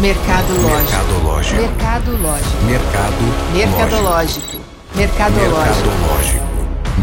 Mercadológico. 0.00 1.56
Mercadológico. 1.56 2.62
Mercado. 2.66 3.18
Mercadológico. 3.52 4.56
Mercadológico. 4.94 5.88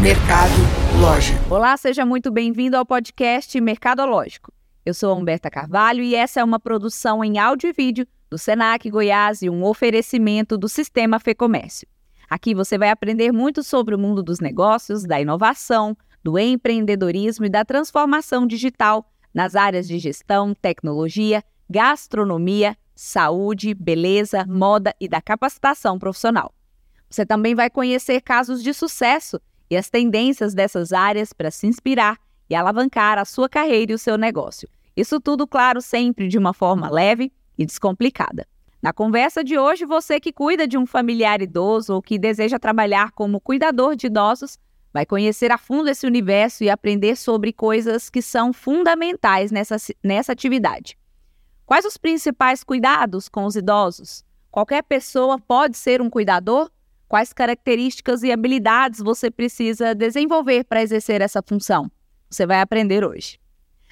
Mercadológico. 0.00 1.54
Olá, 1.54 1.76
seja 1.76 2.06
muito 2.06 2.30
bem-vindo 2.30 2.74
ao 2.74 2.86
podcast 2.86 3.60
Mercadológico. 3.60 4.50
Eu 4.82 4.94
sou 4.94 5.12
a 5.12 5.14
Humberta 5.14 5.50
Carvalho 5.50 6.02
e 6.02 6.14
essa 6.14 6.40
é 6.40 6.44
uma 6.44 6.58
produção 6.58 7.22
em 7.22 7.38
áudio 7.38 7.68
e 7.68 7.72
vídeo 7.74 8.06
do 8.30 8.38
Senac 8.38 8.88
Goiás 8.88 9.42
e 9.42 9.50
um 9.50 9.62
oferecimento 9.62 10.56
do 10.56 10.66
Sistema 10.66 11.20
Fecomércio. 11.20 11.86
Aqui 12.30 12.54
você 12.54 12.78
vai 12.78 12.88
aprender 12.88 13.30
muito 13.30 13.62
sobre 13.62 13.94
o 13.94 13.98
mundo 13.98 14.22
dos 14.22 14.40
negócios, 14.40 15.04
da 15.04 15.20
inovação, 15.20 15.94
do 16.24 16.38
empreendedorismo 16.38 17.44
e 17.44 17.50
da 17.50 17.62
transformação 17.62 18.46
digital 18.46 19.06
nas 19.34 19.54
áreas 19.54 19.86
de 19.86 19.98
gestão, 19.98 20.54
tecnologia, 20.54 21.44
gastronomia, 21.68 22.74
saúde, 22.96 23.74
beleza, 23.74 24.44
moda 24.48 24.94
e 24.98 25.06
da 25.06 25.20
capacitação 25.20 25.98
profissional. 25.98 26.52
Você 27.08 27.24
também 27.24 27.54
vai 27.54 27.70
conhecer 27.70 28.20
casos 28.22 28.62
de 28.62 28.72
sucesso 28.74 29.40
e 29.70 29.76
as 29.76 29.90
tendências 29.90 30.54
dessas 30.54 30.92
áreas 30.92 31.32
para 31.32 31.50
se 31.50 31.66
inspirar 31.66 32.18
e 32.48 32.54
alavancar 32.54 33.18
a 33.18 33.24
sua 33.24 33.48
carreira 33.48 33.92
e 33.92 33.94
o 33.94 33.98
seu 33.98 34.16
negócio. 34.16 34.68
Isso 34.96 35.20
tudo, 35.20 35.46
claro, 35.46 35.80
sempre 35.82 36.26
de 36.26 36.38
uma 36.38 36.54
forma 36.54 36.90
leve 36.90 37.30
e 37.58 37.66
descomplicada. 37.66 38.46
Na 38.82 38.92
conversa 38.92 39.44
de 39.44 39.58
hoje, 39.58 39.84
você 39.84 40.18
que 40.18 40.32
cuida 40.32 40.66
de 40.66 40.78
um 40.78 40.86
familiar 40.86 41.42
idoso 41.42 41.94
ou 41.94 42.02
que 42.02 42.18
deseja 42.18 42.58
trabalhar 42.58 43.12
como 43.12 43.40
cuidador 43.40 43.96
de 43.96 44.06
idosos, 44.06 44.58
vai 44.92 45.04
conhecer 45.04 45.50
a 45.50 45.58
fundo 45.58 45.90
esse 45.90 46.06
universo 46.06 46.64
e 46.64 46.70
aprender 46.70 47.16
sobre 47.16 47.52
coisas 47.52 48.08
que 48.08 48.22
são 48.22 48.52
fundamentais 48.52 49.50
nessa, 49.50 49.76
nessa 50.02 50.32
atividade. 50.32 50.96
Quais 51.66 51.84
os 51.84 51.96
principais 51.96 52.62
cuidados 52.62 53.28
com 53.28 53.44
os 53.44 53.56
idosos? 53.56 54.24
Qualquer 54.52 54.84
pessoa 54.84 55.36
pode 55.36 55.76
ser 55.76 56.00
um 56.00 56.08
cuidador? 56.08 56.70
Quais 57.08 57.32
características 57.32 58.22
e 58.22 58.30
habilidades 58.30 59.00
você 59.00 59.32
precisa 59.32 59.92
desenvolver 59.92 60.62
para 60.62 60.80
exercer 60.80 61.20
essa 61.20 61.42
função? 61.42 61.90
Você 62.30 62.46
vai 62.46 62.60
aprender 62.60 63.04
hoje. 63.04 63.40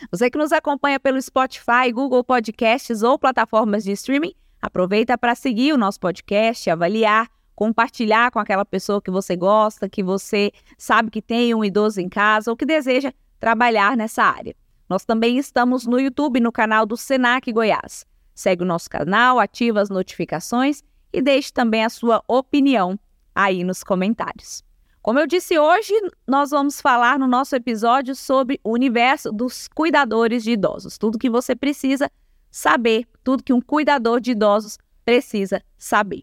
Você 0.08 0.30
que 0.30 0.38
nos 0.38 0.52
acompanha 0.52 1.00
pelo 1.00 1.20
Spotify, 1.20 1.90
Google 1.92 2.22
Podcasts 2.22 3.02
ou 3.02 3.18
plataformas 3.18 3.82
de 3.82 3.90
streaming, 3.90 4.34
aproveita 4.62 5.18
para 5.18 5.34
seguir 5.34 5.72
o 5.72 5.76
nosso 5.76 5.98
podcast, 5.98 6.70
avaliar, 6.70 7.28
compartilhar 7.56 8.30
com 8.30 8.38
aquela 8.38 8.64
pessoa 8.64 9.02
que 9.02 9.10
você 9.10 9.34
gosta, 9.34 9.88
que 9.88 10.02
você 10.02 10.52
sabe 10.78 11.10
que 11.10 11.20
tem 11.20 11.52
um 11.52 11.64
idoso 11.64 12.00
em 12.00 12.08
casa 12.08 12.52
ou 12.52 12.56
que 12.56 12.64
deseja 12.64 13.12
trabalhar 13.40 13.96
nessa 13.96 14.22
área. 14.22 14.54
Nós 14.94 15.04
também 15.04 15.38
estamos 15.38 15.84
no 15.86 15.98
YouTube, 15.98 16.38
no 16.38 16.52
canal 16.52 16.86
do 16.86 16.96
Senac 16.96 17.50
Goiás. 17.50 18.06
Segue 18.32 18.62
o 18.62 18.64
nosso 18.64 18.88
canal, 18.88 19.40
ativa 19.40 19.80
as 19.80 19.90
notificações 19.90 20.84
e 21.12 21.20
deixe 21.20 21.52
também 21.52 21.84
a 21.84 21.90
sua 21.90 22.22
opinião 22.28 22.96
aí 23.34 23.64
nos 23.64 23.82
comentários. 23.82 24.62
Como 25.02 25.18
eu 25.18 25.26
disse 25.26 25.58
hoje, 25.58 25.92
nós 26.28 26.50
vamos 26.50 26.80
falar 26.80 27.18
no 27.18 27.26
nosso 27.26 27.56
episódio 27.56 28.14
sobre 28.14 28.60
o 28.62 28.70
universo 28.70 29.32
dos 29.32 29.66
cuidadores 29.66 30.44
de 30.44 30.52
idosos. 30.52 30.96
Tudo 30.96 31.18
que 31.18 31.28
você 31.28 31.56
precisa 31.56 32.08
saber, 32.48 33.04
tudo 33.24 33.42
que 33.42 33.52
um 33.52 33.60
cuidador 33.60 34.20
de 34.20 34.30
idosos 34.30 34.78
precisa 35.04 35.60
saber. 35.76 36.22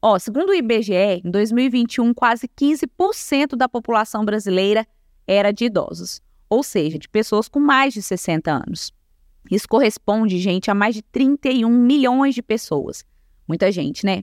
Ó, 0.00 0.16
segundo 0.16 0.50
o 0.50 0.54
IBGE, 0.54 1.22
em 1.24 1.28
2021, 1.28 2.14
quase 2.14 2.46
15% 2.46 3.56
da 3.56 3.68
população 3.68 4.24
brasileira 4.24 4.86
era 5.26 5.50
de 5.50 5.64
idosos 5.64 6.22
ou 6.52 6.62
seja, 6.62 6.98
de 6.98 7.08
pessoas 7.08 7.48
com 7.48 7.58
mais 7.58 7.94
de 7.94 8.02
60 8.02 8.52
anos. 8.52 8.92
Isso 9.50 9.66
corresponde, 9.66 10.38
gente, 10.38 10.70
a 10.70 10.74
mais 10.74 10.94
de 10.94 11.00
31 11.00 11.66
milhões 11.70 12.34
de 12.34 12.42
pessoas. 12.42 13.06
Muita 13.48 13.72
gente, 13.72 14.04
né? 14.04 14.22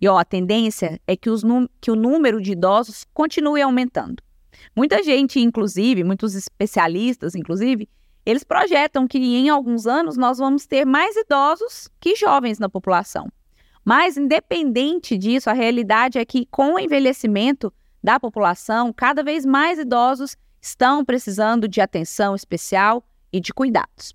E 0.00 0.08
ó, 0.08 0.16
a 0.16 0.24
tendência 0.24 0.98
é 1.06 1.14
que, 1.14 1.28
os 1.28 1.42
que 1.78 1.90
o 1.90 1.94
número 1.94 2.40
de 2.40 2.52
idosos 2.52 3.04
continue 3.12 3.60
aumentando. 3.60 4.22
Muita 4.74 5.02
gente, 5.02 5.38
inclusive, 5.38 6.02
muitos 6.02 6.34
especialistas, 6.34 7.34
inclusive, 7.34 7.86
eles 8.24 8.42
projetam 8.42 9.06
que 9.06 9.18
em 9.18 9.50
alguns 9.50 9.86
anos 9.86 10.16
nós 10.16 10.38
vamos 10.38 10.66
ter 10.66 10.86
mais 10.86 11.14
idosos 11.14 11.90
que 12.00 12.16
jovens 12.16 12.58
na 12.58 12.70
população. 12.70 13.30
Mas, 13.84 14.16
independente 14.16 15.18
disso, 15.18 15.50
a 15.50 15.52
realidade 15.52 16.16
é 16.16 16.24
que 16.24 16.46
com 16.46 16.72
o 16.72 16.78
envelhecimento 16.78 17.70
da 18.02 18.18
população, 18.18 18.94
cada 18.94 19.22
vez 19.22 19.44
mais 19.44 19.78
idosos 19.78 20.38
estão 20.66 21.04
precisando 21.04 21.68
de 21.68 21.80
atenção 21.80 22.34
especial 22.34 23.04
e 23.32 23.38
de 23.38 23.54
cuidados. 23.54 24.12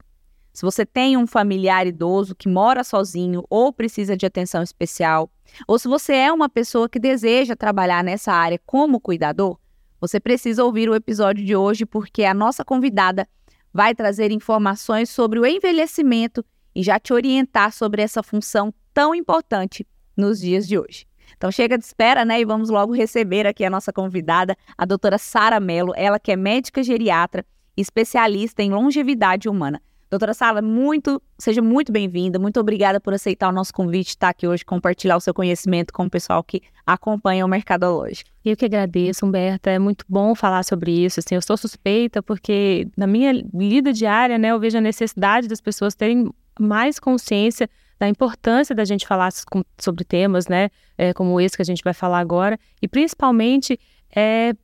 Se 0.52 0.64
você 0.64 0.86
tem 0.86 1.16
um 1.16 1.26
familiar 1.26 1.88
idoso 1.88 2.36
que 2.36 2.50
mora 2.50 2.84
sozinho 2.84 3.46
ou 3.50 3.72
precisa 3.72 4.18
de 4.18 4.26
atenção 4.26 4.62
especial, 4.62 5.32
ou 5.66 5.80
se 5.80 5.88
você 5.88 6.14
é 6.14 6.32
uma 6.32 6.50
pessoa 6.50 6.90
que 6.90 7.00
deseja 7.00 7.56
trabalhar 7.56 8.04
nessa 8.04 8.34
área 8.34 8.60
como 8.66 9.00
cuidador, 9.00 9.58
você 10.00 10.20
precisa 10.20 10.66
ouvir 10.66 10.90
o 10.90 10.96
episódio 10.96 11.46
de 11.46 11.56
hoje 11.56 11.86
porque 11.86 12.26
a 12.26 12.34
nossa 12.34 12.66
convidada 12.66 13.26
vai 13.74 13.96
trazer 13.96 14.30
informações 14.30 15.10
sobre 15.10 15.40
o 15.40 15.46
envelhecimento 15.46 16.44
e 16.76 16.84
já 16.84 17.00
te 17.00 17.14
orientar 17.14 17.72
sobre 17.72 18.02
essa 18.02 18.22
função 18.22 18.74
tão 18.94 19.16
importante 19.16 19.88
nos 20.18 20.42
dias 20.42 20.68
de 20.68 20.78
hoje. 20.78 21.11
Então 21.38 21.52
chega 21.52 21.78
de 21.78 21.86
espera, 21.86 22.24
né? 22.26 22.40
E 22.40 22.46
vamos 22.46 22.70
logo 22.70 22.94
receber 22.94 23.48
aqui 23.48 23.64
a 23.66 23.70
nossa 23.70 23.92
convidada, 23.92 24.56
a 24.78 24.86
doutora 24.86 25.18
Sara 25.18 25.60
Mello, 25.60 25.94
ela 25.96 26.20
que 26.20 26.32
é 26.32 26.36
médica 26.36 26.84
geriatra 26.84 27.46
especialista 27.76 28.62
em 28.62 28.72
longevidade 28.72 29.48
humana. 29.48 29.82
Doutora 30.12 30.34
Sara, 30.34 30.62
muito, 30.62 31.22
seja 31.40 31.62
muito 31.62 31.90
bem-vinda, 31.90 32.38
muito 32.38 32.60
obrigada 32.60 33.00
por 33.00 33.14
aceitar 33.14 33.48
o 33.48 33.52
nosso 33.54 33.74
convite, 33.74 34.10
estar 34.10 34.28
aqui 34.28 34.46
hoje, 34.46 34.66
compartilhar 34.66 35.16
o 35.16 35.22
seu 35.22 35.34
conhecimento 35.34 35.94
com 35.94 36.04
o 36.04 36.10
pessoal 36.10 36.44
que 36.44 36.62
acompanha 36.86 37.46
o 37.46 37.48
Mercadológico. 37.48 38.30
Eu 38.44 38.58
que 38.58 38.66
agradeço, 38.66 39.26
Humberta, 39.26 39.70
é 39.70 39.80
muito 39.80 40.04
bom 40.10 40.36
falar 40.36 40.66
sobre 40.66 40.92
isso, 40.92 41.22
assim, 41.22 41.36
eu 41.36 41.42
sou 41.42 41.56
suspeita 41.56 42.22
porque 42.22 42.90
na 42.98 43.08
minha 43.08 43.32
lida 43.54 43.94
diária, 43.94 44.38
né, 44.38 44.50
eu 44.50 44.60
vejo 44.60 44.78
a 44.78 44.82
necessidade 44.82 45.48
das 45.48 45.62
pessoas 45.62 45.96
terem 45.96 46.30
mais 46.60 47.00
consciência 47.00 47.70
da 48.02 48.10
importância 48.10 48.74
da 48.74 48.84
gente 48.84 49.06
falar 49.06 49.30
sobre 49.80 50.04
temas, 50.04 50.48
né, 50.48 50.72
é, 50.98 51.14
como 51.14 51.40
esse 51.40 51.56
que 51.56 51.62
a 51.62 51.66
gente 51.66 51.84
vai 51.84 51.94
falar 51.94 52.18
agora, 52.18 52.60
e 52.82 52.88
principalmente 52.88 53.80
é, 54.16 54.56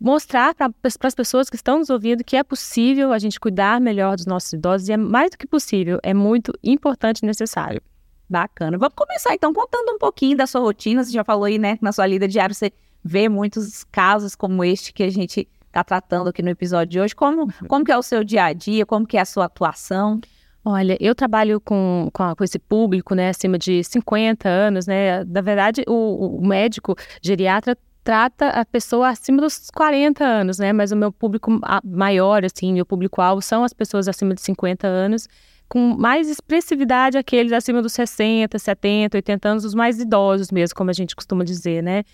mostrar 0.00 0.56
para 0.56 0.72
as 0.82 1.14
pessoas 1.14 1.48
que 1.48 1.54
estão 1.54 1.78
nos 1.78 1.88
ouvindo 1.88 2.24
que 2.24 2.36
é 2.36 2.42
possível 2.42 3.12
a 3.12 3.18
gente 3.20 3.38
cuidar 3.38 3.80
melhor 3.80 4.16
dos 4.16 4.26
nossos 4.26 4.52
idosos, 4.52 4.88
e 4.88 4.92
é 4.92 4.96
mais 4.96 5.30
do 5.30 5.38
que 5.38 5.46
possível, 5.46 6.00
é 6.02 6.12
muito 6.12 6.52
importante 6.64 7.20
e 7.20 7.26
necessário. 7.26 7.80
Bacana. 8.28 8.76
Vamos 8.76 8.94
começar 8.96 9.34
então 9.34 9.52
contando 9.52 9.92
um 9.92 9.98
pouquinho 9.98 10.36
da 10.36 10.46
sua 10.46 10.62
rotina. 10.62 11.04
Você 11.04 11.12
já 11.12 11.22
falou 11.22 11.44
aí, 11.44 11.58
né, 11.58 11.78
na 11.80 11.92
sua 11.92 12.06
lida 12.06 12.26
diária 12.26 12.54
você 12.54 12.72
vê 13.04 13.28
muitos 13.28 13.84
casos 13.84 14.34
como 14.34 14.64
este 14.64 14.92
que 14.92 15.02
a 15.02 15.10
gente 15.10 15.46
está 15.66 15.84
tratando 15.84 16.30
aqui 16.30 16.42
no 16.42 16.48
episódio 16.48 16.90
de 16.90 17.00
hoje. 17.00 17.14
Como, 17.14 17.42
uhum. 17.42 17.68
como 17.68 17.84
que 17.84 17.92
é 17.92 17.98
o 17.98 18.02
seu 18.02 18.24
dia 18.24 18.46
a 18.46 18.52
dia? 18.52 18.84
Como 18.84 19.06
que 19.06 19.18
é 19.18 19.20
a 19.20 19.24
sua 19.26 19.44
atuação? 19.44 20.20
Olha, 20.64 20.96
eu 20.98 21.14
trabalho 21.14 21.60
com, 21.60 22.08
com, 22.10 22.34
com, 22.34 22.42
esse 22.42 22.58
público, 22.58 23.14
né, 23.14 23.28
acima 23.28 23.58
de 23.58 23.84
50 23.84 24.48
anos, 24.48 24.86
né? 24.86 25.22
Na 25.24 25.42
verdade, 25.42 25.84
o, 25.86 26.38
o, 26.38 26.46
médico 26.46 26.96
geriatra 27.20 27.76
trata 28.02 28.48
a 28.48 28.64
pessoa 28.64 29.10
acima 29.10 29.42
dos 29.42 29.70
40 29.70 30.24
anos, 30.24 30.58
né? 30.58 30.72
Mas 30.72 30.90
o 30.90 30.96
meu 30.96 31.12
público 31.12 31.60
maior, 31.84 32.44
assim, 32.46 32.72
meu 32.72 32.86
público-alvo 32.86 33.42
são 33.42 33.62
as 33.62 33.74
pessoas 33.74 34.08
acima 34.08 34.34
de 34.34 34.40
50 34.40 34.86
anos, 34.86 35.28
com 35.68 35.94
mais 35.98 36.30
expressividade 36.30 37.18
aqueles 37.18 37.52
acima 37.52 37.82
dos 37.82 37.92
60, 37.92 38.58
70, 38.58 39.18
80 39.18 39.48
anos, 39.48 39.64
os 39.66 39.74
mais 39.74 40.00
idosos 40.00 40.50
mesmo, 40.50 40.74
como 40.76 40.88
a 40.88 40.94
gente 40.94 41.14
costuma 41.14 41.44
dizer, 41.44 41.82
né? 41.82 42.04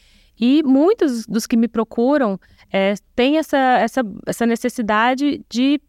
E 0.41 0.63
muitos 0.65 1.25
dos 1.25 1.47
que 1.47 1.57
me 1.57 1.69
procuram 1.69 2.41
é, 2.73 2.95
têm 3.15 3.39
essa, 3.39 3.59
essa, 3.59 4.01
essa 4.27 4.47
necessidade 4.47 5.45
de 5.49 5.81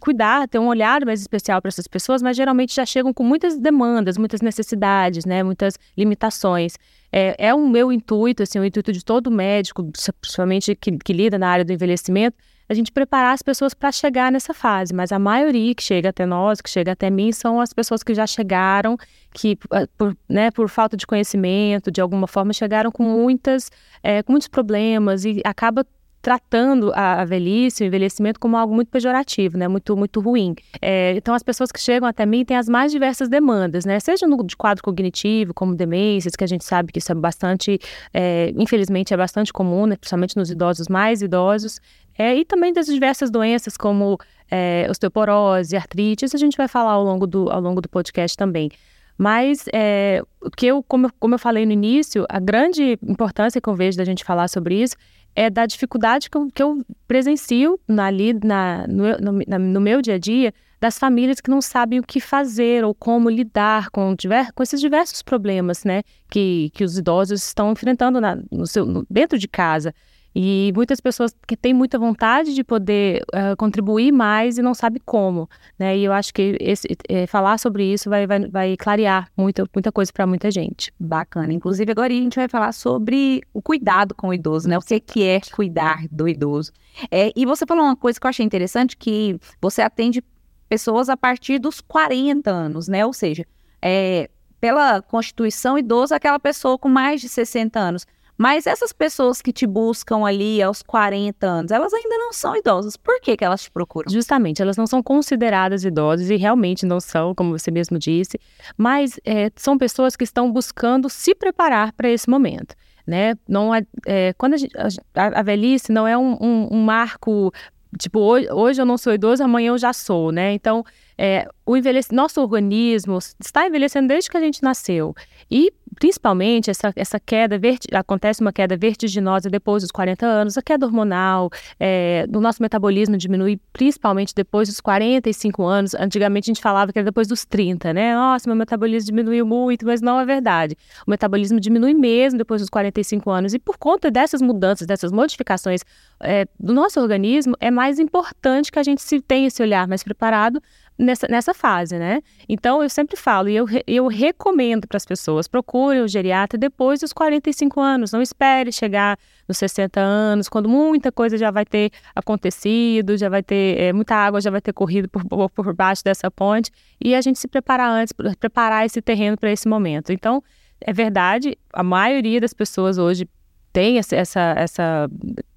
cuidar, 0.00 0.48
ter 0.48 0.58
um 0.58 0.66
olhar 0.66 1.04
mais 1.04 1.20
especial 1.20 1.60
para 1.60 1.68
essas 1.68 1.86
pessoas, 1.86 2.22
mas 2.22 2.36
geralmente 2.36 2.74
já 2.74 2.84
chegam 2.84 3.12
com 3.12 3.22
muitas 3.22 3.58
demandas, 3.58 4.18
muitas 4.18 4.40
necessidades, 4.40 5.24
né, 5.24 5.42
muitas 5.42 5.74
limitações. 5.96 6.74
É, 7.12 7.48
é 7.48 7.54
o 7.54 7.68
meu 7.68 7.90
intuito, 7.90 8.42
assim, 8.42 8.58
o 8.58 8.64
intuito 8.64 8.92
de 8.92 9.04
todo 9.04 9.30
médico, 9.30 9.90
principalmente 10.20 10.74
que, 10.74 10.92
que 10.98 11.12
lida 11.12 11.38
na 11.38 11.48
área 11.48 11.64
do 11.64 11.72
envelhecimento, 11.72 12.36
a 12.68 12.74
gente 12.74 12.92
preparar 12.92 13.32
as 13.32 13.40
pessoas 13.40 13.72
para 13.72 13.90
chegar 13.90 14.30
nessa 14.30 14.52
fase, 14.52 14.92
mas 14.92 15.10
a 15.10 15.18
maioria 15.18 15.74
que 15.74 15.82
chega 15.82 16.10
até 16.10 16.26
nós, 16.26 16.60
que 16.60 16.68
chega 16.68 16.92
até 16.92 17.08
mim, 17.08 17.32
são 17.32 17.60
as 17.60 17.72
pessoas 17.72 18.02
que 18.02 18.14
já 18.14 18.26
chegaram, 18.26 18.96
que 19.32 19.58
ah, 19.70 19.86
por, 19.96 20.14
né, 20.28 20.50
por 20.50 20.68
falta 20.68 20.94
de 20.94 21.06
conhecimento, 21.06 21.90
de 21.90 22.00
alguma 22.00 22.26
forma, 22.26 22.52
chegaram 22.52 22.92
com 22.92 23.02
muitas, 23.04 23.70
é, 24.02 24.22
com 24.22 24.32
muitos 24.32 24.48
problemas 24.48 25.24
e 25.24 25.40
acaba 25.44 25.86
tratando 26.28 26.92
a, 26.94 27.22
a, 27.22 27.24
velhice, 27.24 27.82
o 27.82 27.86
envelhecimento 27.86 28.38
como 28.38 28.54
algo 28.54 28.74
muito 28.74 28.90
pejorativo, 28.90 29.56
né? 29.56 29.66
Muito, 29.66 29.96
muito 29.96 30.20
ruim. 30.20 30.54
É, 30.78 31.14
então, 31.16 31.34
as 31.34 31.42
pessoas 31.42 31.72
que 31.72 31.80
chegam 31.80 32.06
até 32.06 32.26
mim 32.26 32.44
têm 32.44 32.54
as 32.54 32.68
mais 32.68 32.92
diversas 32.92 33.30
demandas, 33.30 33.86
né? 33.86 33.98
Seja 33.98 34.26
no 34.26 34.44
de 34.44 34.54
quadro 34.54 34.84
cognitivo, 34.84 35.54
como 35.54 35.74
demências, 35.74 36.36
que 36.36 36.44
a 36.44 36.46
gente 36.46 36.66
sabe 36.66 36.92
que 36.92 36.98
isso 36.98 37.10
é 37.10 37.14
bastante, 37.14 37.78
é, 38.12 38.52
infelizmente, 38.58 39.14
é 39.14 39.16
bastante 39.16 39.50
comum, 39.50 39.86
né? 39.86 39.96
principalmente 39.96 40.36
nos 40.36 40.50
idosos 40.50 40.86
mais 40.86 41.22
idosos, 41.22 41.80
é, 42.18 42.36
e 42.36 42.44
também 42.44 42.74
das 42.74 42.84
diversas 42.84 43.30
doenças 43.30 43.78
como 43.78 44.18
é, 44.50 44.86
osteoporose, 44.90 45.74
artrite, 45.78 46.26
isso 46.26 46.36
a 46.36 46.38
gente 46.38 46.58
vai 46.58 46.68
falar 46.68 46.92
ao 46.92 47.04
longo 47.04 47.26
do, 47.26 47.50
ao 47.50 47.58
longo 47.62 47.80
do 47.80 47.88
podcast 47.88 48.36
também. 48.36 48.70
Mas 49.16 49.64
é, 49.72 50.22
que 50.56 50.66
eu 50.66 50.82
como, 50.82 51.10
como 51.18 51.34
eu 51.34 51.38
falei 51.40 51.66
no 51.66 51.72
início, 51.72 52.24
a 52.28 52.38
grande 52.38 52.96
importância 53.02 53.60
que 53.60 53.68
eu 53.68 53.74
vejo 53.74 53.98
da 53.98 54.04
gente 54.04 54.22
falar 54.22 54.46
sobre 54.46 54.80
isso 54.80 54.94
é 55.34 55.48
da 55.48 55.66
dificuldade 55.66 56.28
que 56.28 56.36
eu, 56.36 56.48
que 56.52 56.62
eu 56.62 56.82
presencio 57.06 57.78
na, 57.86 58.08
na, 58.42 58.86
no, 58.86 59.32
no, 59.32 59.58
no 59.58 59.80
meu 59.80 60.02
dia 60.02 60.14
a 60.14 60.18
dia 60.18 60.52
das 60.80 60.98
famílias 60.98 61.40
que 61.40 61.50
não 61.50 61.60
sabem 61.60 61.98
o 61.98 62.02
que 62.02 62.20
fazer 62.20 62.84
ou 62.84 62.94
como 62.94 63.28
lidar 63.28 63.90
com, 63.90 64.14
diver, 64.14 64.52
com 64.52 64.62
esses 64.62 64.80
diversos 64.80 65.22
problemas 65.22 65.84
né, 65.84 66.02
que, 66.30 66.70
que 66.72 66.84
os 66.84 66.96
idosos 66.96 67.44
estão 67.44 67.72
enfrentando 67.72 68.20
na, 68.20 68.38
no 68.50 68.66
seu, 68.66 68.86
no, 68.86 69.04
dentro 69.10 69.38
de 69.38 69.48
casa. 69.48 69.92
E 70.40 70.72
muitas 70.72 71.00
pessoas 71.00 71.34
que 71.48 71.56
têm 71.56 71.74
muita 71.74 71.98
vontade 71.98 72.54
de 72.54 72.62
poder 72.62 73.24
uh, 73.34 73.56
contribuir 73.56 74.12
mais 74.12 74.56
e 74.56 74.62
não 74.62 74.72
sabem 74.72 75.02
como, 75.04 75.50
né? 75.76 75.98
E 75.98 76.04
eu 76.04 76.12
acho 76.12 76.32
que 76.32 76.56
esse, 76.60 76.86
é, 77.08 77.26
falar 77.26 77.58
sobre 77.58 77.92
isso 77.92 78.08
vai, 78.08 78.24
vai, 78.24 78.46
vai 78.46 78.76
clarear 78.76 79.28
muita, 79.36 79.68
muita 79.74 79.90
coisa 79.90 80.12
para 80.12 80.28
muita 80.28 80.48
gente. 80.48 80.94
Bacana. 80.96 81.52
Inclusive, 81.52 81.90
agora 81.90 82.12
a 82.12 82.16
gente 82.16 82.36
vai 82.36 82.48
falar 82.48 82.70
sobre 82.70 83.42
o 83.52 83.60
cuidado 83.60 84.14
com 84.14 84.28
o 84.28 84.32
idoso, 84.32 84.68
né? 84.68 84.78
O 84.78 84.80
que, 84.80 85.00
que 85.00 85.24
é 85.24 85.40
cuidar 85.40 86.06
do 86.08 86.28
idoso. 86.28 86.70
É, 87.10 87.32
e 87.34 87.44
você 87.44 87.66
falou 87.66 87.82
uma 87.82 87.96
coisa 87.96 88.20
que 88.20 88.24
eu 88.24 88.30
achei 88.30 88.46
interessante, 88.46 88.96
que 88.96 89.40
você 89.60 89.82
atende 89.82 90.22
pessoas 90.68 91.08
a 91.08 91.16
partir 91.16 91.58
dos 91.58 91.80
40 91.80 92.48
anos, 92.48 92.86
né? 92.86 93.04
Ou 93.04 93.12
seja, 93.12 93.44
é, 93.82 94.30
pela 94.60 95.02
Constituição, 95.02 95.76
idoso 95.76 96.14
é 96.14 96.16
aquela 96.16 96.38
pessoa 96.38 96.78
com 96.78 96.88
mais 96.88 97.20
de 97.20 97.28
60 97.28 97.76
anos. 97.76 98.06
Mas 98.38 98.68
essas 98.68 98.92
pessoas 98.92 99.42
que 99.42 99.52
te 99.52 99.66
buscam 99.66 100.24
ali 100.24 100.62
aos 100.62 100.80
40 100.80 101.44
anos, 101.44 101.72
elas 101.72 101.92
ainda 101.92 102.16
não 102.18 102.32
são 102.32 102.54
idosas. 102.56 102.96
Por 102.96 103.20
que, 103.20 103.36
que 103.36 103.44
elas 103.44 103.62
te 103.62 103.70
procuram? 103.70 104.08
Justamente, 104.08 104.62
elas 104.62 104.76
não 104.76 104.86
são 104.86 105.02
consideradas 105.02 105.84
idosas 105.84 106.30
e 106.30 106.36
realmente 106.36 106.86
não 106.86 107.00
são, 107.00 107.34
como 107.34 107.58
você 107.58 107.72
mesmo 107.72 107.98
disse, 107.98 108.38
mas 108.76 109.18
é, 109.24 109.50
são 109.56 109.76
pessoas 109.76 110.14
que 110.14 110.22
estão 110.22 110.52
buscando 110.52 111.10
se 111.10 111.34
preparar 111.34 111.92
para 111.92 112.08
esse 112.08 112.30
momento. 112.30 112.76
Né? 113.04 113.34
Não 113.48 113.74
é, 113.74 113.84
é 114.06 114.34
quando 114.34 114.54
a, 114.54 114.56
gente, 114.58 114.72
a, 115.14 115.40
a, 115.40 115.42
velhice 115.42 115.90
não 115.90 116.06
é 116.06 116.16
um, 116.16 116.36
um, 116.40 116.68
um 116.70 116.82
marco 116.84 117.50
tipo, 117.98 118.20
hoje, 118.20 118.50
hoje 118.52 118.82
eu 118.82 118.86
não 118.86 118.98
sou 118.98 119.14
idoso, 119.14 119.42
amanhã 119.42 119.68
eu 119.68 119.78
já 119.78 119.92
sou, 119.92 120.30
né? 120.30 120.52
Então, 120.52 120.84
é, 121.16 121.48
o 121.64 121.76
envelhec... 121.76 122.12
nosso 122.12 122.40
organismo 122.40 123.18
está 123.40 123.66
envelhecendo 123.66 124.08
desde 124.08 124.30
que 124.30 124.36
a 124.36 124.40
gente 124.40 124.62
nasceu. 124.62 125.14
E 125.50 125.72
principalmente 125.98 126.70
essa, 126.70 126.92
essa 126.94 127.18
queda, 127.18 127.60
acontece 127.92 128.40
uma 128.40 128.52
queda 128.52 128.76
vertiginosa 128.76 129.50
depois 129.50 129.82
dos 129.82 129.90
40 129.90 130.24
anos, 130.24 130.56
a 130.56 130.62
queda 130.62 130.86
hormonal, 130.86 131.50
é, 131.78 132.26
do 132.28 132.40
nosso 132.40 132.62
metabolismo 132.62 133.16
diminui 133.16 133.60
principalmente 133.72 134.34
depois 134.34 134.68
dos 134.68 134.80
45 134.80 135.64
anos. 135.64 135.94
Antigamente 135.94 136.50
a 136.50 136.54
gente 136.54 136.62
falava 136.62 136.92
que 136.92 136.98
era 136.98 137.06
depois 137.06 137.26
dos 137.26 137.44
30, 137.44 137.92
né? 137.92 138.14
Nossa, 138.14 138.48
meu 138.48 138.56
metabolismo 138.56 139.06
diminuiu 139.06 139.44
muito, 139.44 139.84
mas 139.84 140.00
não 140.00 140.20
é 140.20 140.24
verdade. 140.24 140.76
O 141.06 141.10
metabolismo 141.10 141.58
diminui 141.58 141.94
mesmo 141.94 142.38
depois 142.38 142.60
dos 142.60 142.70
45 142.70 143.30
anos. 143.30 143.54
E 143.54 143.58
por 143.58 143.76
conta 143.76 144.10
dessas 144.10 144.40
mudanças, 144.40 144.86
dessas 144.86 145.10
modificações 145.10 145.80
é, 146.20 146.46
do 146.58 146.72
nosso 146.72 147.00
organismo, 147.00 147.54
é 147.60 147.70
mais 147.70 147.98
importante 147.98 148.70
que 148.70 148.78
a 148.78 148.82
gente 148.82 149.02
se 149.02 149.20
tenha 149.20 149.48
esse 149.48 149.62
olhar 149.62 149.88
mais 149.88 150.02
preparado 150.02 150.62
nessa, 150.98 151.28
nessa 151.28 151.54
fase, 151.54 151.96
né? 151.98 152.20
Então, 152.48 152.82
eu 152.82 152.90
sempre 152.90 153.16
falo, 153.16 153.48
e 153.48 153.54
eu, 153.54 153.66
eu 153.86 154.08
recomendo 154.08 154.86
para 154.86 154.96
as 154.96 155.04
pessoas, 155.04 155.46
procure 155.46 156.00
o 156.00 156.08
geriatra 156.08 156.58
depois 156.58 157.00
dos 157.00 157.12
45 157.12 157.80
anos, 157.80 158.10
não 158.10 158.20
espere 158.20 158.72
chegar 158.72 159.16
nos 159.46 159.56
60 159.58 160.00
anos, 160.00 160.48
quando 160.48 160.68
muita 160.68 161.12
coisa 161.12 161.38
já 161.38 161.50
vai 161.50 161.64
ter 161.64 161.92
acontecido, 162.14 163.16
já 163.16 163.28
vai 163.28 163.42
ter, 163.42 163.78
é, 163.78 163.92
muita 163.92 164.16
água 164.16 164.40
já 164.40 164.50
vai 164.50 164.60
ter 164.60 164.72
corrido 164.72 165.08
por, 165.08 165.50
por, 165.50 165.74
baixo 165.74 166.02
dessa 166.02 166.30
ponte, 166.30 166.70
e 167.00 167.14
a 167.14 167.20
gente 167.20 167.38
se 167.38 167.46
preparar 167.46 167.90
antes, 167.90 168.12
preparar 168.40 168.84
esse 168.84 169.00
terreno 169.00 169.36
para 169.36 169.52
esse 169.52 169.68
momento. 169.68 170.12
Então, 170.12 170.42
é 170.80 170.92
verdade, 170.92 171.56
a 171.72 171.82
maioria 171.82 172.40
das 172.40 172.52
pessoas 172.52 172.98
hoje 172.98 173.28
tem 173.72 173.98
essa, 173.98 174.16
essa, 174.16 174.54
essa 174.56 175.10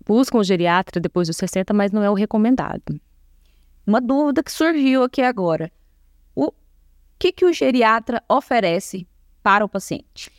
buscam 0.05 0.39
o 0.39 0.43
geriatra 0.43 1.01
depois 1.01 1.27
dos 1.27 1.37
60, 1.37 1.73
mas 1.73 1.91
não 1.91 2.03
é 2.03 2.09
o 2.09 2.13
recomendado 2.13 3.01
uma 3.85 4.01
dúvida 4.01 4.43
que 4.43 4.51
surgiu 4.51 5.03
aqui 5.03 5.21
agora. 5.21 5.71
O 6.35 6.51
que, 7.17 7.31
que 7.31 7.45
o 7.45 7.53
geriatra 7.53 8.23
oferece 8.27 9.07
para 9.43 9.65
o 9.65 9.69
paciente? 9.69 10.31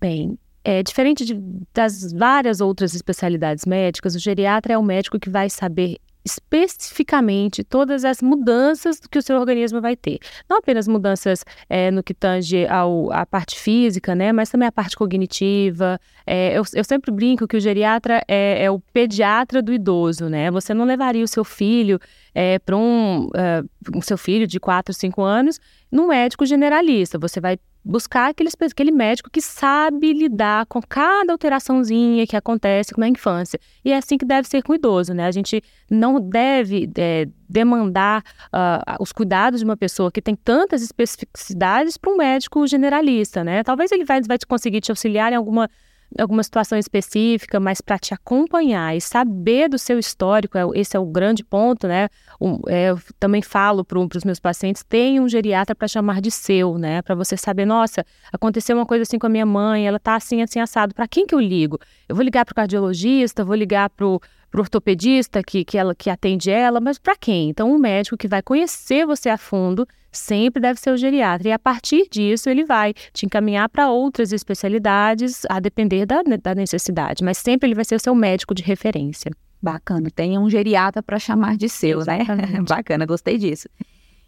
Bem, 0.00 0.38
é 0.64 0.82
diferente 0.82 1.24
de, 1.24 1.34
das 1.74 2.12
várias 2.12 2.60
outras 2.60 2.94
especialidades 2.94 3.64
médicas, 3.66 4.14
o 4.14 4.18
geriatra 4.18 4.74
é 4.74 4.78
o 4.78 4.82
médico 4.82 5.18
que 5.18 5.30
vai 5.30 5.50
saber 5.50 5.98
especificamente 6.24 7.64
todas 7.64 8.04
as 8.04 8.22
mudanças 8.22 9.00
que 9.00 9.18
o 9.18 9.22
seu 9.22 9.38
organismo 9.38 9.80
vai 9.80 9.96
ter. 9.96 10.18
Não 10.48 10.58
apenas 10.58 10.86
mudanças 10.86 11.44
é, 11.68 11.90
no 11.90 12.02
que 12.02 12.14
tange 12.14 12.66
ao, 12.66 13.12
à 13.12 13.26
parte 13.26 13.58
física, 13.58 14.14
né, 14.14 14.32
mas 14.32 14.48
também 14.48 14.68
a 14.68 14.72
parte 14.72 14.96
cognitiva. 14.96 16.00
É, 16.26 16.56
eu, 16.56 16.62
eu, 16.74 16.84
sempre 16.84 17.10
brinco 17.10 17.48
que 17.48 17.56
o 17.56 17.60
geriatra 17.60 18.22
é, 18.28 18.64
é, 18.64 18.70
o 18.70 18.78
pediatra 18.78 19.60
do 19.60 19.72
idoso, 19.72 20.28
né? 20.28 20.50
Você 20.50 20.72
não 20.72 20.84
levaria 20.84 21.24
o 21.24 21.28
seu 21.28 21.44
filho 21.44 21.98
é, 22.34 22.58
para 22.58 22.76
um, 22.76 23.26
uh, 23.26 24.02
seu 24.02 24.16
filho 24.16 24.46
de 24.46 24.58
4, 24.58 24.92
5 24.92 25.22
anos 25.22 25.60
num 25.90 26.08
médico 26.08 26.46
generalista. 26.46 27.18
Você 27.18 27.40
vai 27.40 27.58
buscar 27.84 28.30
aquele, 28.30 28.48
aquele 28.60 28.90
médico 28.92 29.28
que 29.30 29.40
sabe 29.40 30.12
lidar 30.12 30.66
com 30.66 30.80
cada 30.80 31.32
alteraçãozinha 31.32 32.26
que 32.26 32.36
acontece 32.36 32.92
na 32.96 33.08
infância. 33.08 33.58
E 33.84 33.92
é 33.92 33.96
assim 33.96 34.16
que 34.16 34.24
deve 34.24 34.48
ser 34.48 34.62
com 34.62 34.72
o 34.72 34.76
idoso, 34.76 35.12
né? 35.12 35.26
A 35.26 35.32
gente 35.32 35.62
não 35.90 36.20
deve 36.20 36.88
é, 36.96 37.26
demandar 37.48 38.22
uh, 38.46 39.02
os 39.02 39.12
cuidados 39.12 39.60
de 39.60 39.64
uma 39.64 39.76
pessoa 39.76 40.12
que 40.12 40.22
tem 40.22 40.36
tantas 40.36 40.82
especificidades 40.82 41.96
para 41.96 42.12
um 42.12 42.16
médico 42.16 42.66
generalista, 42.66 43.42
né? 43.42 43.64
Talvez 43.64 43.90
ele 43.90 44.04
vai, 44.04 44.20
vai 44.22 44.38
conseguir 44.46 44.80
te 44.80 44.92
auxiliar 44.92 45.32
em 45.32 45.36
alguma 45.36 45.68
alguma 46.18 46.42
situação 46.42 46.78
específica, 46.78 47.58
mas 47.60 47.80
para 47.80 47.98
te 47.98 48.14
acompanhar 48.14 48.96
e 48.96 49.00
saber 49.00 49.68
do 49.68 49.78
seu 49.78 49.98
histórico, 49.98 50.58
é, 50.58 50.62
esse 50.74 50.96
é 50.96 51.00
o 51.00 51.06
grande 51.06 51.44
ponto, 51.44 51.86
né? 51.86 52.08
Um, 52.40 52.58
é, 52.68 52.90
eu 52.90 53.00
também 53.18 53.42
falo 53.42 53.84
para 53.84 53.98
os 53.98 54.24
meus 54.24 54.40
pacientes, 54.40 54.82
tem 54.82 55.20
um 55.20 55.28
geriatra 55.28 55.74
para 55.74 55.88
chamar 55.88 56.20
de 56.20 56.30
seu, 56.30 56.78
né? 56.78 57.02
Para 57.02 57.14
você 57.14 57.36
saber, 57.36 57.64
nossa, 57.64 58.04
aconteceu 58.32 58.76
uma 58.76 58.86
coisa 58.86 59.02
assim 59.02 59.18
com 59.18 59.26
a 59.26 59.30
minha 59.30 59.46
mãe, 59.46 59.86
ela 59.86 59.98
tá 59.98 60.16
assim, 60.16 60.42
assim, 60.42 60.60
assado. 60.60 60.94
Para 60.94 61.08
quem 61.08 61.26
que 61.26 61.34
eu 61.34 61.40
ligo? 61.40 61.78
Eu 62.08 62.14
vou 62.16 62.24
ligar 62.24 62.44
para 62.44 62.52
o 62.52 62.56
cardiologista, 62.56 63.44
vou 63.44 63.54
ligar 63.54 63.90
para 63.90 64.06
o 64.06 64.20
ortopedista 64.60 65.42
que, 65.42 65.64
que, 65.64 65.78
ela, 65.78 65.94
que 65.94 66.10
atende 66.10 66.50
ela, 66.50 66.80
mas 66.80 66.98
para 66.98 67.16
quem? 67.16 67.50
Então, 67.50 67.72
um 67.72 67.78
médico 67.78 68.16
que 68.16 68.28
vai 68.28 68.42
conhecer 68.42 69.06
você 69.06 69.28
a 69.28 69.38
fundo 69.38 69.86
sempre 70.10 70.60
deve 70.60 70.78
ser 70.78 70.90
o 70.90 70.96
geriatra. 70.96 71.48
E 71.48 71.52
a 71.52 71.58
partir 71.58 72.06
disso, 72.10 72.50
ele 72.50 72.64
vai 72.64 72.92
te 73.12 73.24
encaminhar 73.24 73.68
para 73.68 73.90
outras 73.90 74.32
especialidades, 74.32 75.42
a 75.48 75.58
depender 75.58 76.04
da, 76.04 76.22
da 76.22 76.54
necessidade. 76.54 77.24
Mas 77.24 77.38
sempre 77.38 77.68
ele 77.68 77.74
vai 77.74 77.84
ser 77.84 77.96
o 77.96 78.00
seu 78.00 78.14
médico 78.14 78.54
de 78.54 78.62
referência. 78.62 79.30
Bacana, 79.60 80.10
tem 80.10 80.38
um 80.38 80.50
geriatra 80.50 81.02
para 81.02 81.18
chamar 81.18 81.56
de 81.56 81.68
seu, 81.68 82.00
né? 82.04 82.18
Bacana, 82.68 83.06
gostei 83.06 83.38
disso. 83.38 83.68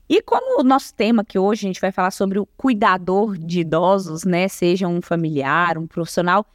E 0.08 0.22
como 0.22 0.60
o 0.60 0.64
nosso 0.64 0.94
tema 0.94 1.24
que 1.24 1.38
hoje 1.38 1.66
a 1.66 1.68
gente 1.68 1.80
vai 1.80 1.90
falar 1.90 2.10
sobre 2.10 2.38
o 2.38 2.46
cuidador 2.46 3.36
de 3.36 3.60
idosos, 3.60 4.24
né? 4.24 4.48
Seja 4.48 4.86
um 4.86 5.02
familiar, 5.02 5.76
um 5.76 5.86
profissional. 5.86 6.46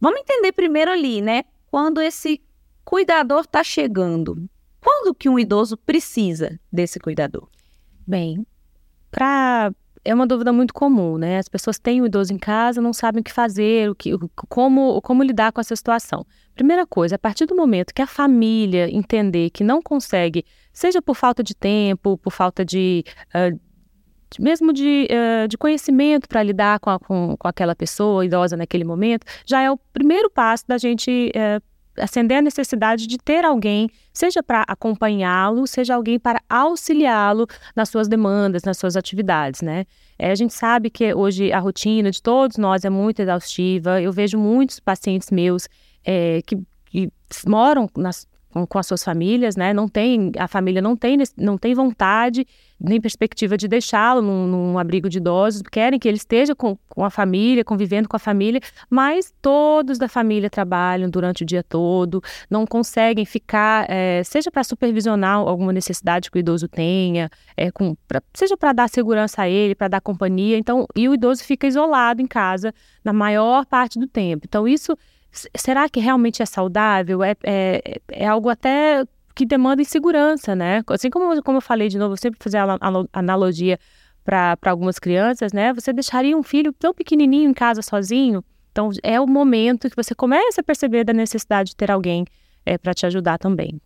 Vamos 0.00 0.20
entender 0.20 0.52
primeiro 0.52 0.90
ali, 0.90 1.20
né? 1.20 1.44
Quando 1.70 2.00
esse 2.00 2.40
cuidador 2.84 3.40
está 3.40 3.64
chegando. 3.64 4.48
Quando 4.80 5.14
que 5.14 5.28
um 5.28 5.38
idoso 5.38 5.76
precisa 5.76 6.60
desse 6.72 7.00
cuidador? 7.00 7.48
Bem, 8.06 8.46
para 9.10 9.72
é 10.04 10.14
uma 10.14 10.26
dúvida 10.26 10.52
muito 10.52 10.74
comum, 10.74 11.16
né? 11.16 11.38
As 11.38 11.48
pessoas 11.48 11.78
têm 11.78 12.02
o 12.02 12.06
idoso 12.06 12.32
em 12.32 12.38
casa, 12.38 12.80
não 12.80 12.92
sabem 12.92 13.22
o 13.22 13.24
que 13.24 13.32
fazer, 13.32 13.90
o 13.90 13.94
que, 13.94 14.10
como, 14.48 15.00
como 15.00 15.22
lidar 15.22 15.50
com 15.50 15.60
essa 15.60 15.74
situação. 15.74 16.26
Primeira 16.54 16.86
coisa, 16.86 17.14
a 17.14 17.18
partir 17.18 17.46
do 17.46 17.56
momento 17.56 17.94
que 17.94 18.02
a 18.02 18.06
família 18.06 18.88
entender 18.94 19.48
que 19.48 19.64
não 19.64 19.80
consegue, 19.80 20.44
seja 20.72 21.00
por 21.00 21.14
falta 21.14 21.42
de 21.42 21.54
tempo, 21.54 22.18
por 22.18 22.30
falta 22.30 22.64
de, 22.64 23.02
uh, 23.34 23.58
mesmo 24.38 24.74
de, 24.74 25.08
uh, 25.10 25.48
de 25.48 25.56
conhecimento 25.56 26.28
para 26.28 26.42
lidar 26.42 26.78
com, 26.80 26.90
a, 26.90 26.98
com, 26.98 27.34
com, 27.38 27.48
aquela 27.48 27.74
pessoa 27.74 28.26
idosa 28.26 28.58
naquele 28.58 28.84
momento, 28.84 29.24
já 29.46 29.62
é 29.62 29.70
o 29.70 29.78
primeiro 29.78 30.28
passo 30.28 30.64
da 30.68 30.76
gente 30.76 31.32
uh, 31.34 31.62
acender 31.98 32.38
a 32.38 32.42
necessidade 32.42 33.06
de 33.06 33.18
ter 33.18 33.44
alguém, 33.44 33.88
seja 34.12 34.42
para 34.42 34.64
acompanhá-lo, 34.66 35.66
seja 35.66 35.94
alguém 35.94 36.18
para 36.18 36.40
auxiliá-lo 36.48 37.46
nas 37.74 37.88
suas 37.88 38.08
demandas, 38.08 38.62
nas 38.64 38.78
suas 38.78 38.96
atividades, 38.96 39.62
né? 39.62 39.84
É, 40.18 40.30
a 40.30 40.34
gente 40.34 40.54
sabe 40.54 40.90
que 40.90 41.12
hoje 41.14 41.52
a 41.52 41.58
rotina 41.58 42.10
de 42.10 42.22
todos 42.22 42.56
nós 42.56 42.84
é 42.84 42.90
muito 42.90 43.20
exaustiva. 43.20 44.00
Eu 44.00 44.12
vejo 44.12 44.38
muitos 44.38 44.78
pacientes 44.78 45.30
meus 45.30 45.68
é, 46.04 46.40
que, 46.46 46.56
que, 46.86 47.10
moram 47.46 47.88
nas 47.96 48.26
com, 48.54 48.64
com, 48.64 48.78
as 48.78 48.86
suas 48.86 49.02
famílias, 49.02 49.56
né? 49.56 49.74
Não 49.74 49.88
tem, 49.88 50.30
a 50.38 50.46
família 50.46 50.80
não 50.80 50.96
tem, 50.96 51.18
não 51.36 51.58
tem 51.58 51.74
vontade 51.74 52.46
nem 52.78 53.00
perspectiva 53.00 53.56
de 53.56 53.66
deixá-lo 53.66 54.20
num, 54.20 54.46
num, 54.46 54.78
abrigo 54.78 55.08
de 55.08 55.18
idosos, 55.18 55.62
querem 55.62 55.98
que 55.98 56.06
ele 56.06 56.18
esteja 56.18 56.54
com, 56.54 56.76
com 56.88 57.04
a 57.04 57.10
família, 57.10 57.64
convivendo 57.64 58.08
com 58.08 58.16
a 58.16 58.18
família, 58.18 58.60
mas 58.90 59.32
todos 59.40 59.96
da 59.96 60.08
família 60.08 60.50
trabalham 60.50 61.08
durante 61.08 61.42
o 61.42 61.46
dia 61.46 61.62
todo, 61.62 62.22
não 62.50 62.66
conseguem 62.66 63.24
ficar, 63.24 63.86
é, 63.88 64.22
seja 64.22 64.50
para 64.50 64.62
supervisionar 64.62 65.38
alguma 65.38 65.72
necessidade 65.72 66.30
que 66.30 66.36
o 66.36 66.40
idoso 66.40 66.68
tenha, 66.68 67.30
é, 67.56 67.70
com, 67.70 67.96
pra, 68.06 68.22
seja 68.34 68.56
para 68.56 68.72
dar 68.72 68.88
segurança 68.88 69.42
a 69.42 69.48
ele, 69.48 69.74
para 69.74 69.88
dar 69.88 70.00
companhia, 70.00 70.58
então, 70.58 70.86
e 70.94 71.08
o 71.08 71.14
idoso 71.14 71.42
fica 71.42 71.66
isolado 71.66 72.20
em 72.20 72.26
casa 72.26 72.72
na 73.02 73.12
maior 73.12 73.64
parte 73.64 73.98
do 73.98 74.06
tempo. 74.06 74.44
Então, 74.46 74.68
isso 74.68 74.96
será 75.56 75.88
que 75.88 76.00
realmente 76.00 76.42
é 76.42 76.46
saudável? 76.46 77.22
É, 77.22 77.36
é, 77.42 78.00
é 78.10 78.26
algo 78.26 78.48
até 78.48 79.04
que 79.34 79.44
demanda 79.44 79.82
insegurança, 79.82 80.54
né? 80.54 80.82
Assim 80.88 81.10
como, 81.10 81.42
como 81.42 81.58
eu 81.58 81.62
falei 81.62 81.88
de 81.88 81.98
novo, 81.98 82.14
eu 82.14 82.16
sempre 82.16 82.38
fazer 82.42 82.58
a 82.58 82.78
analogia 83.12 83.78
para 84.24 84.56
algumas 84.66 84.98
crianças, 84.98 85.52
né? 85.52 85.72
Você 85.74 85.92
deixaria 85.92 86.36
um 86.36 86.42
filho 86.42 86.72
tão 86.72 86.94
pequenininho 86.94 87.50
em 87.50 87.54
casa 87.54 87.82
sozinho? 87.82 88.44
Então, 88.70 88.90
é 89.02 89.20
o 89.20 89.26
momento 89.26 89.90
que 89.90 89.96
você 89.96 90.14
começa 90.14 90.60
a 90.60 90.64
perceber 90.64 91.04
da 91.04 91.12
necessidade 91.12 91.70
de 91.70 91.76
ter 91.76 91.90
alguém 91.90 92.24
é, 92.64 92.78
para 92.78 92.94
te 92.94 93.06
ajudar 93.06 93.38
também. 93.38 93.80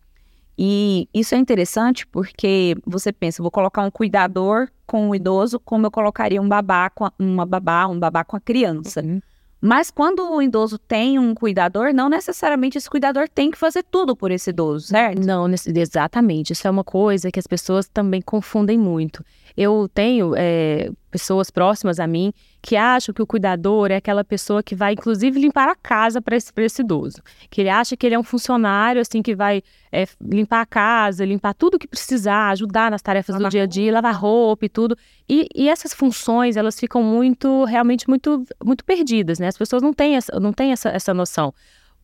E 0.57 1.07
isso 1.13 1.35
é 1.35 1.37
interessante 1.37 2.05
porque 2.07 2.75
você 2.85 3.13
pensa, 3.13 3.41
vou 3.41 3.51
colocar 3.51 3.81
um 3.81 3.91
cuidador 3.91 4.67
com 4.85 5.09
o 5.09 5.15
idoso, 5.15 5.59
como 5.59 5.85
eu 5.85 5.91
colocaria 5.91 6.41
um 6.41 6.49
babá 6.49 6.89
com 6.89 7.05
a, 7.05 7.13
uma 7.17 7.45
babá, 7.45 7.87
um 7.87 7.99
babá 7.99 8.23
com 8.23 8.35
a 8.35 8.41
criança. 8.41 9.01
Uhum. 9.01 9.21
Mas 9.61 9.91
quando 9.91 10.31
o 10.31 10.41
idoso 10.41 10.77
tem 10.77 11.19
um 11.19 11.35
cuidador, 11.35 11.93
não 11.93 12.07
necessariamente 12.07 12.77
esse 12.77 12.89
cuidador 12.89 13.27
tem 13.27 13.51
que 13.51 13.57
fazer 13.57 13.83
tudo 13.83 14.15
por 14.15 14.31
esse 14.31 14.51
idoso, 14.51 14.87
certo? 14.87 15.25
Não, 15.25 15.47
exatamente. 15.49 16.53
Isso 16.53 16.67
é 16.67 16.71
uma 16.71 16.83
coisa 16.83 17.29
que 17.29 17.39
as 17.39 17.47
pessoas 17.47 17.87
também 17.87 18.21
confundem 18.21 18.77
muito. 18.77 19.23
Eu 19.55 19.89
tenho 19.93 20.33
é, 20.35 20.91
pessoas 21.09 21.49
próximas 21.49 21.99
a 21.99 22.07
mim 22.07 22.33
que 22.61 22.75
acham 22.75 23.13
que 23.13 23.21
o 23.21 23.27
cuidador 23.27 23.91
é 23.91 23.95
aquela 23.95 24.23
pessoa 24.23 24.61
que 24.61 24.75
vai, 24.75 24.93
inclusive, 24.93 25.39
limpar 25.39 25.69
a 25.69 25.75
casa 25.75 26.21
para 26.21 26.35
esse, 26.35 26.51
esse 26.57 26.81
idoso. 26.81 27.21
Que 27.49 27.61
ele 27.61 27.69
acha 27.69 27.95
que 27.95 28.05
ele 28.05 28.15
é 28.15 28.19
um 28.19 28.23
funcionário, 28.23 29.01
assim, 29.01 29.21
que 29.21 29.35
vai 29.35 29.63
é, 29.91 30.05
limpar 30.21 30.61
a 30.61 30.65
casa, 30.65 31.25
limpar 31.25 31.53
tudo 31.53 31.79
que 31.79 31.87
precisar, 31.87 32.49
ajudar 32.49 32.91
nas 32.91 33.01
tarefas 33.01 33.35
lavar 33.35 33.49
do 33.49 33.51
dia 33.51 33.63
a 33.63 33.65
dia, 33.65 33.93
lavar 33.93 34.15
roupa 34.15 34.65
e 34.65 34.69
tudo. 34.69 34.97
E, 35.27 35.47
e, 35.55 35.69
essas 35.69 35.93
funções, 35.93 36.57
elas 36.57 36.79
ficam 36.79 37.01
muito, 37.01 37.63
realmente 37.63 38.07
muito, 38.07 38.43
muito 38.63 38.83
perdidas, 38.83 39.39
né? 39.39 39.47
As 39.47 39.57
pessoas 39.57 39.81
não 39.81 39.93
têm 39.93 40.15
essa, 40.15 40.39
não 40.39 40.51
têm 40.53 40.71
essa, 40.71 40.89
essa 40.89 41.13
noção. 41.13 41.53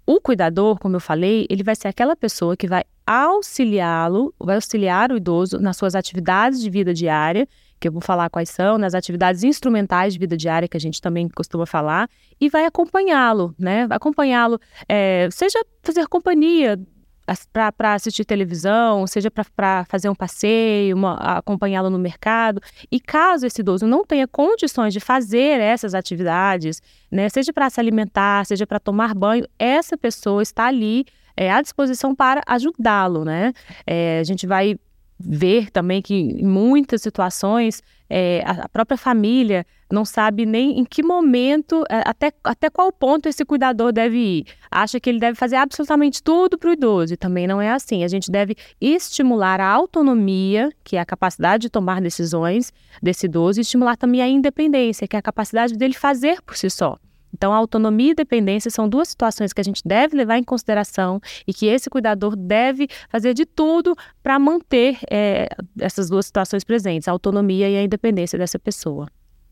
O 0.06 0.22
cuidador, 0.22 0.78
como 0.80 0.96
eu 0.96 1.00
falei, 1.00 1.48
ele 1.50 1.64
vai 1.64 1.76
ser 1.76 1.88
aquela 1.88 2.16
pessoa 2.16 2.56
que 2.56 2.68
vai 2.68 2.84
auxiliá-lo, 3.06 4.34
vai 4.40 4.56
auxiliar 4.56 5.12
o 5.12 5.18
idoso 5.18 5.60
nas 5.60 5.78
suas 5.78 5.96
atividades 5.96 6.60
de 6.60 6.70
vida 6.70 6.94
diária, 6.94 7.48
que 7.80 7.88
eu 7.88 7.92
vou 7.92 8.02
falar 8.02 8.30
quais 8.30 8.50
são, 8.50 8.78
nas 8.78 8.96
atividades 8.96 9.44
instrumentais 9.44 10.14
de 10.14 10.20
vida 10.20 10.36
diária, 10.36 10.68
que 10.68 10.78
a 10.78 10.80
gente 10.80 11.02
também 11.02 11.28
costuma 11.30 11.66
falar, 11.66 12.10
e 12.40 12.50
vai 12.50 12.66
acompanhá-lo, 12.66 13.54
né? 13.60 13.86
Acompanhá-lo, 13.90 14.60
é, 14.88 15.28
seja 15.32 15.60
fazer 15.84 16.08
companhia 16.08 16.80
para 17.52 17.94
assistir 17.96 18.24
televisão, 18.24 19.08
seja 19.08 19.32
para 19.32 19.84
fazer 19.86 20.10
um 20.10 20.16
passeio, 20.16 20.96
acompanhá-lo 21.08 21.90
no 21.90 21.98
mercado. 21.98 22.62
E 22.92 23.00
caso 23.00 23.48
esse 23.48 23.62
idoso 23.62 23.88
não 23.88 24.06
tenha 24.06 24.28
condições 24.28 24.94
de 24.94 25.00
fazer 25.00 25.60
essas 25.60 25.96
atividades, 25.96 26.82
né, 27.12 27.28
seja 27.30 27.52
para 27.52 27.70
se 27.70 27.80
alimentar, 27.80 28.46
seja 28.46 28.68
para 28.68 28.80
tomar 28.80 29.16
banho, 29.16 29.46
essa 29.58 29.98
pessoa 29.98 30.44
está 30.44 30.66
ali 30.66 31.06
é, 31.36 31.52
à 31.52 31.62
disposição 31.62 32.16
para 32.16 32.42
ajudá-lo, 32.48 33.26
né? 33.26 33.54
É, 33.86 34.20
a 34.20 34.24
gente 34.24 34.46
vai 34.48 34.78
ver 35.20 35.72
também 35.72 36.02
que 36.02 36.14
em 36.14 36.46
muitas 36.46 37.02
situações 37.02 37.82
é, 38.10 38.44
a 38.46 38.68
própria 38.68 38.98
família 38.98 39.66
não 39.92 40.04
sabe 40.04 40.46
nem 40.46 40.80
em 40.80 40.86
que 40.86 41.02
momento, 41.02 41.84
é, 41.90 42.02
até, 42.06 42.32
até 42.44 42.70
qual 42.70 42.92
ponto 42.92 43.30
esse 43.30 43.46
cuidador 43.46 43.92
deve 43.92 44.18
ir. 44.18 44.46
Acha 44.70 45.00
que 45.00 45.10
ele 45.10 45.20
deve 45.20 45.38
fazer 45.38 45.56
absolutamente 45.56 46.22
tudo 46.22 46.58
para 46.58 46.70
o 46.70 46.74
idoso, 46.74 47.14
e 47.14 47.18
também 47.18 47.48
não 47.48 47.62
é 47.62 47.72
assim. 47.72 48.04
A 48.04 48.08
gente 48.08 48.30
deve 48.30 48.56
estimular 48.82 49.60
a 49.62 49.68
autonomia, 49.68 50.70
que 50.84 50.98
é 50.98 51.00
a 51.00 51.06
capacidade 51.06 51.64
de 51.64 51.70
tomar 51.70 52.02
decisões 52.02 52.74
desse 53.02 53.26
idoso, 53.28 53.60
e 53.60 53.62
estimular 53.62 53.96
também 53.96 54.22
a 54.22 54.28
independência, 54.28 55.08
que 55.08 55.16
é 55.16 55.20
a 55.20 55.22
capacidade 55.22 55.76
dele 55.76 55.94
fazer 55.94 56.42
por 56.42 56.58
si 56.58 56.70
só. 56.70 56.98
Então, 57.36 57.52
a 57.52 57.58
autonomia 57.58 58.12
e 58.12 58.16
dependência 58.16 58.72
são 58.72 58.88
duas 58.88 59.10
situações 59.10 59.52
que 59.52 59.60
a 59.60 59.64
gente 59.64 59.82
deve 59.86 60.16
levar 60.16 60.38
em 60.38 60.44
consideração 60.44 61.20
e 61.46 61.54
que 61.54 61.66
esse 61.66 61.90
cuidador 61.90 62.34
deve 62.34 62.88
fazer 63.10 63.34
de 63.34 63.46
tudo 63.46 63.94
para 64.24 64.40
manter 64.40 64.98
é, 65.12 65.50
essas 65.78 66.10
duas 66.10 66.28
situações 66.28 66.64
presentes, 66.64 67.10
a 67.10 67.12
autonomia 67.12 67.70
e 67.70 67.76
a 67.76 67.84
independência 67.84 68.40
dessa 68.40 68.58
pessoa. 68.58 69.08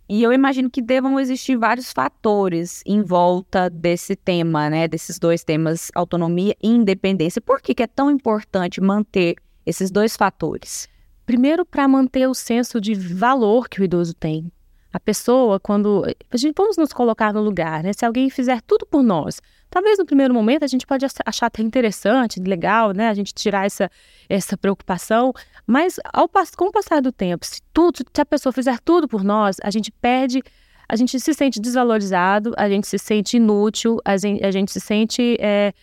E 0.07 0.23
eu 0.23 0.31
imagino 0.31 0.69
que 0.69 0.81
devam 0.81 1.19
existir 1.19 1.57
vários 1.57 1.91
fatores 1.91 2.81
em 2.85 3.01
volta 3.01 3.69
desse 3.69 4.15
tema, 4.15 4.69
né? 4.69 4.87
Desses 4.87 5.19
dois 5.19 5.43
temas, 5.43 5.91
autonomia 5.93 6.55
e 6.63 6.69
independência. 6.69 7.41
Por 7.41 7.61
que, 7.61 7.75
que 7.75 7.83
é 7.83 7.87
tão 7.87 8.09
importante 8.09 8.79
manter 8.79 9.35
esses 9.65 9.91
dois 9.91 10.15
fatores? 10.15 10.87
Primeiro, 11.25 11.65
para 11.65 11.85
manter 11.87 12.27
o 12.27 12.33
senso 12.33 12.79
de 12.79 12.93
valor 12.93 13.67
que 13.67 13.81
o 13.81 13.83
idoso 13.83 14.13
tem. 14.13 14.49
A 14.93 14.99
pessoa, 14.99 15.59
quando. 15.59 16.05
A 16.29 16.37
gente, 16.37 16.53
vamos 16.55 16.77
nos 16.77 16.93
colocar 16.93 17.33
no 17.33 17.41
lugar, 17.41 17.83
né? 17.83 17.91
Se 17.93 18.05
alguém 18.05 18.29
fizer 18.29 18.61
tudo 18.61 18.85
por 18.85 19.01
nós, 19.01 19.41
talvez 19.67 19.97
no 19.97 20.05
primeiro 20.05 20.33
momento 20.35 20.63
a 20.63 20.67
gente 20.67 20.85
pode 20.85 21.03
achar 21.03 21.47
até 21.47 21.63
interessante, 21.63 22.39
legal, 22.39 22.91
né? 22.91 23.09
A 23.09 23.13
gente 23.15 23.33
tirar 23.33 23.65
essa, 23.65 23.89
essa 24.29 24.55
preocupação, 24.55 25.33
mas 25.65 25.99
ao, 26.13 26.29
com 26.55 26.65
o 26.65 26.71
passar 26.71 27.01
do 27.01 27.11
tempo, 27.11 27.43
se, 27.43 27.59
tudo, 27.73 27.97
se 28.13 28.21
a 28.21 28.25
pessoa 28.25 28.53
fizer 28.53 28.79
tudo 28.81 29.07
por 29.07 29.23
nós, 29.23 29.57
a 29.63 29.71
gente 29.71 29.91
perde 29.91 30.43
a 30.87 30.95
gente 30.95 31.19
se 31.19 31.33
sente 31.33 31.59
desvalorizado, 31.59 32.53
a 32.55 32.69
gente 32.69 32.87
se 32.87 32.99
sente 32.99 33.37
inútil, 33.37 33.97
a 34.05 34.15
gente, 34.17 34.45
a 34.45 34.51
gente 34.51 34.71
se 34.71 34.79
sente 34.79 35.37
é, 35.39 35.73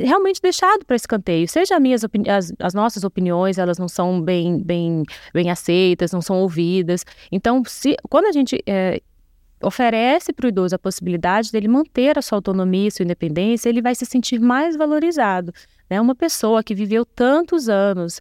realmente 0.00 0.40
deixado 0.40 0.84
para 0.84 0.96
escanteio. 0.96 1.46
Seja 1.48 1.78
minhas 1.78 2.02
as, 2.04 2.52
as, 2.58 2.74
nossas 2.74 3.04
opiniões, 3.04 3.58
elas 3.58 3.78
não 3.78 3.88
são 3.88 4.20
bem, 4.20 4.62
bem, 4.62 5.02
bem 5.32 5.50
aceitas, 5.50 6.12
não 6.12 6.20
são 6.20 6.36
ouvidas. 6.36 7.04
Então, 7.30 7.62
se, 7.66 7.96
quando 8.08 8.26
a 8.26 8.32
gente 8.32 8.62
é, 8.66 9.00
oferece 9.62 10.32
para 10.32 10.46
o 10.46 10.48
idoso 10.48 10.74
a 10.74 10.78
possibilidade 10.78 11.50
dele 11.50 11.68
manter 11.68 12.18
a 12.18 12.22
sua 12.22 12.38
autonomia, 12.38 12.90
sua 12.90 13.04
independência, 13.04 13.68
ele 13.68 13.82
vai 13.82 13.94
se 13.94 14.04
sentir 14.04 14.40
mais 14.40 14.76
valorizado. 14.76 15.52
Né? 15.88 16.00
Uma 16.00 16.14
pessoa 16.14 16.62
que 16.62 16.74
viveu 16.74 17.04
tantos 17.04 17.68
anos, 17.68 18.20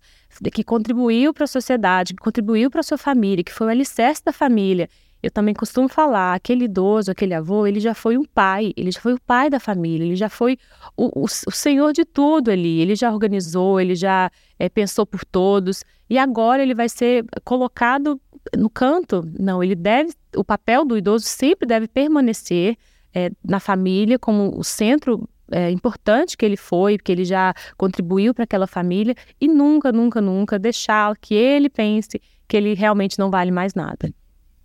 que 0.51 0.63
contribuiu 0.63 1.33
para 1.33 1.43
a 1.45 1.47
sociedade, 1.47 2.13
que 2.13 2.21
contribuiu 2.21 2.69
para 2.69 2.79
a 2.79 2.83
sua 2.83 2.97
família, 2.97 3.43
que 3.43 3.53
foi 3.53 3.67
o 3.67 3.69
alicerce 3.69 4.23
da 4.23 4.31
família, 4.31 4.89
eu 5.23 5.31
também 5.31 5.53
costumo 5.53 5.87
falar, 5.87 6.33
aquele 6.33 6.65
idoso, 6.65 7.09
aquele 7.09 7.33
avô, 7.33 7.65
ele 7.65 7.79
já 7.79 7.93
foi 7.93 8.17
um 8.17 8.25
pai, 8.25 8.73
ele 8.75 8.91
já 8.91 8.99
foi 8.99 9.13
o 9.13 9.21
pai 9.21 9.49
da 9.49 9.57
família, 9.57 10.05
ele 10.05 10.17
já 10.17 10.27
foi 10.27 10.57
o, 10.97 11.21
o, 11.21 11.23
o 11.23 11.51
senhor 11.51 11.93
de 11.93 12.03
tudo 12.03 12.51
ali, 12.51 12.81
ele 12.81 12.93
já 12.93 13.09
organizou, 13.09 13.79
ele 13.79 13.95
já 13.95 14.29
é, 14.59 14.67
pensou 14.67 15.05
por 15.05 15.23
todos, 15.23 15.85
e 16.09 16.17
agora 16.17 16.61
ele 16.61 16.75
vai 16.75 16.89
ser 16.89 17.25
colocado 17.45 18.19
no 18.57 18.69
canto. 18.69 19.23
Não, 19.39 19.63
ele 19.63 19.75
deve, 19.75 20.11
o 20.35 20.43
papel 20.43 20.83
do 20.83 20.97
idoso 20.97 21.25
sempre 21.25 21.65
deve 21.65 21.87
permanecer 21.87 22.75
é, 23.15 23.31
na 23.41 23.61
família 23.61 24.19
como 24.19 24.59
o 24.59 24.63
centro 24.63 25.29
é, 25.49 25.71
importante 25.71 26.35
que 26.35 26.45
ele 26.45 26.57
foi, 26.57 26.97
que 26.97 27.13
ele 27.13 27.23
já 27.23 27.53
contribuiu 27.77 28.33
para 28.33 28.43
aquela 28.43 28.67
família, 28.67 29.15
e 29.39 29.47
nunca, 29.47 29.89
nunca, 29.89 30.19
nunca 30.19 30.59
deixar 30.59 31.15
que 31.17 31.33
ele 31.33 31.69
pense 31.69 32.21
que 32.45 32.57
ele 32.57 32.73
realmente 32.73 33.17
não 33.17 33.31
vale 33.31 33.51
mais 33.51 33.73
nada. 33.73 34.13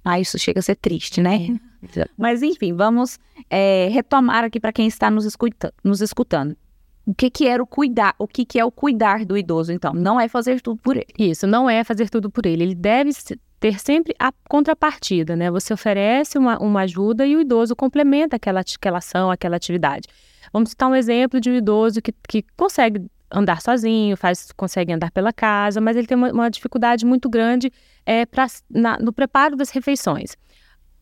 Ah, 0.04 0.18
isso 0.18 0.38
chega 0.38 0.60
a 0.60 0.62
ser 0.62 0.76
triste, 0.76 1.20
né? 1.20 1.58
É. 1.96 2.04
Mas 2.16 2.42
enfim, 2.42 2.72
vamos 2.72 3.18
é, 3.50 3.88
retomar 3.90 4.44
aqui 4.44 4.58
para 4.58 4.72
quem 4.72 4.86
está 4.86 5.10
nos, 5.10 5.24
escuta 5.24 5.72
nos 5.82 6.00
escutando. 6.00 6.56
O 7.06 7.14
que, 7.14 7.30
que 7.30 7.46
era 7.46 7.62
o 7.62 7.66
cuidar? 7.66 8.14
O 8.18 8.28
que, 8.28 8.44
que 8.44 8.58
é 8.58 8.64
o 8.64 8.70
cuidar 8.70 9.24
do 9.24 9.36
idoso, 9.36 9.72
então? 9.72 9.94
Não 9.94 10.20
é 10.20 10.28
fazer 10.28 10.60
tudo 10.60 10.78
por 10.82 10.96
ele. 10.96 11.06
Isso, 11.18 11.46
não 11.46 11.68
é 11.68 11.82
fazer 11.82 12.10
tudo 12.10 12.30
por 12.30 12.44
ele. 12.44 12.62
Ele 12.62 12.74
deve 12.74 13.10
ter 13.58 13.80
sempre 13.80 14.14
a 14.18 14.30
contrapartida, 14.46 15.34
né? 15.34 15.50
Você 15.50 15.72
oferece 15.72 16.36
uma, 16.36 16.58
uma 16.58 16.82
ajuda 16.82 17.26
e 17.26 17.34
o 17.34 17.40
idoso 17.40 17.74
complementa 17.74 18.36
aquela, 18.36 18.60
aquela 18.60 18.98
ação, 18.98 19.30
aquela 19.30 19.56
atividade. 19.56 20.06
Vamos 20.52 20.70
citar 20.70 20.88
um 20.90 20.94
exemplo 20.94 21.40
de 21.40 21.50
um 21.50 21.54
idoso 21.54 22.02
que, 22.02 22.12
que 22.28 22.44
consegue 22.56 23.06
andar 23.30 23.60
sozinho, 23.60 24.16
faz, 24.16 24.50
consegue 24.56 24.92
andar 24.92 25.10
pela 25.10 25.32
casa, 25.32 25.80
mas 25.80 25.96
ele 25.96 26.06
tem 26.06 26.16
uma, 26.16 26.32
uma 26.32 26.50
dificuldade 26.50 27.04
muito 27.04 27.28
grande 27.28 27.72
é, 28.06 28.24
pra, 28.26 28.46
na, 28.70 28.98
no 28.98 29.12
preparo 29.12 29.56
das 29.56 29.70
refeições. 29.70 30.36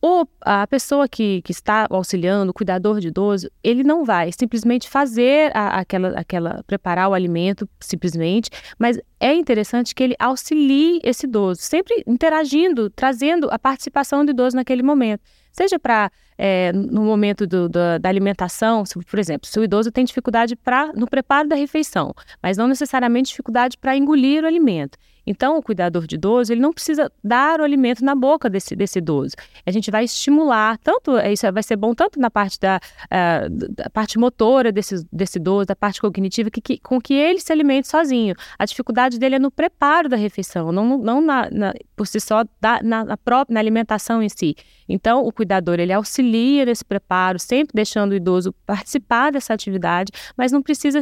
ou 0.01 0.27
a 0.41 0.67
pessoa 0.67 1.07
que, 1.07 1.41
que 1.41 1.51
está 1.51 1.87
auxiliando, 1.89 2.51
o 2.51 2.53
cuidador 2.53 2.99
de 2.99 3.07
idoso, 3.07 3.49
ele 3.63 3.83
não 3.83 4.05
vai 4.05 4.31
simplesmente 4.31 4.87
fazer 4.87 5.51
a, 5.55 5.79
aquela, 5.79 6.09
aquela, 6.09 6.63
preparar 6.67 7.09
o 7.09 7.13
alimento, 7.13 7.67
simplesmente, 7.79 8.49
mas 8.77 8.99
é 9.19 9.33
interessante 9.33 9.95
que 9.95 10.03
ele 10.03 10.15
auxilie 10.19 10.99
esse 11.03 11.25
idoso, 11.25 11.61
sempre 11.61 12.03
interagindo, 12.05 12.89
trazendo 12.89 13.49
a 13.51 13.57
participação 13.57 14.23
do 14.23 14.31
idoso 14.31 14.55
naquele 14.55 14.83
momento. 14.83 15.21
Seja 15.57 15.79
para, 15.79 16.11
é, 16.37 16.71
no 16.71 17.01
momento 17.01 17.47
do, 17.47 17.67
do, 17.67 17.79
da 17.99 18.07
alimentação, 18.07 18.85
se, 18.85 18.93
por 19.03 19.17
exemplo, 19.17 19.47
se 19.47 19.59
o 19.59 19.63
idoso 19.63 19.91
tem 19.91 20.05
dificuldade 20.05 20.55
pra, 20.55 20.93
no 20.93 21.07
preparo 21.07 21.49
da 21.49 21.55
refeição, 21.55 22.13
mas 22.43 22.57
não 22.57 22.67
necessariamente 22.67 23.29
dificuldade 23.29 23.75
para 23.75 23.97
engolir 23.97 24.43
o 24.43 24.47
alimento. 24.47 24.99
Então, 25.27 25.57
o 25.57 25.61
cuidador 25.61 26.07
de 26.07 26.15
idoso, 26.15 26.53
ele 26.53 26.61
não 26.61 26.71
precisa 26.71 27.11
dar 27.21 27.59
o 27.59 27.63
alimento 27.63 28.03
na 28.03 28.15
boca 28.15 28.49
desse, 28.49 28.77
desse 28.77 28.99
idoso. 28.99 29.35
A 29.65 29.71
gente 29.71 29.91
vai 29.91 30.05
estimular, 30.05 30.77
tanto, 30.77 31.17
é, 31.17 31.33
isso 31.33 31.51
vai 31.51 31.61
ser 31.61 31.75
bom 31.75 31.93
tanto 31.93 32.17
na 32.17 32.31
parte 32.31 32.57
da, 32.57 32.79
uh, 33.05 33.49
da 33.49 33.89
parte 33.89 34.17
motora 34.17 34.71
desse, 34.71 35.05
desse 35.11 35.37
idoso, 35.37 35.65
da 35.65 35.75
parte 35.75 35.99
cognitiva, 35.99 36.49
que, 36.49 36.61
que, 36.61 36.77
com 36.77 37.01
que 37.01 37.13
ele 37.13 37.41
se 37.41 37.51
alimente 37.51 37.89
sozinho. 37.89 38.33
A 38.57 38.63
dificuldade 38.63 39.19
dele 39.19 39.35
é 39.35 39.39
no 39.39 39.51
preparo 39.51 40.07
da 40.07 40.15
refeição, 40.15 40.71
não, 40.71 40.97
não 40.97 41.19
na, 41.19 41.49
na 41.51 41.73
por 41.93 42.07
si 42.07 42.21
só 42.21 42.45
da, 42.61 42.81
na, 42.81 43.03
na, 43.03 43.17
própria, 43.17 43.53
na 43.53 43.59
alimentação 43.59 44.23
em 44.23 44.29
si. 44.29 44.55
Então, 44.87 45.25
o 45.25 45.31
cuidador, 45.33 45.79
ele 45.79 45.91
auxilia 45.91 46.65
nesse 46.65 46.85
preparo, 46.85 47.37
sempre 47.37 47.73
deixando 47.73 48.13
o 48.13 48.15
idoso 48.15 48.53
participar 48.65 49.31
dessa 49.31 49.53
atividade, 49.53 50.11
mas 50.37 50.53
não 50.53 50.61
precisa 50.61 51.01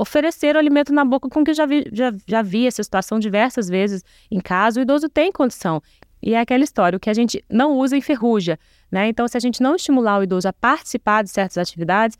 oferecer 0.00 0.56
o 0.56 0.58
alimento 0.58 0.92
na 0.92 1.04
boca, 1.04 1.28
com 1.28 1.44
que 1.44 1.52
já 1.52 1.66
vi, 1.66 1.84
já, 1.92 2.12
já 2.26 2.42
vi 2.42 2.66
essa 2.66 2.82
situação 2.82 3.18
diversas 3.18 3.68
vezes 3.68 4.02
em 4.30 4.40
casa, 4.40 4.80
o 4.80 4.82
idoso 4.82 5.08
tem 5.08 5.30
condição. 5.30 5.82
E 6.22 6.34
é 6.34 6.40
aquela 6.40 6.64
história, 6.64 6.96
o 6.96 7.00
que 7.00 7.10
a 7.10 7.14
gente 7.14 7.44
não 7.48 7.78
usa 7.78 7.96
enferruja, 7.96 8.58
né? 8.90 9.08
Então, 9.08 9.26
se 9.26 9.36
a 9.36 9.40
gente 9.40 9.62
não 9.62 9.74
estimular 9.76 10.18
o 10.18 10.22
idoso 10.22 10.48
a 10.48 10.52
participar 10.52 11.22
de 11.22 11.30
certas 11.30 11.56
atividades, 11.56 12.18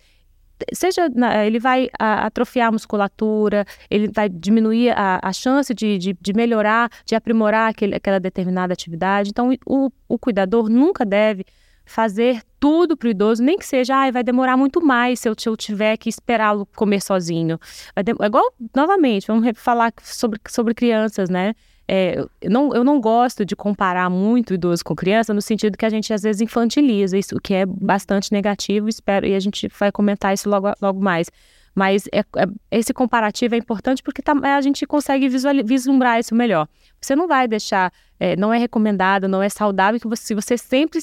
seja 0.73 1.09
ele 1.45 1.59
vai 1.59 1.89
atrofiar 1.99 2.69
a 2.69 2.73
musculatura, 2.73 3.65
ele 3.91 4.09
vai 4.09 4.29
diminuir 4.29 4.91
a, 4.91 5.21
a 5.23 5.33
chance 5.33 5.73
de, 5.75 5.99
de, 5.99 6.17
de, 6.19 6.33
melhorar, 6.35 6.91
de 7.05 7.15
aprimorar 7.15 7.71
aquele, 7.71 7.95
aquela 7.95 8.21
determinada 8.21 8.73
atividade. 8.73 9.31
Então, 9.31 9.51
o, 9.67 9.91
o 10.09 10.19
cuidador 10.19 10.69
nunca 10.69 11.05
deve 11.05 11.45
fazer 11.91 12.43
tudo 12.61 12.97
para 12.97 13.09
o 13.09 13.11
idoso, 13.11 13.43
nem 13.43 13.59
que 13.59 13.67
seja, 13.67 13.97
ah, 13.97 14.11
vai 14.11 14.23
demorar 14.23 14.57
muito 14.57 14.81
mais 14.81 15.19
se 15.19 15.29
eu, 15.29 15.35
se 15.37 15.49
eu 15.49 15.57
tiver 15.57 15.97
que 15.97 16.09
esperá-lo 16.09 16.65
comer 16.77 17.03
sozinho. 17.03 17.59
É 17.97 18.27
igual, 18.27 18.53
novamente, 18.75 19.27
vamos 19.27 19.51
falar 19.57 19.93
sobre, 20.01 20.41
sobre 20.49 20.73
crianças, 20.73 21.29
né? 21.29 21.55
É, 21.89 22.21
eu, 22.41 22.51
não, 22.51 22.73
eu 22.73 22.85
não 22.85 23.01
gosto 23.01 23.45
de 23.45 23.57
comparar 23.57 24.09
muito 24.09 24.55
idoso 24.55 24.85
com 24.85 24.95
criança, 24.95 25.35
no 25.35 25.43
sentido 25.43 25.77
que 25.77 25.85
a 25.85 25.91
gente 25.91 26.13
às 26.15 26.23
vezes 26.23 26.41
infantiliza 26.41 27.19
isso, 27.19 27.37
o 27.37 27.41
que 27.41 27.55
é 27.55 27.67
bastante 27.67 28.31
negativo, 28.31 28.89
espero, 28.89 29.27
e 29.27 29.35
a 29.35 29.41
gente 29.41 29.67
vai 29.77 29.91
comentar 29.91 30.33
isso 30.33 30.49
logo, 30.49 30.73
logo 30.81 31.01
mais. 31.01 31.29
Mas 31.75 32.07
é, 32.13 32.21
é, 32.21 32.47
esse 32.71 32.95
comparativo 32.95 33.57
é 33.57 33.59
importante 33.59 34.01
porque 34.01 34.23
tá, 34.23 34.33
a 34.33 34.61
gente 34.61 34.87
consegue 34.87 35.29
vislumbrar 35.29 36.21
isso 36.21 36.35
melhor. 36.35 36.69
Você 37.01 37.17
não 37.17 37.27
vai 37.27 37.49
deixar, 37.49 37.93
é, 38.21 38.37
não 38.37 38.55
é 38.55 38.59
recomendado, 38.59 39.27
não 39.27 39.43
é 39.43 39.49
saudável 39.49 39.99
que 39.99 40.07
você, 40.07 40.35
você 40.35 40.57
sempre 40.57 41.01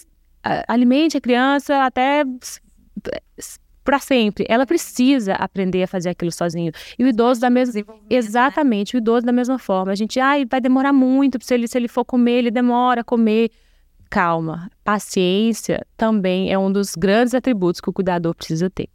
alimente 0.68 1.18
a 1.18 1.22
criança 1.22 1.84
até 1.84 2.24
para 3.84 4.00
sempre. 4.00 4.46
Ela 4.50 4.66
precisa 4.66 5.34
aprender 5.36 5.84
a 5.84 5.88
fazer 5.88 6.10
aquilo 6.10 6.32
sozinho. 6.32 6.74
E 7.00 7.04
o 7.06 7.08
idoso 7.08 7.40
da 7.40 7.50
mesma 7.50 7.80
né? 7.80 7.86
exatamente, 8.10 8.96
o 8.96 8.98
idoso 8.98 9.26
da 9.26 9.32
mesma 9.32 9.58
forma. 9.58 9.94
A 9.94 9.96
gente, 9.96 10.20
ai, 10.20 10.46
vai 10.46 10.60
demorar 10.60 10.92
muito 10.92 11.38
se 11.42 11.54
ele 11.54 11.70
se 11.70 11.78
ele 11.78 11.88
for 11.88 12.04
comer, 12.04 12.40
ele 12.40 12.52
demora 12.52 13.02
a 13.02 13.04
comer. 13.04 13.50
Calma, 14.10 14.70
paciência 14.84 15.86
também 15.96 16.52
é 16.52 16.58
um 16.58 16.72
dos 16.72 16.96
grandes 16.96 17.34
atributos 17.34 17.80
que 17.80 17.90
o 17.90 17.94
cuidador 17.94 18.36
precisa 18.36 18.70
ter. 18.70 18.90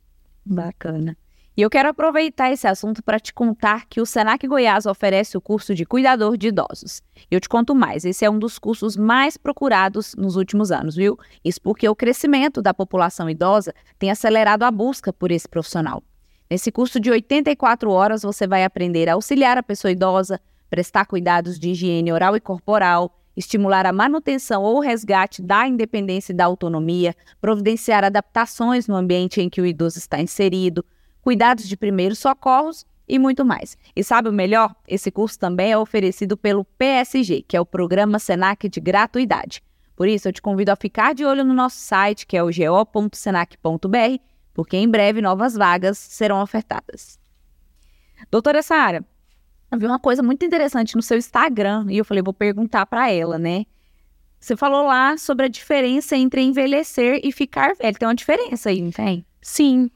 Bacana. 0.45 1.17
E 1.55 1.61
eu 1.61 1.69
quero 1.69 1.91
aproveitar 1.91 2.51
esse 2.51 2.67
assunto 2.67 3.03
para 3.03 3.21
te 3.21 3.33
contar 3.33 3.85
que 3.87 4.01
o 4.01 4.07
Senac 4.07 4.47
Goiás 4.47 4.87
oferece 4.87 5.37
o 5.37 5.41
curso 5.41 5.75
de 5.75 5.85
cuidador 5.85 6.39
de 6.39 6.49
idosos. 6.49 7.03
Eu 7.31 7.39
te 7.39 7.49
conto 7.49 7.75
mais, 7.75 8.07
esse 8.07 8.25
é 8.25 8.31
um 8.31 8.39
dos 8.39 8.59
cursos 8.59 8.97
mais 8.97 9.37
procurados 9.37 10.15
nos 10.17 10.37
últimos 10.37 10.73
anos, 10.73 10.97
viu? 10.97 11.19
Isso 11.45 11.61
porque 11.61 11.87
o 11.87 11.95
crescimento 11.95 12.63
da 12.63 12.73
população 12.73 13.29
idosa 13.29 13.75
tem 13.99 14.11
acelerado 14.11 14.63
a 14.63 14.71
busca 14.71 15.13
por 15.13 15.31
esse 15.31 15.47
profissional. 15.47 16.03
Nesse 16.51 16.73
curso 16.73 16.99
de 16.99 17.11
84 17.11 17.91
horas, 17.91 18.23
você 18.23 18.47
vai 18.47 18.65
aprender 18.65 19.11
a 19.11 19.15
auxiliar 19.15 19.59
a 19.59 19.63
pessoa 19.63 19.93
idosa, 19.93 20.41
prestar 20.71 21.05
cuidados 21.05 21.59
de 21.59 21.73
higiene 21.73 22.11
oral 22.15 22.35
e 22.35 22.41
corporal, 22.41 23.15
estimular 23.37 23.85
a 23.85 23.93
manutenção 23.93 24.63
ou 24.63 24.81
resgate 24.81 25.43
da 25.43 25.69
independência 25.69 26.33
e 26.33 26.37
da 26.37 26.47
autonomia, 26.47 27.15
providenciar 27.43 28.05
adaptações 28.05 28.89
no 28.89 28.97
ambiente 28.97 29.39
em 29.39 29.51
que 29.51 29.61
o 29.61 29.67
idoso 29.67 29.99
está 29.99 30.19
inserido, 30.19 30.83
cuidados 31.23 31.67
de 31.67 31.77
primeiros 31.77 32.19
socorros 32.19 32.85
e 33.09 33.19
muito 33.19 33.45
mais. 33.45 33.79
E 33.97 34.05
sabe 34.05 34.29
o 34.29 34.33
melhor? 34.33 34.75
Esse 34.87 35.11
curso 35.11 35.39
também 35.39 35.73
é 35.73 35.79
oferecido 35.79 36.37
pelo 36.37 36.65
PSG, 36.65 37.43
que 37.49 37.57
é 37.57 37.61
o 37.61 37.67
Programa 37.67 38.19
Senac 38.19 38.69
de 38.69 38.81
Gratuidade. 38.81 39.63
Por 39.97 40.09
isso, 40.09 40.29
eu 40.29 40.33
te 40.33 40.43
convido 40.43 40.71
a 40.71 40.77
ficar 40.77 41.15
de 41.15 41.25
olho 41.25 41.45
no 41.45 41.55
nosso 41.55 41.77
site, 41.77 42.27
que 42.27 42.37
é 42.37 42.43
o 42.43 42.47
go.senac.br, 42.47 44.19
porque 44.53 44.77
em 44.77 44.89
breve 44.89 45.21
novas 45.21 45.55
vagas 45.55 45.97
serão 45.97 46.43
ofertadas. 46.43 47.19
Doutora 48.31 48.63
Sara, 48.63 49.05
eu 49.71 49.79
vi 49.79 49.87
uma 49.87 49.99
coisa 49.99 50.23
muito 50.23 50.45
interessante 50.45 50.97
no 50.97 51.03
seu 51.03 51.17
Instagram 51.17 51.87
e 51.89 51.99
eu 51.99 52.05
falei, 52.05 52.23
vou 52.23 52.35
perguntar 52.35 52.85
para 52.87 53.11
ela, 53.11 53.39
né? 53.39 53.65
Você 54.39 54.57
falou 54.57 54.87
lá 54.87 55.17
sobre 55.17 55.47
a 55.47 55.49
diferença 55.49 56.17
entre 56.17 56.43
envelhecer 56.43 57.21
e 57.23 57.31
ficar 57.31 57.75
velho. 57.77 57.97
Tem 57.97 58.09
uma 58.09 58.15
diferença 58.15 58.71
aí, 58.71 58.83
não 58.83 58.91
tem? 58.91 59.25
Sim, 59.41 59.89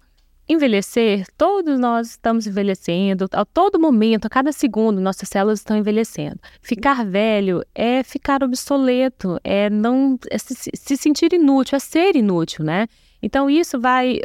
Envelhecer, 0.48 1.26
todos 1.36 1.76
nós 1.80 2.10
estamos 2.10 2.46
envelhecendo, 2.46 3.26
a 3.32 3.44
todo 3.44 3.80
momento, 3.80 4.26
a 4.26 4.30
cada 4.30 4.52
segundo, 4.52 5.00
nossas 5.00 5.28
células 5.28 5.58
estão 5.58 5.76
envelhecendo. 5.76 6.38
Ficar 6.60 7.04
velho 7.04 7.64
é 7.74 8.04
ficar 8.04 8.44
obsoleto, 8.44 9.40
é 9.42 9.68
não 9.68 10.16
é 10.30 10.38
se, 10.38 10.54
se, 10.72 10.96
sentir 10.96 11.32
inútil, 11.32 11.74
é 11.74 11.80
ser 11.80 12.14
inútil, 12.14 12.64
né? 12.64 12.86
Então 13.20 13.50
isso 13.50 13.80
vai, 13.80 14.20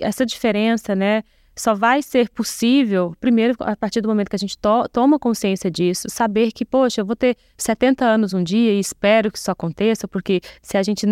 essa 0.00 0.26
diferença, 0.26 0.96
né? 0.96 1.22
Só 1.54 1.72
vai 1.72 2.02
ser 2.02 2.30
possível, 2.30 3.14
primeiro, 3.20 3.54
a 3.60 3.76
partir 3.76 4.00
do 4.00 4.08
momento 4.08 4.30
que 4.30 4.36
a 4.36 4.38
gente 4.38 4.58
to 4.58 4.88
toma 4.90 5.20
consciência 5.20 5.70
disso, 5.70 6.08
saber 6.08 6.50
que, 6.50 6.64
poxa, 6.64 7.00
eu 7.00 7.06
vou 7.06 7.14
ter 7.14 7.36
70 7.56 8.04
anos 8.04 8.34
um 8.34 8.42
dia 8.42 8.72
e 8.72 8.80
espero 8.80 9.30
que 9.30 9.38
isso 9.38 9.50
aconteça, 9.50 10.08
porque 10.08 10.40
se 10.62 10.76
a 10.76 10.82
gente. 10.82 11.06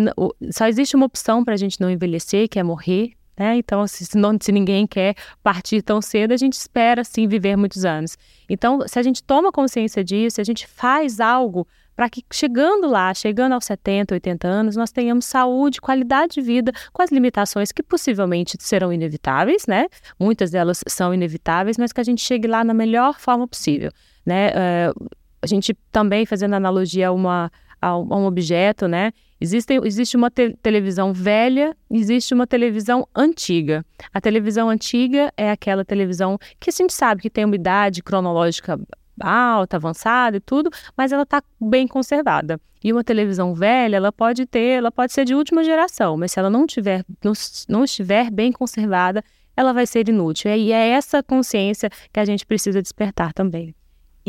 Só 0.51 0.67
existe 0.67 0.97
uma 0.97 1.05
opção 1.05 1.45
para 1.45 1.53
a 1.53 1.57
gente 1.57 1.79
não 1.79 1.89
envelhecer, 1.89 2.49
que 2.49 2.59
é 2.59 2.63
morrer, 2.63 3.13
né? 3.39 3.55
Então, 3.55 3.87
se, 3.87 4.17
não, 4.17 4.37
se 4.39 4.51
ninguém 4.51 4.85
quer 4.85 5.15
partir 5.41 5.81
tão 5.81 6.01
cedo, 6.01 6.33
a 6.33 6.37
gente 6.37 6.53
espera 6.53 7.05
sim 7.05 7.25
viver 7.25 7.55
muitos 7.55 7.85
anos. 7.85 8.17
Então, 8.49 8.85
se 8.85 8.99
a 8.99 9.01
gente 9.01 9.23
toma 9.23 9.49
consciência 9.49 10.03
disso, 10.03 10.35
se 10.35 10.41
a 10.41 10.43
gente 10.43 10.67
faz 10.67 11.21
algo 11.21 11.65
para 11.95 12.09
que 12.09 12.23
chegando 12.31 12.87
lá, 12.87 13.13
chegando 13.13 13.53
aos 13.53 13.65
70, 13.65 14.13
80 14.13 14.47
anos, 14.47 14.75
nós 14.75 14.91
tenhamos 14.91 15.25
saúde, 15.25 15.81
qualidade 15.81 16.35
de 16.35 16.41
vida, 16.41 16.71
com 16.91 17.01
as 17.01 17.11
limitações 17.11 17.71
que 17.71 17.81
possivelmente 17.81 18.57
serão 18.59 18.91
inevitáveis, 18.91 19.65
né? 19.67 19.87
Muitas 20.19 20.51
delas 20.51 20.81
são 20.87 21.13
inevitáveis, 21.13 21.77
mas 21.77 21.93
que 21.93 21.99
a 21.99 22.03
gente 22.03 22.21
chegue 22.21 22.47
lá 22.47 22.63
na 22.63 22.73
melhor 22.73 23.19
forma 23.19 23.47
possível, 23.47 23.91
né? 24.25 24.49
Uh, 24.49 25.09
a 25.41 25.47
gente 25.47 25.73
também 25.91 26.25
fazendo 26.25 26.55
analogia 26.55 27.07
a 27.09 27.11
uma 27.11 27.51
a 27.81 27.97
um 27.97 28.25
objeto, 28.25 28.87
né? 28.87 29.11
Existe, 29.41 29.73
existe 29.85 30.17
uma 30.17 30.29
te 30.29 30.53
televisão 30.61 31.13
velha, 31.13 31.75
existe 31.89 32.33
uma 32.33 32.45
televisão 32.45 33.07
antiga. 33.15 33.85
A 34.13 34.19
televisão 34.19 34.69
antiga 34.69 35.31
é 35.37 35.49
aquela 35.49 35.85
televisão 35.85 36.37
que 36.59 36.69
a 36.69 36.73
gente 36.73 36.93
sabe 36.93 37.21
que 37.21 37.29
tem 37.29 37.45
uma 37.45 37.55
idade 37.55 38.03
cronológica 38.03 38.79
alta, 39.19 39.77
avançada 39.77 40.37
e 40.37 40.39
tudo, 40.39 40.69
mas 40.95 41.11
ela 41.11 41.23
está 41.23 41.41
bem 41.59 41.87
conservada. 41.87 42.59
E 42.83 42.93
uma 42.93 43.03
televisão 43.03 43.53
velha, 43.53 43.97
ela 43.97 44.11
pode 44.11 44.45
ter, 44.45 44.77
ela 44.77 44.91
pode 44.91 45.11
ser 45.11 45.25
de 45.25 45.35
última 45.35 45.63
geração, 45.63 46.15
mas 46.17 46.31
se 46.31 46.39
ela 46.39 46.49
não 46.49 46.65
tiver, 46.65 47.03
não, 47.23 47.33
não 47.67 47.83
estiver 47.83 48.31
bem 48.31 48.51
conservada, 48.51 49.23
ela 49.55 49.73
vai 49.73 49.85
ser 49.85 50.07
inútil. 50.07 50.51
E 50.51 50.71
é 50.71 50.89
essa 50.89 51.21
consciência 51.21 51.89
que 52.13 52.19
a 52.19 52.25
gente 52.25 52.45
precisa 52.45 52.81
despertar 52.81 53.33
também. 53.33 53.75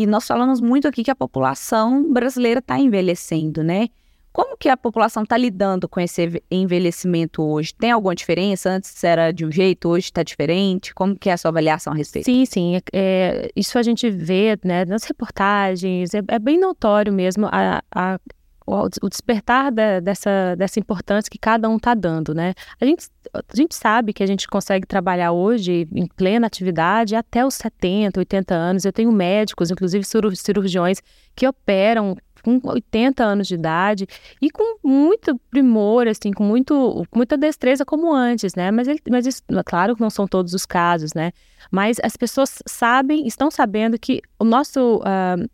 E 0.01 0.07
nós 0.07 0.27
falamos 0.27 0.63
muito 0.63 0.89
aqui 0.89 1.05
que 1.05 1.11
a 1.11 1.15
população 1.15 2.11
brasileira 2.11 2.61
está 2.61 2.79
envelhecendo, 2.79 3.63
né? 3.63 3.89
Como 4.33 4.57
que 4.57 4.67
a 4.71 4.75
população 4.75 5.25
está 5.25 5.37
lidando 5.37 5.87
com 5.87 6.01
esse 6.01 6.43
envelhecimento 6.51 7.43
hoje? 7.43 7.75
Tem 7.75 7.91
alguma 7.91 8.15
diferença? 8.15 8.71
Antes 8.71 9.05
era 9.05 9.31
de 9.31 9.45
um 9.45 9.53
jeito, 9.53 9.91
hoje 9.91 10.07
está 10.07 10.23
diferente? 10.23 10.95
Como 10.95 11.15
que 11.15 11.29
é 11.29 11.35
a 11.35 11.37
sua 11.37 11.51
avaliação 11.51 11.93
a 11.93 11.97
respeito? 11.97 12.25
Sim, 12.25 12.47
sim. 12.47 12.81
É, 12.95 13.51
isso 13.55 13.79
a 13.79 13.83
gente 13.83 14.09
vê 14.09 14.59
né, 14.65 14.87
nas 14.87 15.05
reportagens, 15.05 16.15
é, 16.15 16.23
é 16.29 16.39
bem 16.39 16.59
notório 16.59 17.13
mesmo 17.13 17.47
a, 17.53 17.83
a 17.95 18.19
o 18.67 19.09
despertar 19.09 19.73
da, 19.73 20.01
dessa, 20.01 20.55
dessa 20.57 20.79
importância 20.79 21.31
que 21.31 21.39
cada 21.39 21.69
um 21.69 21.77
está 21.77 21.95
dando, 21.95 22.35
né? 22.35 22.55
A 22.81 22.85
gente, 22.85 23.09
a 23.35 23.57
gente 23.57 23.75
sabe 23.75 24.13
que 24.13 24.23
a 24.23 24.27
gente 24.27 24.47
consegue 24.47 24.87
trabalhar 24.87 25.33
hoje 25.33 25.89
em 25.93 26.07
plena 26.07 26.47
atividade 26.47 27.17
até 27.17 27.45
os 27.45 27.55
70, 27.55 28.21
80 28.21 28.55
anos. 28.55 28.85
Eu 28.85 28.93
tenho 28.93 29.11
médicos, 29.11 29.71
inclusive 29.71 30.05
cirurgiões, 30.37 31.03
que 31.35 31.47
operam 31.47 32.17
com 32.43 32.61
80 32.63 33.23
anos 33.23 33.49
de 33.49 33.55
idade 33.55 34.07
e 34.41 34.51
com 34.51 34.79
muito 34.83 35.39
primor, 35.51 36.09
assim, 36.09 36.33
com, 36.33 36.45
muito, 36.45 37.05
com 37.11 37.19
muita 37.19 37.37
destreza 37.37 37.85
como 37.85 38.15
antes, 38.15 38.55
né? 38.55 38.71
Mas, 38.71 38.89
ele, 38.89 39.01
mas 39.11 39.27
isso, 39.27 39.43
claro 39.65 39.95
que 39.95 40.01
não 40.01 40.11
são 40.11 40.27
todos 40.27 40.55
os 40.55 40.65
casos, 40.65 41.13
né? 41.13 41.33
Mas 41.71 41.99
as 42.03 42.17
pessoas 42.17 42.63
sabem, 42.67 43.27
estão 43.27 43.51
sabendo 43.51 43.99
que 43.99 44.23
o 44.39 44.45
nosso... 44.45 44.99
Uh, 44.99 45.49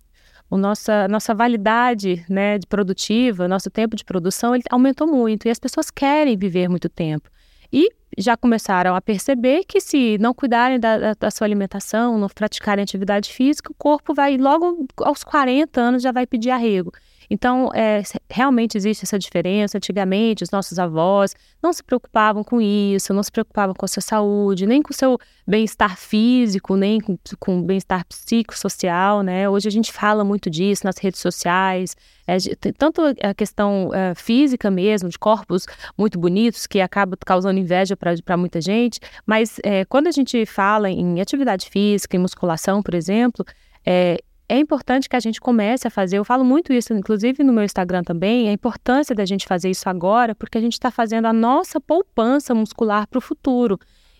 o 0.51 0.57
nossa, 0.57 1.09
nossa 1.09 1.35
validade 1.35 2.25
né, 2.29 2.59
de 2.59 2.67
produtiva, 2.67 3.49
nosso 3.49 3.71
tempo 3.71 3.97
de 3.97 4.05
produção, 4.05 4.55
ele 4.55 4.65
aumentou 4.71 5.07
muito 5.07 5.47
e 5.47 5.51
as 5.51 5.59
pessoas 5.59 5.91
querem 5.91 6.37
viver 6.37 6.69
muito 6.69 6.89
tempo. 6.89 7.29
E 7.73 7.91
já 8.17 8.37
começaram 8.37 8.95
a 8.95 9.01
perceber 9.01 9.65
que 9.65 9.81
se 9.81 10.17
não 10.19 10.33
cuidarem 10.33 10.79
da, 10.79 11.15
da, 11.15 11.31
sua 11.31 11.47
alimentação, 11.47 12.17
não 12.17 12.29
praticarem 12.29 12.83
atividade 12.83 13.33
física, 13.33 13.73
o 13.73 13.75
corpo 13.75 14.15
vai 14.15 14.37
logo 14.37 14.87
aos 14.99 15.25
40 15.25 15.81
anos 15.81 16.03
já 16.03 16.13
vai 16.13 16.27
pedir 16.27 16.51
arrego. 16.51 16.93
Então, 17.31 17.71
é, 17.75 18.03
realmente 18.31 18.77
existe 18.77 19.05
essa 19.05 19.19
diferença. 19.19 19.79
Antigamente, 19.79 20.45
os 20.45 20.51
nossos 20.51 20.79
avós 20.79 21.35
não 21.63 21.73
se 21.73 21.83
preocupavam 21.83 22.45
com 22.45 22.61
isso, 22.61 23.13
não 23.13 23.23
se 23.23 23.33
preocupavam 23.33 23.75
com 23.75 23.85
a 23.85 23.89
sua 23.89 24.03
saúde, 24.03 24.67
nem 24.67 24.83
com 24.83 24.93
o 24.93 24.97
seu 24.97 25.19
bem-estar 25.47 25.97
físico, 25.97 26.77
nem 26.77 27.01
com, 27.01 27.19
com 27.39 27.61
o 27.61 27.63
bem-estar 27.63 28.05
psicossocial, 28.07 29.23
né? 29.23 29.49
Hoje 29.49 29.69
a 29.69 29.71
gente 29.71 29.93
fala 29.93 30.25
muito 30.25 30.51
disso 30.51 30.85
nas 30.85 30.99
redes 30.99 31.21
sociais, 31.21 31.97
é, 32.27 32.37
tanto 32.77 33.03
a 33.23 33.35
questão 33.35 33.91
é, 33.95 34.15
física 34.15 34.71
mesmo, 34.71 35.09
de 35.09 35.19
corpos 35.19 35.67
muito 35.97 36.19
bonitos, 36.19 36.67
que 36.67 36.81
acaba 36.81 37.17
causando 37.25 37.59
inveja 37.59 37.97
para 37.97 38.37
muita 38.37 38.61
gente, 38.61 39.01
mas 39.25 39.59
é, 39.63 39.85
quando 39.85 40.09
a 40.09 40.11
gente 40.11 40.45
fala 40.47 40.91
em 40.91 41.21
atividade 41.21 41.69
física, 41.71 42.17
em 42.17 42.21
musculação, 42.21 42.83
por 42.83 42.95
exemplo, 42.95 43.45
é, 43.85 44.19
é 44.49 44.59
importante 44.59 45.09
que 45.09 45.17
a 45.17 45.21
gente 45.21 45.41
comece 45.41 45.87
a 45.87 45.91
fazer. 45.91 46.19
Eu 46.19 46.25
falo 46.25 46.45
muito 46.45 46.73
isso, 46.73 46.93
inclusive 46.93 47.43
no 47.43 47.53
meu 47.53 47.65
Instagram 47.65 48.03
também, 48.03 48.49
a 48.49 48.53
importância 48.53 49.15
da 49.15 49.25
gente 49.25 49.47
fazer 49.47 49.71
isso 49.71 49.89
agora, 49.89 50.35
porque 50.35 50.59
a 50.59 50.61
gente 50.61 50.75
está 50.75 50.91
fazendo 50.91 51.27
a 51.27 51.33
nossa 51.33 51.81
poupança 51.81 52.55
muscular 52.55 53.07
para 53.09 53.19
o 53.19 53.21
futuro. 53.21 53.79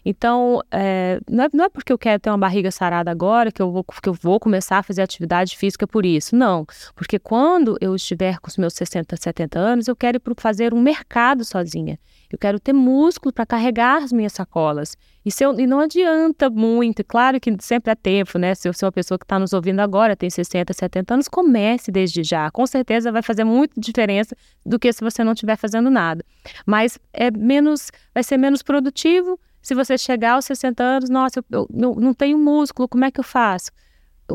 Então, 0.09 0.63
é, 0.71 1.19
não, 1.29 1.45
é, 1.45 1.49
não, 1.53 1.65
é, 1.65 1.69
porque 1.69 1.93
eu 1.93 1.99
quero 1.99 2.21
ter 2.21 2.31
uma 2.31 2.39
barriga 2.39 2.71
sarada 2.71 3.11
agora 3.11 3.51
que 3.51 3.61
eu, 3.61 3.73
vou, 3.73 3.83
que 3.83 4.09
eu 4.09 4.15
vou 4.15 4.39
começar 4.39 4.79
a 4.79 4.83
fazer 4.83 5.03
atividade 5.03 5.57
física 5.57 5.85
por 5.85 6.07
isso. 6.07 6.37
Não. 6.37 6.65
Porque 6.95 7.19
quando 7.19 7.77
eu 7.81 7.93
estiver 7.93 8.39
com 8.39 8.49
os 8.49 8.57
meus 8.57 8.75
60, 8.75 9.17
70 9.17 9.59
anos, 9.59 9.89
eu 9.89 9.97
quero 9.97 10.21
fazer 10.37 10.73
um 10.73 10.81
mercado 10.81 11.45
sozinha. 11.45 11.99
Eu 12.31 12.39
quero 12.39 12.59
ter 12.59 12.73
músculo 12.73 13.33
para 13.33 13.47
carregar 13.47 14.03
as 14.03 14.13
minhas 14.13 14.33
sacolas. 14.33 14.97
E, 15.25 15.31
eu, 15.41 15.59
e 15.59 15.67
não 15.67 15.81
adianta 15.81 16.51
muito, 16.51 17.05
claro 17.05 17.41
que 17.41 17.55
sempre 17.61 17.93
é 17.93 17.95
tempo, 17.95 18.39
né? 18.39 18.55
Se 18.55 18.71
você 18.73 18.85
é 18.85 18.87
uma 18.87 18.93
pessoa 18.93 19.19
que 19.19 19.25
está 19.25 19.39
nos 19.39 19.53
ouvindo 19.53 19.81
agora, 19.81 20.17
tem 20.17 20.31
60, 20.31 20.73
70 20.73 21.15
anos, 21.15 21.29
comece 21.29 21.91
desde 21.91 22.23
já. 22.23 22.51
Com 22.51 22.67
certeza 22.67 23.13
vai 23.13 23.23
fazer 23.23 23.45
muita 23.45 23.81
diferença 23.81 24.37
do 24.65 24.79
que 24.79 24.93
se 24.93 25.03
você 25.03 25.23
não 25.25 25.33
estiver 25.33 25.57
fazendo 25.57 25.91
nada. 25.91 26.25
Mas 26.65 26.99
é 27.13 27.31
menos, 27.31 27.91
vai 28.15 28.23
ser 28.23 28.37
menos 28.37 28.63
produtivo 28.63 29.39
se 29.67 29.75
você 29.75 29.99
chegar 29.99 30.35
aos 30.35 30.45
60 30.45 30.81
anos, 30.81 31.11
nossa, 31.11 31.45
eu, 31.51 31.67
eu 31.69 31.95
não 31.97 32.15
tenho 32.15 32.39
músculo, 32.39 32.87
como 32.87 33.05
é 33.05 33.11
que 33.11 33.19
eu 33.19 33.25
faço? 33.25 33.73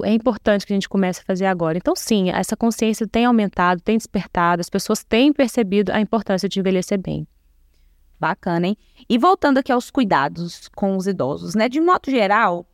É 0.03 0.13
importante 0.13 0.65
que 0.65 0.73
a 0.73 0.75
gente 0.75 0.89
comece 0.89 1.21
a 1.21 1.23
fazer 1.23 1.45
agora. 1.45 1.77
Então, 1.77 1.95
sim, 1.95 2.29
essa 2.29 2.57
consciência 2.57 3.07
tem 3.07 3.23
aumentado, 3.23 3.79
tem 3.81 3.97
despertado, 3.97 4.59
as 4.59 4.69
pessoas 4.69 5.05
têm 5.05 5.31
percebido 5.31 5.89
a 5.93 6.01
importância 6.01 6.49
de 6.49 6.59
envelhecer 6.59 6.99
bem. 6.99 7.25
Bacana, 8.21 8.67
hein? 8.67 8.77
E 9.09 9.17
voltando 9.17 9.57
aqui 9.57 9.71
aos 9.71 9.89
cuidados 9.89 10.69
com 10.75 10.95
os 10.95 11.07
idosos, 11.07 11.55
né? 11.55 11.67
De 11.67 11.81
modo 11.81 12.11
geral, 12.11 12.67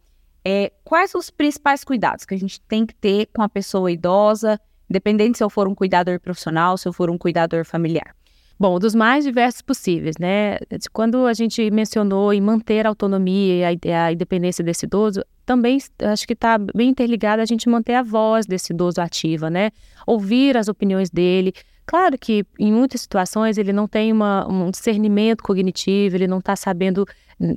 é, 0.43 0.73
quais 0.83 1.15
os 1.15 1.29
principais 1.29 1.86
cuidados 1.86 2.25
que 2.25 2.36
a 2.36 2.38
gente 2.38 2.60
tem 2.62 2.86
que 2.86 2.93
ter 2.93 3.29
com 3.33 3.41
a 3.41 3.47
pessoa 3.47 3.89
idosa, 3.89 4.60
independente 4.89 5.38
se 5.38 5.43
eu 5.43 5.49
for 5.49 5.65
um 5.65 5.73
cuidador 5.73 6.19
profissional, 6.19 6.77
se 6.77 6.86
eu 6.86 6.91
for 6.91 7.10
um 7.10 7.17
cuidador 7.17 7.63
familiar? 7.63 8.13
Bom, 8.60 8.77
dos 8.77 8.93
mais 8.93 9.23
diversos 9.23 9.62
possíveis, 9.62 10.17
né? 10.19 10.57
Quando 10.91 11.25
a 11.27 11.33
gente 11.33 11.71
mencionou 11.71 12.33
em 12.33 12.41
manter 12.41 12.86
a 12.86 12.89
autonomia 12.89 13.71
e 13.71 13.91
a, 13.93 14.05
a 14.05 14.12
independência 14.12 14.63
desse 14.63 14.86
idoso, 14.86 15.23
também 15.45 15.77
acho 16.01 16.27
que 16.27 16.33
está 16.33 16.57
bem 16.57 16.89
interligado 16.89 17.41
a 17.41 17.45
gente 17.45 17.69
manter 17.69 17.93
a 17.93 18.03
voz 18.03 18.45
desse 18.45 18.73
idoso 18.73 18.99
ativa, 18.99 19.49
né? 19.49 19.71
Ouvir 20.05 20.57
as 20.57 20.67
opiniões 20.67 21.10
dele. 21.10 21.53
Claro 21.88 22.17
que 22.19 22.45
em 22.60 22.69
muitas 22.69 23.00
situações 23.00 23.58
ele 23.58 23.71
não 23.71 23.88
tem 23.88 24.12
uma, 24.12 24.45
um 24.45 24.69
discernimento 24.69 25.41
cognitivo, 25.41 26.17
ele 26.17 26.28
não 26.28 26.39
está 26.39 26.54
sabendo 26.54 27.08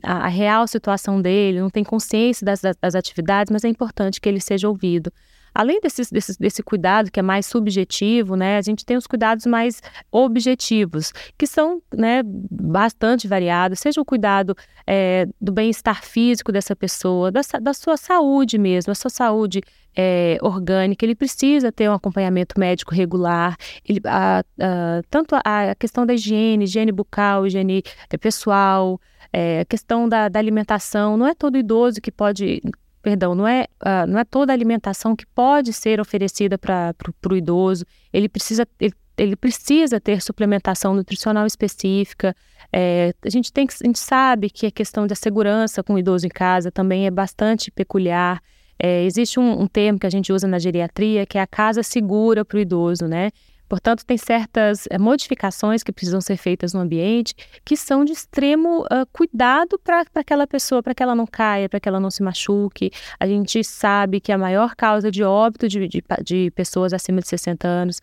a, 0.04 0.26
a, 0.26 0.28
real 0.28 0.68
situação 0.68 1.20
dele, 1.20 1.58
não 1.58 1.68
tem 1.68 1.82
consciência 1.82 2.44
das, 2.44 2.62
das 2.80 2.94
atividades, 2.94 3.50
mas 3.50 3.64
é 3.64 3.68
importante 3.68 4.20
que 4.20 4.28
ele 4.28 4.40
seja 4.40 4.68
ouvido. 4.68 5.12
Além 5.54 5.80
desse, 5.80 6.02
desse, 6.12 6.38
desse 6.38 6.62
cuidado 6.62 7.10
que 7.10 7.20
é 7.20 7.22
mais 7.22 7.46
subjetivo, 7.46 8.36
né, 8.36 8.56
a 8.56 8.62
gente 8.62 8.84
tem 8.84 8.96
os 8.96 9.06
cuidados 9.06 9.46
mais 9.46 9.82
objetivos, 10.10 11.12
que 11.36 11.46
são 11.46 11.82
né, 11.94 12.22
bastante 12.24 13.26
variados, 13.26 13.80
seja 13.80 14.00
o 14.00 14.04
cuidado 14.04 14.56
é, 14.86 15.26
do 15.40 15.52
bem-estar 15.52 16.02
físico 16.04 16.52
dessa 16.52 16.74
pessoa, 16.74 17.30
da, 17.30 17.40
da 17.60 17.74
sua 17.74 17.96
saúde 17.96 18.58
mesmo, 18.58 18.92
a 18.92 18.94
sua 18.94 19.10
saúde 19.10 19.60
é, 19.96 20.38
orgânica, 20.40 21.04
ele 21.04 21.14
precisa 21.14 21.72
ter 21.72 21.88
um 21.88 21.94
acompanhamento 21.94 22.58
médico 22.58 22.94
regular, 22.94 23.56
ele, 23.84 24.00
a, 24.04 24.40
a, 24.60 25.02
tanto 25.10 25.34
a, 25.34 25.70
a, 25.70 25.74
questão 25.74 26.06
da 26.06 26.14
higiene, 26.14 26.64
higiene 26.64 26.92
bucal, 26.92 27.46
higiene 27.46 27.82
é, 28.08 28.16
pessoal, 28.16 29.00
é, 29.32 29.60
a 29.60 29.64
questão 29.64 30.08
da, 30.08 30.28
da, 30.28 30.38
alimentação, 30.38 31.16
não 31.16 31.26
é 31.26 31.34
todo 31.34 31.58
idoso 31.58 32.00
que 32.00 32.10
pode 32.10 32.62
perdão, 33.02 33.34
não 33.34 33.46
é, 33.46 33.66
uh, 33.82 34.06
não 34.06 34.18
é 34.18 34.24
toda 34.24 34.52
alimentação 34.52 35.16
que 35.16 35.26
pode 35.26 35.72
ser 35.72 36.00
oferecida 36.00 36.58
para 36.58 36.94
o 37.30 37.36
idoso. 37.36 37.84
Ele 38.12 38.28
precisa, 38.28 38.66
ele, 38.78 38.94
ele, 39.16 39.36
precisa 39.36 40.00
ter 40.00 40.20
suplementação 40.22 40.94
nutricional 40.94 41.46
específica. 41.46 42.34
É, 42.72 43.14
a 43.24 43.30
gente 43.30 43.52
tem 43.52 43.66
a 43.66 43.86
gente 43.86 43.98
sabe 43.98 44.50
que 44.50 44.66
a 44.66 44.70
questão 44.70 45.06
da 45.06 45.14
segurança 45.14 45.82
com 45.82 45.94
o 45.94 45.98
idoso 45.98 46.26
em 46.26 46.30
casa 46.30 46.70
também 46.70 47.06
é 47.06 47.10
bastante 47.10 47.70
peculiar. 47.70 48.40
É, 48.78 49.04
existe 49.04 49.38
um, 49.38 49.62
um 49.62 49.66
termo 49.66 49.98
que 49.98 50.06
a 50.06 50.10
gente 50.10 50.32
usa 50.32 50.46
na 50.48 50.58
geriatria 50.58 51.26
que 51.26 51.36
é 51.36 51.40
a 51.42 51.46
casa 51.46 51.82
segura 51.82 52.44
para 52.44 52.56
o 52.56 52.60
idoso, 52.60 53.06
né? 53.06 53.30
Portanto, 53.70 54.04
tem 54.04 54.18
certas 54.18 54.88
é, 54.90 54.98
modificações 54.98 55.84
que 55.84 55.92
precisam 55.92 56.20
ser 56.20 56.36
feitas 56.36 56.74
no 56.74 56.80
ambiente 56.80 57.36
que 57.64 57.76
são 57.76 58.04
de 58.04 58.10
extremo 58.10 58.82
uh, 58.82 59.06
cuidado 59.12 59.78
para 59.78 60.04
aquela 60.16 60.44
pessoa, 60.44 60.82
para 60.82 60.92
que 60.92 61.00
ela 61.00 61.14
não 61.14 61.24
caia, 61.24 61.68
para 61.68 61.78
que 61.78 61.88
ela 61.88 62.00
não 62.00 62.10
se 62.10 62.20
machuque. 62.20 62.90
A 63.20 63.28
gente 63.28 63.62
sabe 63.62 64.20
que 64.20 64.32
a 64.32 64.36
maior 64.36 64.74
causa 64.74 65.08
de 65.08 65.22
óbito 65.22 65.68
de, 65.68 65.86
de, 65.86 66.02
de 66.24 66.50
pessoas 66.50 66.92
acima 66.92 67.20
de 67.20 67.28
60 67.28 67.68
anos 67.68 68.00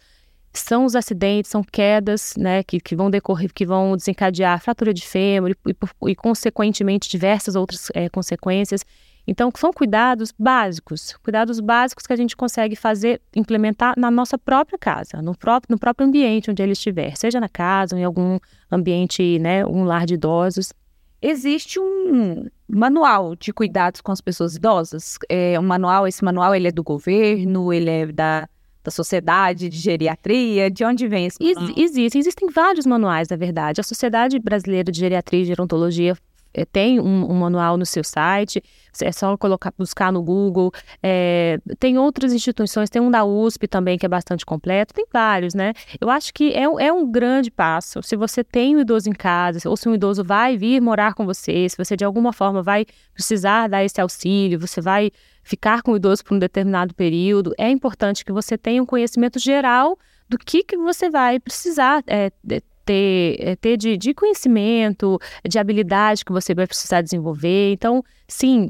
são 0.54 0.86
os 0.86 0.96
acidentes, 0.96 1.52
são 1.52 1.62
quedas, 1.62 2.34
né, 2.38 2.64
que, 2.64 2.80
que 2.80 2.96
vão 2.96 3.12
decorrer, 3.12 3.52
que 3.54 3.66
vão 3.66 3.98
desencadear 3.98 4.62
fratura 4.62 4.94
de 4.94 5.06
fêmur 5.06 5.52
e, 5.52 5.72
e, 5.72 6.12
e 6.12 6.16
consequentemente, 6.16 7.10
diversas 7.10 7.56
outras 7.58 7.90
é, 7.94 8.08
consequências. 8.08 8.86
Então, 9.28 9.52
são 9.56 9.74
cuidados 9.74 10.34
básicos, 10.40 11.14
cuidados 11.22 11.60
básicos 11.60 12.08
que 12.08 12.14
a 12.14 12.16
gente 12.16 12.36
consegue 12.36 12.78
fazer, 12.78 13.22
implementar 13.36 13.94
na 13.98 14.10
nossa 14.10 14.38
própria 14.38 14.78
casa, 14.80 15.22
no 15.22 15.38
próprio, 15.38 15.74
no 15.74 15.78
próprio 15.78 16.08
ambiente 16.08 16.50
onde 16.50 16.64
ele 16.64 16.72
estiver, 16.72 17.18
seja 17.18 17.38
na 17.38 17.50
casa 17.50 17.94
ou 17.94 18.00
em 18.00 18.06
algum 18.06 18.40
ambiente, 18.72 19.38
né, 19.40 19.66
um 19.66 19.84
lar 19.84 20.06
de 20.06 20.14
idosos. 20.14 20.72
Existe 21.22 21.78
um 21.78 22.46
manual 22.70 23.36
de 23.36 23.52
cuidados 23.52 24.00
com 24.00 24.14
as 24.14 24.22
pessoas 24.22 24.56
idosas? 24.56 25.18
É 25.28 25.60
um 25.60 25.64
manual, 25.64 26.08
esse 26.08 26.24
manual 26.24 26.56
ele 26.56 26.70
é 26.70 26.72
do 26.72 26.84
governo, 26.84 27.74
ele 27.74 27.90
é 27.90 28.06
da, 28.06 28.48
da 28.82 28.92
sociedade 28.92 29.68
de 29.68 29.78
geriatria? 29.78 30.72
De 30.72 30.86
onde 30.86 31.06
vem 31.06 31.26
esse 31.26 31.44
manual? 31.44 31.70
Ex 31.72 31.78
existem, 31.78 32.20
existem 32.20 32.50
vários 32.50 32.86
manuais, 32.86 33.28
na 33.28 33.36
verdade. 33.36 33.82
A 33.82 33.84
Sociedade 33.84 34.40
Brasileira 34.40 34.90
de 34.90 35.00
Geriatria 35.00 35.42
e 35.42 35.46
Gerontologia 35.46 36.16
tem 36.66 37.00
um, 37.00 37.32
um, 37.32 37.36
manual 37.36 37.78
no 37.78 37.86
seu 37.86 38.04
site, 38.04 38.64
é 39.02 39.12
só 39.12 39.38
colocar, 39.38 39.74
buscar 39.78 40.12
no 40.12 40.22
Google. 40.24 40.72
É, 41.02 41.60
tem 41.80 41.98
outras 41.98 42.34
instituições, 42.34 42.90
tem 42.90 43.02
um 43.02 43.12
da 43.12 43.24
USP 43.24 43.68
também 43.68 43.98
que 43.98 44.06
é 44.06 44.10
bastante 44.10 44.46
completo, 44.46 44.94
tem 44.94 45.06
vários, 45.12 45.54
né? 45.54 45.74
Eu 46.00 46.10
acho 46.10 46.34
que 46.34 46.52
é, 46.54 46.64
é 46.64 46.92
um 46.92 47.10
grande 47.10 47.52
passo. 47.52 48.02
Se 48.02 48.16
você 48.16 48.44
tem 48.44 48.76
um 48.76 48.82
idoso 48.82 49.10
em 49.10 49.14
casa, 49.14 49.70
ou 49.70 49.78
se 49.78 49.88
um 49.88 49.94
idoso 49.94 50.24
vai 50.24 50.58
vir 50.58 50.82
morar 50.82 51.14
com 51.14 51.26
você, 51.26 51.68
se 51.70 51.78
você 51.78 51.96
de 51.96 52.06
alguma 52.06 52.34
forma 52.34 52.62
vai 52.64 52.86
precisar 53.14 53.68
dar 53.68 53.84
esse 53.84 54.00
auxílio, 54.02 54.60
você 54.60 54.82
vai 54.82 55.12
ficar 55.44 55.82
com 55.82 55.92
o 55.92 55.96
idoso 55.96 56.24
por 56.24 56.36
um 56.36 56.40
determinado 56.40 56.94
período, 56.94 57.54
é 57.58 57.70
importante 57.70 58.26
que 58.26 58.32
você 58.34 58.58
tenha 58.58 58.84
um 58.84 58.86
conhecimento 58.86 59.40
geral 59.40 59.98
do 60.28 60.38
que, 60.38 60.64
que 60.64 60.78
você 60.78 61.10
vai 61.10 61.40
precisar 61.40 62.04
é, 62.06 62.32
ter, 62.88 63.36
eh, 63.40 63.56
ter 63.58 63.76
de, 63.76 63.98
de 63.98 64.14
conhecimento, 64.14 65.20
de 65.48 65.60
habilidade 65.60 66.24
que 66.24 66.32
você 66.32 66.56
vai 66.56 66.66
precisar 66.66 67.02
desenvolver. 67.02 67.74
Então, 67.74 68.02
sim, 68.28 68.70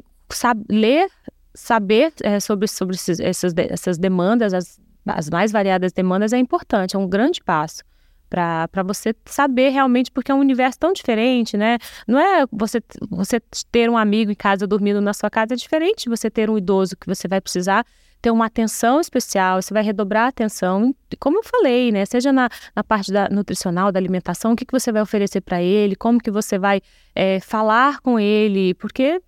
ler, 0.68 1.08
saber 1.54 2.12
é, 2.24 2.40
sobre, 2.40 2.68
sobre 2.68 2.96
esses, 2.96 3.20
essas, 3.20 3.54
essas 3.56 3.98
demandas, 3.98 4.54
as, 4.54 4.80
as 5.06 5.30
mais 5.30 5.52
variadas 5.52 5.94
demandas, 5.94 6.34
é 6.34 6.38
importante, 6.38 6.96
é 6.96 7.00
um 7.00 7.08
grande 7.08 7.42
passo 7.44 7.84
para 8.30 8.84
você 8.84 9.16
saber 9.26 9.70
realmente, 9.70 10.12
porque 10.12 10.32
é 10.32 10.36
um 10.36 10.40
universo 10.40 10.78
tão 10.78 10.92
diferente, 10.92 11.56
né? 11.56 11.78
Não 12.06 12.20
é 12.20 12.46
você, 12.52 12.82
você 13.10 13.40
ter 13.72 13.90
um 13.90 13.98
amigo 13.98 14.30
em 14.30 14.36
casa 14.36 14.68
dormindo 14.68 15.00
na 15.00 15.14
sua 15.14 15.30
casa, 15.30 15.54
é 15.54 15.56
diferente 15.56 16.10
você 16.10 16.30
ter 16.30 16.50
um 16.50 16.58
idoso 16.58 16.98
que 16.98 17.08
você 17.08 17.26
vai 17.26 17.40
precisar 17.40 17.86
ter 18.22 18.32
uma 18.32 18.46
atenção 18.46 19.00
especial, 19.00 19.62
você 19.62 19.74
vai 19.74 19.84
redobrar 19.84 20.26
a 20.26 20.28
atenção, 20.30 20.94
como 21.20 21.40
eu 21.40 21.44
falei, 21.44 21.92
né? 21.92 22.06
Seja 22.06 22.32
na, 22.32 22.50
na 22.76 22.84
parte 22.84 23.12
da 23.12 23.30
nutricional, 23.30 23.92
da 23.92 24.00
alimentação, 24.00 24.54
o 24.54 24.56
que, 24.56 24.66
que 24.66 24.74
você 24.74 24.92
vai 24.92 25.02
oferecer 25.02 25.42
para 25.42 25.62
ele, 25.62 25.96
como 25.96 26.20
que 26.20 26.32
você 26.32 26.58
vai 26.58 26.82
é, 27.16 27.40
falar 27.40 28.00
com 28.02 28.20
ele, 28.20 28.74
porque 28.74 29.22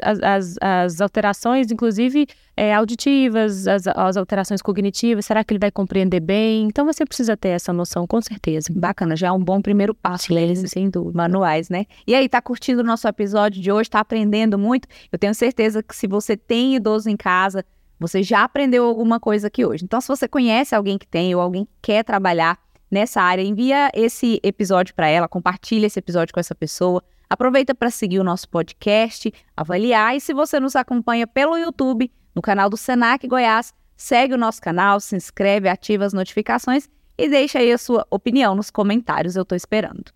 as, 0.00 0.18
as, 0.22 0.56
as 0.60 1.00
alterações, 1.00 1.70
inclusive 1.70 2.26
é, 2.56 2.72
auditivas, 2.74 3.66
as, 3.66 3.86
as, 3.86 4.16
alterações 4.16 4.62
cognitivas, 4.62 5.26
será 5.26 5.44
que 5.44 5.52
ele 5.52 5.58
vai 5.58 5.70
compreender 5.70 6.20
bem? 6.20 6.64
Então 6.64 6.86
você 6.86 7.04
precisa 7.04 7.36
ter 7.36 7.48
essa 7.48 7.72
noção, 7.72 8.06
com 8.06 8.20
certeza. 8.20 8.72
Bacana, 8.74 9.16
já 9.16 9.28
é 9.28 9.32
um 9.32 9.42
bom 9.42 9.60
primeiro 9.60 9.94
passo, 9.94 10.32
ler 10.32 10.42
eles 10.42 10.70
sem 10.70 10.88
dúvida, 10.88 11.16
manuais, 11.16 11.68
né? 11.68 11.84
E 12.06 12.14
aí, 12.14 12.28
tá 12.28 12.40
curtindo 12.40 12.80
o 12.80 12.84
nosso 12.84 13.06
episódio 13.06 13.60
de 13.60 13.70
hoje, 13.70 13.90
tá 13.90 14.00
aprendendo 14.00 14.58
muito? 14.58 14.88
Eu 15.10 15.18
tenho 15.18 15.34
certeza 15.34 15.82
que 15.82 15.94
se 15.94 16.06
você 16.06 16.36
tem 16.36 16.76
idoso 16.76 17.10
em 17.10 17.16
casa, 17.16 17.64
você 18.02 18.22
já 18.22 18.42
aprendeu 18.42 18.84
alguma 18.84 19.20
coisa 19.20 19.46
aqui 19.46 19.64
hoje. 19.64 19.84
Então, 19.84 20.00
se 20.00 20.08
você 20.08 20.26
conhece 20.26 20.74
alguém 20.74 20.98
que 20.98 21.06
tem 21.06 21.34
ou 21.34 21.40
alguém 21.40 21.64
que 21.64 21.70
quer 21.80 22.04
trabalhar 22.04 22.58
nessa 22.90 23.22
área, 23.22 23.42
envia 23.42 23.90
esse 23.94 24.40
episódio 24.42 24.94
para 24.94 25.06
ela, 25.06 25.28
compartilha 25.28 25.86
esse 25.86 25.98
episódio 25.98 26.34
com 26.34 26.40
essa 26.40 26.54
pessoa. 26.54 27.02
Aproveita 27.30 27.74
para 27.74 27.90
seguir 27.90 28.18
o 28.18 28.24
nosso 28.24 28.48
podcast, 28.48 29.32
avaliar 29.56 30.16
e 30.16 30.20
se 30.20 30.34
você 30.34 30.58
nos 30.58 30.74
acompanha 30.76 31.26
pelo 31.26 31.56
YouTube, 31.56 32.12
no 32.34 32.42
canal 32.42 32.68
do 32.68 32.76
Senac 32.76 33.26
Goiás, 33.26 33.72
segue 33.96 34.34
o 34.34 34.38
nosso 34.38 34.60
canal, 34.60 34.98
se 35.00 35.14
inscreve, 35.14 35.68
ativa 35.68 36.04
as 36.04 36.12
notificações 36.12 36.90
e 37.16 37.28
deixa 37.28 37.60
aí 37.60 37.70
a 37.70 37.78
sua 37.78 38.06
opinião 38.10 38.54
nos 38.54 38.70
comentários, 38.70 39.36
eu 39.36 39.42
estou 39.42 39.56
esperando. 39.56 40.12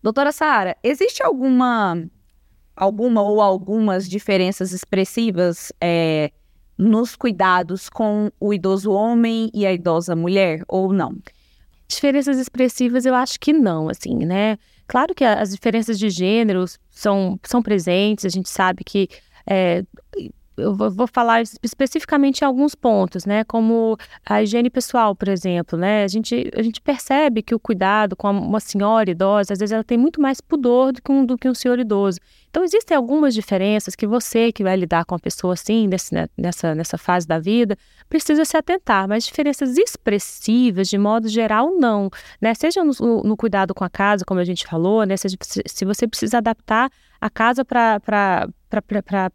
Doutora 0.00 0.30
Sara, 0.30 0.76
existe 0.84 1.22
alguma, 1.22 2.08
alguma 2.76 3.22
ou 3.22 3.42
algumas 3.42 4.08
diferenças 4.08 4.72
expressivas 4.72 5.72
é, 5.80 6.30
nos 6.78 7.16
cuidados 7.16 7.88
com 7.88 8.30
o 8.38 8.52
idoso 8.52 8.90
homem 8.90 9.50
e 9.54 9.66
a 9.66 9.72
idosa 9.72 10.14
mulher 10.14 10.62
ou 10.68 10.92
não? 10.92 11.16
Diferenças 11.88 12.38
expressivas 12.38 13.06
eu 13.06 13.14
acho 13.14 13.38
que 13.38 13.52
não, 13.52 13.88
assim, 13.88 14.24
né? 14.24 14.58
Claro 14.86 15.14
que 15.14 15.24
as 15.24 15.50
diferenças 15.50 15.98
de 15.98 16.10
gênero 16.10 16.64
são, 16.90 17.38
são 17.42 17.62
presentes, 17.62 18.24
a 18.24 18.28
gente 18.28 18.48
sabe 18.48 18.84
que. 18.84 19.08
É, 19.48 19.84
eu 20.56 20.74
vou 20.74 21.06
falar 21.06 21.42
especificamente 21.62 22.40
em 22.40 22.44
alguns 22.44 22.74
pontos, 22.74 23.26
né? 23.26 23.44
Como 23.44 23.96
a 24.24 24.42
higiene 24.42 24.70
pessoal, 24.70 25.14
por 25.14 25.28
exemplo, 25.28 25.78
né? 25.78 26.02
A 26.02 26.08
gente, 26.08 26.50
a 26.56 26.62
gente 26.62 26.80
percebe 26.80 27.42
que 27.42 27.54
o 27.54 27.60
cuidado 27.60 28.16
com 28.16 28.30
uma 28.30 28.60
senhora 28.60 29.10
idosa, 29.10 29.52
às 29.52 29.58
vezes 29.58 29.72
ela 29.72 29.84
tem 29.84 29.98
muito 29.98 30.20
mais 30.20 30.40
pudor 30.40 30.92
do 30.92 31.02
que 31.02 31.12
um, 31.12 31.26
do 31.26 31.36
que 31.36 31.48
um 31.48 31.54
senhor 31.54 31.78
idoso. 31.78 32.18
Então, 32.56 32.64
existem 32.64 32.96
algumas 32.96 33.34
diferenças 33.34 33.94
que 33.94 34.06
você, 34.06 34.50
que 34.50 34.62
vai 34.62 34.74
lidar 34.76 35.04
com 35.04 35.14
a 35.14 35.18
pessoa 35.18 35.52
assim, 35.52 35.86
nesse, 35.86 36.14
né, 36.14 36.26
nessa, 36.38 36.74
nessa 36.74 36.96
fase 36.96 37.28
da 37.28 37.38
vida, 37.38 37.76
precisa 38.08 38.46
se 38.46 38.56
atentar, 38.56 39.06
mas 39.06 39.26
diferenças 39.26 39.76
expressivas, 39.76 40.88
de 40.88 40.96
modo 40.96 41.28
geral, 41.28 41.70
não. 41.78 42.08
Né? 42.40 42.54
Seja 42.54 42.82
no, 42.82 43.22
no 43.22 43.36
cuidado 43.36 43.74
com 43.74 43.84
a 43.84 43.90
casa, 43.90 44.24
como 44.24 44.40
a 44.40 44.44
gente 44.44 44.66
falou, 44.66 45.04
né? 45.04 45.18
se, 45.18 45.28
se 45.66 45.84
você 45.84 46.08
precisa 46.08 46.38
adaptar 46.38 46.90
a 47.20 47.28
casa 47.28 47.62
para 47.62 48.48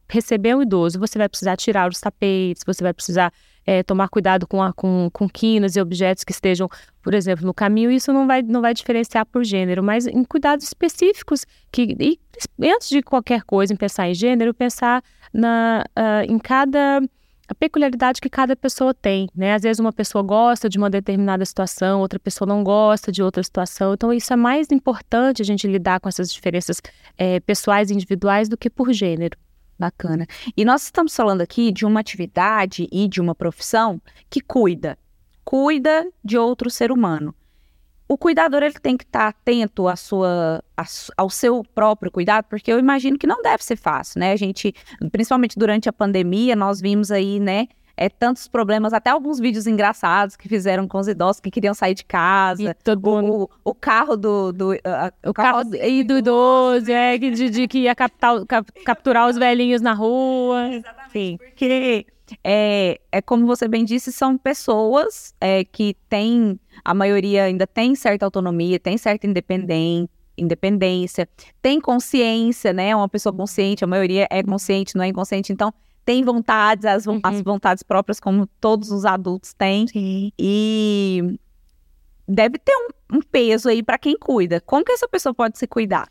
receber 0.10 0.56
um 0.56 0.64
idoso, 0.64 0.98
você 0.98 1.20
vai 1.20 1.30
precisar 1.30 1.56
tirar 1.58 1.92
os 1.92 2.00
tapetes, 2.00 2.64
você 2.66 2.84
vai 2.84 2.92
precisar 2.92 3.32
é, 3.72 3.82
tomar 3.84 4.10
cuidado 4.10 4.46
com, 4.46 4.62
a, 4.62 4.74
com, 4.74 5.10
com 5.14 5.30
quinas 5.30 5.78
e 5.78 5.82
objetos 5.82 6.26
que 6.26 6.34
estejam, 6.34 6.68
por 7.02 7.14
exemplo, 7.14 7.46
no 7.46 7.54
caminho, 7.54 7.90
isso 7.90 8.12
não 8.12 8.28
vai, 8.28 8.42
não 8.42 8.60
vai 8.60 8.74
diferenciar 8.74 9.26
por 9.26 9.46
gênero, 9.46 9.82
mas 9.82 10.06
em 10.06 10.26
cuidados 10.26 10.66
específicos, 10.66 11.46
que 11.72 11.96
e, 11.98 12.20
antes 12.68 12.90
de 12.90 13.02
qualquer 13.02 13.44
coisa, 13.44 13.72
em 13.72 13.78
pensar 13.78 14.10
em 14.10 14.14
gênero, 14.14 14.54
pensar 14.54 15.02
na, 15.34 15.86
uh, 15.98 16.30
em 16.30 16.38
cada 16.38 17.02
a 17.48 17.56
peculiaridade 17.56 18.20
que 18.20 18.30
cada 18.30 18.56
pessoa 18.58 18.94
tem, 18.94 19.30
né? 19.36 19.54
Às 19.54 19.62
vezes 19.64 19.80
uma 19.80 19.92
pessoa 19.92 20.22
gosta 20.22 20.70
de 20.70 20.78
uma 20.78 20.90
determinada 20.90 21.46
situação, 21.46 22.00
outra 22.00 22.20
pessoa 22.20 22.48
não 22.48 22.64
gosta 22.64 23.12
de 23.12 23.22
outra 23.22 23.44
situação. 23.44 23.94
Então 23.94 24.14
isso 24.14 24.32
é 24.32 24.38
mais 24.38 24.72
importante 24.72 25.42
a 25.42 25.46
gente 25.46 25.68
lidar 25.68 26.00
com 26.00 26.08
essas 26.08 26.32
diferenças 26.32 26.82
é, 27.18 27.42
pessoais 27.42 27.90
e 27.90 27.94
individuais 27.94 28.48
do 28.48 28.58
que 28.58 28.70
por 28.70 28.94
gênero. 28.94 29.38
Bacana. 29.82 30.28
E 30.56 30.64
nós 30.64 30.84
estamos 30.84 31.16
falando 31.16 31.42
aqui 31.42 31.72
de 31.72 31.88
uma 31.88 32.00
atividade 32.00 32.88
e 32.92 33.08
de 33.08 33.20
uma 33.20 33.34
profissão 33.34 34.00
que 34.30 34.40
cuida, 34.40 34.96
cuida 35.44 36.08
de 36.24 36.38
outro 36.38 36.70
ser 36.70 36.92
humano. 36.92 37.34
O 38.08 38.16
cuidador 38.16 38.62
ele 38.62 38.74
tem 38.74 38.96
que 38.96 39.06
estar 39.06 39.30
atento 39.30 39.88
à 39.88 39.96
sua, 39.96 40.64
ao 41.18 41.30
seu 41.32 41.64
próprio 41.74 42.12
cuidado, 42.12 42.46
porque 42.48 42.72
eu 42.72 42.78
imagino 42.78 43.18
que 43.18 43.26
não 43.26 43.42
deve 43.42 43.64
ser 43.64 43.76
fácil, 43.76 44.20
né? 44.20 44.34
A 44.34 44.36
gente, 44.36 44.72
principalmente 45.12 45.58
durante 45.58 45.90
a 45.90 45.94
pandemia, 45.94 46.56
nós 46.56 46.80
vimos 46.80 47.10
aí, 47.10 47.40
né, 47.40 47.68
é, 47.96 48.10
tantos 48.10 48.48
problemas, 48.48 48.94
até 48.94 49.10
alguns 49.10 49.40
vídeos 49.40 49.68
engraçados 49.68 50.36
que 50.36 50.48
fizeram 50.48 50.88
com 50.88 50.98
os 50.98 51.08
idosos 51.08 51.40
que 51.40 51.52
queriam 51.52 51.74
sair 51.74 51.94
de 51.94 52.06
casa. 52.06 52.76
O, 52.88 53.44
o, 53.44 53.50
o, 53.64 53.76
carro 53.76 54.18
do. 54.18 54.52
do 54.52 54.74
uh, 54.74 54.78
o 55.26 55.34
carro, 55.34 55.70
carro 55.70 55.76
e 55.76 56.04
do 56.04 56.18
idoso, 56.18 56.92
é, 56.92 57.18
de, 57.18 57.50
de 57.50 57.68
que 57.68 57.80
ia 57.80 57.96
captar, 57.96 58.46
cap, 58.46 58.72
capturar 58.84 59.30
os 59.30 59.38
velhinhos 59.38 59.82
na 59.82 59.94
rua. 59.94 60.70
Exatamente. 60.74 61.12
Sim. 61.12 61.38
Porque, 61.38 62.06
é, 62.44 63.00
é 63.12 63.22
como 63.22 63.46
você 63.46 63.68
bem 63.68 63.84
disse, 63.84 64.12
são 64.12 64.38
pessoas 64.38 65.34
é, 65.40 65.64
que 65.64 65.96
têm. 66.10 66.60
A 66.84 66.94
maioria 66.94 67.44
ainda 67.44 67.68
tem 67.68 67.94
certa 67.96 68.26
autonomia, 68.26 68.80
tem 68.80 68.98
certa 68.98 69.28
independência 69.28 70.10
independência, 70.38 71.30
tem 71.62 71.80
consciência, 71.80 72.74
né? 72.74 72.96
Uma 72.96 73.08
pessoa 73.08 73.32
consciente, 73.32 73.84
a 73.84 73.88
maioria 73.88 74.28
é 74.32 74.42
consciente, 74.42 74.96
não 74.96 75.04
é 75.04 75.08
inconsciente. 75.08 75.54
Então, 75.54 75.72
tem 76.06 76.24
vontades, 76.24 76.86
as, 76.86 77.06
uhum. 77.06 77.20
as 77.24 77.42
vontades 77.42 77.84
próprias, 77.84 78.20
como 78.20 78.48
todos 78.60 78.92
os 78.92 79.06
adultos 79.06 79.54
têm. 79.54 79.88
Sim. 79.88 80.32
E 80.38 81.38
deve 82.28 82.58
ter 82.58 82.74
um, 82.76 83.18
um 83.18 83.22
peso 83.22 83.70
aí 83.70 83.84
para 83.84 83.98
quem 83.98 84.18
cuida. 84.18 84.62
Como 84.62 84.84
que 84.84 84.92
essa 84.92 85.08
pessoa 85.08 85.34
pode 85.34 85.58
se 85.58 85.68
cuidar? 85.68 86.08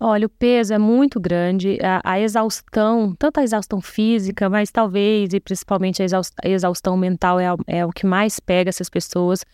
Olha, 0.00 0.26
o 0.26 0.30
peso 0.30 0.72
é 0.72 0.78
muito 0.78 1.18
grande, 1.18 1.76
a, 1.82 2.00
a, 2.04 2.20
exaustão, 2.20 3.16
tanto 3.18 3.40
a 3.40 3.42
exaustão 3.42 3.80
física, 3.80 4.48
mas 4.48 4.70
talvez 4.70 5.32
e 5.32 5.40
principalmente 5.40 6.00
a, 6.00 6.04
exaustão, 6.04 6.36
a 6.44 6.48
exaustão 6.48 6.96
mental 6.96 7.40
é, 7.40 7.48
é, 7.66 7.84
o 7.84 7.90
que 7.90 8.06
mais 8.06 8.38
pega 8.38 8.68
essas 8.68 8.88
pessoas. 8.88 9.44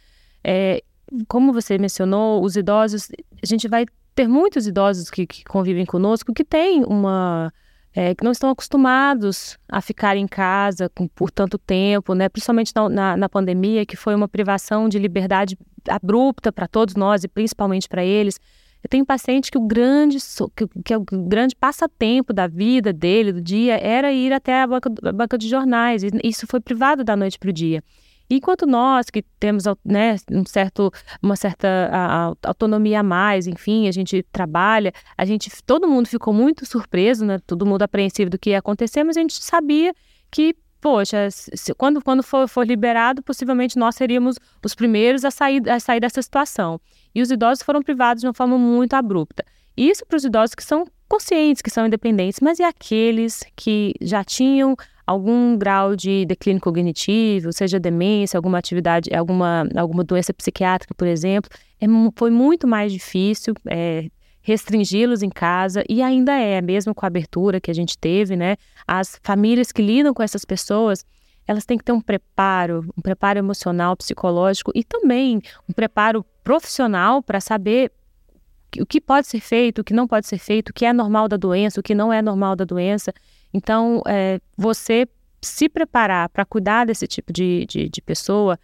É, 0.43 0.83
como 1.29 1.51
você 1.51 1.79
mencionou, 1.79 2.45
os 2.45 2.57
idosos, 2.57 3.09
a 3.43 3.47
gente 3.47 3.67
vai 3.69 3.87
ter 4.15 4.29
muitos 4.29 4.67
idosos 4.67 5.11
que, 5.11 5.27
que 5.27 5.45
convivem 5.45 5.87
conosco 5.87 6.35
que 6.35 6.45
têm 6.45 6.85
uma 6.85 7.51
é, 7.95 8.15
que 8.15 8.25
não 8.25 8.33
estão 8.33 8.51
acostumados 8.51 9.57
a 9.69 9.81
ficar 9.81 10.17
em 10.17 10.27
casa 10.27 10.91
com, 10.95 11.07
por 11.07 11.31
tanto 11.31 11.57
tempo, 11.57 12.13
né? 12.15 12.29
principalmente 12.29 12.73
na, 12.75 12.89
na, 12.89 13.17
na, 13.17 13.29
pandemia, 13.29 13.87
que 13.87 13.97
foi 13.97 14.15
uma 14.15 14.27
privação 14.27 14.89
de 14.89 14.99
liberdade 14.99 15.57
abrupta 15.89 16.51
para 16.51 16.67
todos 16.67 16.97
nós 16.97 17.23
e 17.23 17.29
principalmente 17.29 17.89
para 17.89 18.05
eles. 18.05 18.41
Eu 18.83 18.89
tenho 18.91 19.07
paciente 19.07 19.51
que 19.51 19.57
o 19.57 19.63
grande 19.63 20.19
que, 20.57 20.67
que 20.85 20.93
é 20.93 20.99
o 20.99 21.05
grande 21.05 21.55
passatempo 21.55 22.33
da 22.33 22.49
vida 22.49 22.93
dele, 22.93 23.33
do 23.33 23.41
dia, 23.41 23.79
era 23.79 24.13
ir 24.13 24.33
até 24.33 24.61
a 24.61 24.67
banca, 24.67 24.93
a 25.05 25.13
banca 25.13 25.39
de 25.39 25.49
jornais. 25.49 26.03
E 26.03 26.11
isso 26.23 26.47
foi 26.47 26.61
privado 26.61 27.05
da 27.05 27.17
noite 27.17 27.39
para 27.39 27.49
o 27.49 27.53
dia. 27.53 27.83
Enquanto 28.29 28.67
nós 28.67 29.11
que 29.11 29.23
temos 29.39 29.65
né, 29.85 30.17
um 30.31 30.45
certo, 30.47 30.91
uma 31.23 31.37
certa 31.37 31.69
a, 31.93 32.29
a, 32.29 32.35
autonomia 32.45 33.01
a 33.01 33.03
mais, 33.03 33.47
enfim, 33.47 33.87
a 33.87 33.93
gente 33.93 34.23
trabalha, 34.33 34.93
a 35.17 35.25
gente, 35.25 35.51
todo 35.65 35.89
mundo 35.89 36.09
ficou 36.09 36.33
muito 36.33 36.65
surpreso, 36.65 37.25
né, 37.25 37.39
todo 37.47 37.67
mundo 37.67 37.83
apreensivo 37.83 38.31
do 38.31 38.39
que 38.39 38.51
ia 38.51 38.59
acontecer, 38.59 39.05
mas 39.05 39.17
a 39.17 39.21
gente 39.21 39.43
sabia 39.43 39.95
que, 40.31 40.55
poxa, 40.81 41.29
se, 41.31 41.75
quando, 41.75 42.03
quando 42.03 42.23
for, 42.23 42.49
for 42.49 42.67
liberado, 42.67 43.23
possivelmente 43.23 43.79
nós 43.79 43.95
seríamos 43.95 44.37
os 44.65 44.75
primeiros 44.75 45.25
a 45.25 45.31
sair, 45.31 45.69
a 45.69 45.79
sair 45.79 46.01
dessa 46.01 46.23
situação. 46.23 46.81
E 47.15 47.21
os 47.21 47.31
idosos 47.31 47.63
foram 47.63 47.83
privados 47.83 48.23
de 48.23 48.27
uma 48.27 48.35
forma 48.35 48.59
muito 48.59 48.95
abrupta. 48.95 49.45
Isso 49.77 50.05
para 50.07 50.17
os 50.17 50.25
idosos 50.25 50.55
que 50.55 50.65
são 50.65 50.87
conscientes, 51.09 51.63
que 51.63 51.71
são 51.71 51.87
independentes, 51.87 52.41
mas 52.41 52.59
e 52.59 52.63
aqueles 52.63 53.43
que 53.57 53.95
já 54.01 54.25
tinham 54.25 54.77
algum 55.07 55.57
grau 55.57 55.95
de 55.95 56.25
declínio 56.25 56.63
cognitivo, 56.63 57.53
seja 57.53 57.79
demência, 57.79 58.39
alguma 58.39 58.59
atividade, 58.59 59.15
alguma, 59.15 59.69
alguma 59.77 60.03
doença 60.03 60.33
psiquiátrica, 60.33 60.95
por 60.95 61.07
exemplo, 61.07 61.51
é, 61.81 61.87
foi 62.17 62.31
muito 62.31 62.67
mais 62.67 62.93
difícil 62.93 63.55
é, 63.69 64.09
restringi-los 64.41 65.23
em 65.23 65.31
casa 65.31 65.85
e 65.89 66.03
ainda 66.03 66.33
é, 66.33 66.61
mesmo 66.61 66.95
com 66.95 67.05
a 67.05 67.09
abertura 67.09 67.61
que 67.61 67.71
a 67.71 67.75
gente 67.75 67.99
teve, 67.99 68.37
né? 68.37 68.57
As 68.87 69.19
famílias 69.23 69.73
que 69.73 69.83
lidam 69.83 70.15
com 70.15 70.23
essas 70.23 70.45
pessoas, 70.45 71.05
elas 71.47 71.65
têm 71.65 71.77
que 71.77 71.85
ter 71.85 71.93
um 71.93 72.01
preparo, 72.01 72.87
um 72.97 73.03
preparo 73.03 73.39
emocional, 73.39 73.97
psicológico 73.97 74.71
e 74.75 74.85
também 74.85 75.41
um 75.69 75.73
preparo 75.73 76.25
profissional 76.43 77.23
para 77.23 77.41
saber 77.41 77.91
o 78.81 78.87
que 78.87 79.01
pode 79.01 79.27
ser 79.27 79.41
feito, 79.41 79.81
o 79.81 79.85
que 79.85 79.95
não 79.95 80.07
pode 80.07 80.27
ser 80.27 80.39
feito, 80.39 80.71
o 80.71 80.73
que 80.73 80.85
é 80.85 80.93
normal 80.93 81.29
da 81.29 81.37
doença, 81.37 81.81
o 81.81 81.83
que 81.83 81.95
não 81.95 82.13
é 82.13 82.23
normal 82.23 82.57
da 82.57 82.65
doença. 82.65 83.13
Então, 83.53 84.03
é, 84.07 84.41
você 84.57 85.07
se 85.41 85.69
preparar 85.69 86.29
para 86.29 86.45
cuidar 86.45 86.87
desse 86.87 87.07
tipo 87.07 87.33
de, 87.33 87.67
de, 87.67 87.89
de, 87.89 88.03
pessoa 88.03 88.59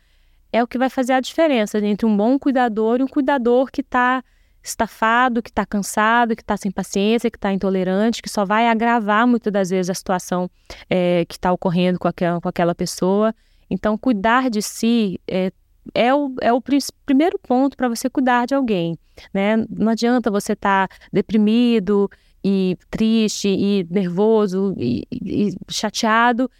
é 0.52 0.62
o 0.62 0.66
que 0.66 0.78
vai 0.78 0.88
fazer 0.88 1.12
a 1.12 1.20
diferença 1.20 1.78
entre 1.78 2.06
um 2.06 2.16
bom 2.16 2.38
cuidador 2.38 3.00
e 3.00 3.02
um 3.02 3.08
cuidador 3.08 3.70
que 3.70 3.82
está 3.82 4.24
estafado, 4.62 5.42
que 5.42 5.50
está 5.50 5.64
cansado, 5.64 6.34
que 6.34 6.42
está 6.42 6.56
sem 6.56 6.70
paciência, 6.70 7.30
que 7.30 7.36
está 7.36 7.52
intolerante, 7.52 8.22
que 8.22 8.28
só 8.28 8.44
vai 8.44 8.66
agravar 8.66 9.26
muitas 9.26 9.52
das 9.52 9.70
vezes 9.70 9.90
a 9.90 9.94
situação 9.94 10.50
é, 10.88 11.24
que 11.26 11.34
está 11.34 11.52
ocorrendo 11.52 11.98
com 11.98 12.08
aquela, 12.08 12.40
com 12.40 12.48
aquela 12.48 12.74
pessoa. 12.74 13.34
Então, 13.70 13.96
cuidar 13.96 14.50
de 14.50 14.60
si 14.60 15.20
é, 15.26 15.52
é 15.94 16.14
o, 16.14 16.34
é 16.40 16.52
o 16.52 16.62
primeiro 17.04 17.38
ponto 17.38 17.76
para 17.76 17.88
você 17.88 18.08
cuidar 18.08 18.46
de 18.46 18.54
alguém, 18.54 18.98
né? 19.32 19.56
Não 19.68 19.92
adianta 19.92 20.30
você 20.30 20.52
estar 20.52 20.88
tá 20.88 20.96
deprimido 21.12 22.08
e 22.44 22.76
triste 22.90 23.48
e 23.48 23.86
nervoso 23.90 24.74
e, 24.78 25.04
e, 25.10 25.54
chateado 25.68 26.50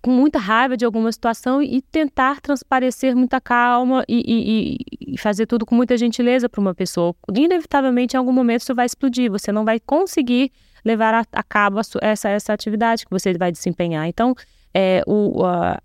com 0.00 0.10
muita 0.10 0.38
raiva 0.38 0.76
de 0.76 0.84
alguma 0.84 1.10
situação 1.10 1.60
e 1.60 1.82
tentar 1.82 2.40
transparecer 2.40 3.16
muita 3.16 3.40
calma 3.40 4.04
e, 4.08 4.22
e, 4.26 5.14
e 5.14 5.18
fazer 5.18 5.46
tudo 5.46 5.66
com 5.66 5.74
muita 5.74 5.96
gentileza 5.96 6.48
para 6.48 6.60
uma 6.60 6.74
pessoa. 6.74 7.14
Inevitavelmente, 7.34 8.14
em 8.14 8.18
algum 8.18 8.32
momento, 8.32 8.62
isso 8.62 8.74
vai 8.74 8.86
explodir. 8.86 9.30
Você 9.30 9.50
não 9.50 9.64
vai 9.64 9.80
conseguir 9.80 10.52
levar 10.84 11.14
a, 11.14 11.24
a 11.32 11.42
cabo 11.42 11.78
a 11.78 11.82
essa, 12.00 12.28
essa 12.28 12.52
atividade 12.52 13.04
que 13.04 13.10
você 13.10 13.32
vai 13.34 13.50
desempenhar. 13.50 14.06
Então, 14.06 14.34
é, 14.74 15.02
o, 15.06 15.42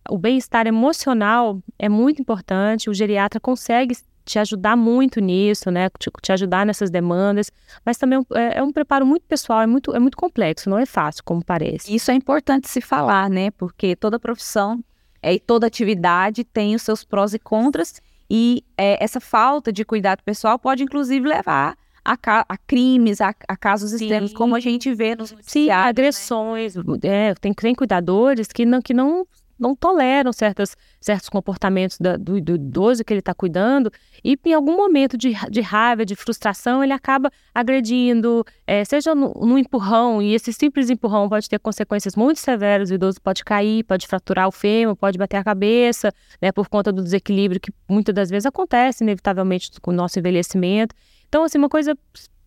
o 0.10 0.18
bem-estar 0.18 0.68
emocional 0.68 1.60
é 1.80 1.88
muito 1.90 2.22
importante. 2.22 2.90
O 2.90 2.94
geriatra 2.94 3.40
consegue 3.40 3.96
te 4.26 4.40
ajudar 4.40 4.76
muito 4.76 5.20
nisso, 5.20 5.70
né? 5.70 5.90
Te, 6.00 6.10
te 6.22 6.32
ajudar 6.32 6.66
nessas 6.66 6.90
demandas, 6.90 7.52
mas 7.86 7.98
também 7.98 8.20
é, 8.34 8.60
é, 8.60 8.64
um 8.64 8.72
preparo 8.72 9.06
muito 9.06 9.26
pessoal, 9.26 9.62
é 9.62 9.68
muito, 9.68 9.96
é 9.96 10.00
muito 10.00 10.18
complexo, 10.18 10.70
não 10.70 10.78
é 10.78 10.86
fácil, 10.86 11.24
como 11.24 11.44
parece. 11.44 11.94
Isso 11.94 12.12
é 12.12 12.14
importante 12.14 12.70
se 12.70 12.82
falar, 12.82 13.30
né? 13.30 13.52
Porque 13.52 13.96
toda 13.96 14.20
profissão 14.20 14.84
é, 15.22 15.34
e 15.34 15.40
toda 15.40 15.68
atividade 15.68 16.44
tem 16.44 16.76
os 16.76 16.82
seus 16.82 17.04
prós 17.04 17.34
e 17.34 17.40
contras, 17.40 18.02
e 18.30 18.64
é, 18.78 19.04
essa 19.04 19.20
falta 19.20 19.72
de 19.72 19.84
cuidado 19.84 20.24
pessoal 20.24 20.58
pode, 20.58 20.84
inclusive, 20.84 21.28
levar 21.28 21.76
a, 22.04 22.18
a 22.48 22.58
crimes, 22.58 23.22
a, 23.22 23.34
a 23.48 23.56
casos 23.56 23.92
Sim. 23.92 23.96
extremos, 23.98 24.34
como 24.34 24.56
a 24.56 24.60
gente 24.60 24.94
vê 24.94 25.16
nos 25.16 25.34
Sim, 25.42 25.68
né? 25.68 25.74
agressões. 25.74 26.76
Né? 26.76 26.84
É, 27.04 27.36
tem, 27.36 27.54
tem 27.54 27.76
cuidadores 27.76 28.48
que 28.48 28.66
não, 28.66 28.82
que 28.82 28.94
não 28.94 29.26
não 29.64 29.76
toleram 29.76 30.34
certas, 30.34 30.76
certos 31.00 31.30
comportamentos 31.30 31.98
da, 31.98 32.18
do, 32.18 32.42
do, 32.42 32.56
idoso 32.56 33.04
que 33.04 33.14
ele 33.14 33.20
está 33.20 33.34
cuidando 33.34 33.92
e 34.24 34.38
em 34.46 34.54
algum 34.54 34.76
momento 34.76 35.18
de, 35.18 35.34
de 35.50 35.62
raiva, 35.62 36.06
de 36.06 36.16
frustração, 36.16 36.84
ele 36.84 36.92
acaba 36.92 37.32
agredindo, 37.54 38.44
é, 38.66 38.84
seja 38.84 39.14
no, 39.16 39.32
no, 39.34 39.58
empurrão, 39.58 40.22
e 40.22 40.34
esse 40.34 40.52
simples 40.52 40.90
empurrão 40.90 41.30
pode 41.30 41.48
ter 41.48 41.60
consequências 41.60 42.16
muito 42.16 42.40
severas, 42.40 42.90
o 42.90 42.94
idoso 42.94 43.22
pode 43.22 43.44
cair, 43.46 43.84
pode 43.84 44.08
fraturar 44.08 44.48
o 44.48 44.52
fêmur, 44.52 44.96
pode 44.96 45.18
bater 45.18 45.38
a 45.38 45.44
cabeça, 45.44 46.12
né, 46.42 46.52
por 46.52 46.68
conta 46.68 46.92
do 46.92 47.02
desequilíbrio 47.02 47.62
que 47.62 47.72
muitas 47.88 48.14
das 48.14 48.30
vezes 48.30 48.46
acontece, 48.46 49.04
inevitavelmente, 49.04 49.72
com 49.82 49.92
o 49.92 49.94
nosso 49.94 50.20
envelhecimento. 50.20 50.96
Então, 51.34 51.44
assim, 51.44 51.58
uma 51.58 51.70
coisa 51.70 51.98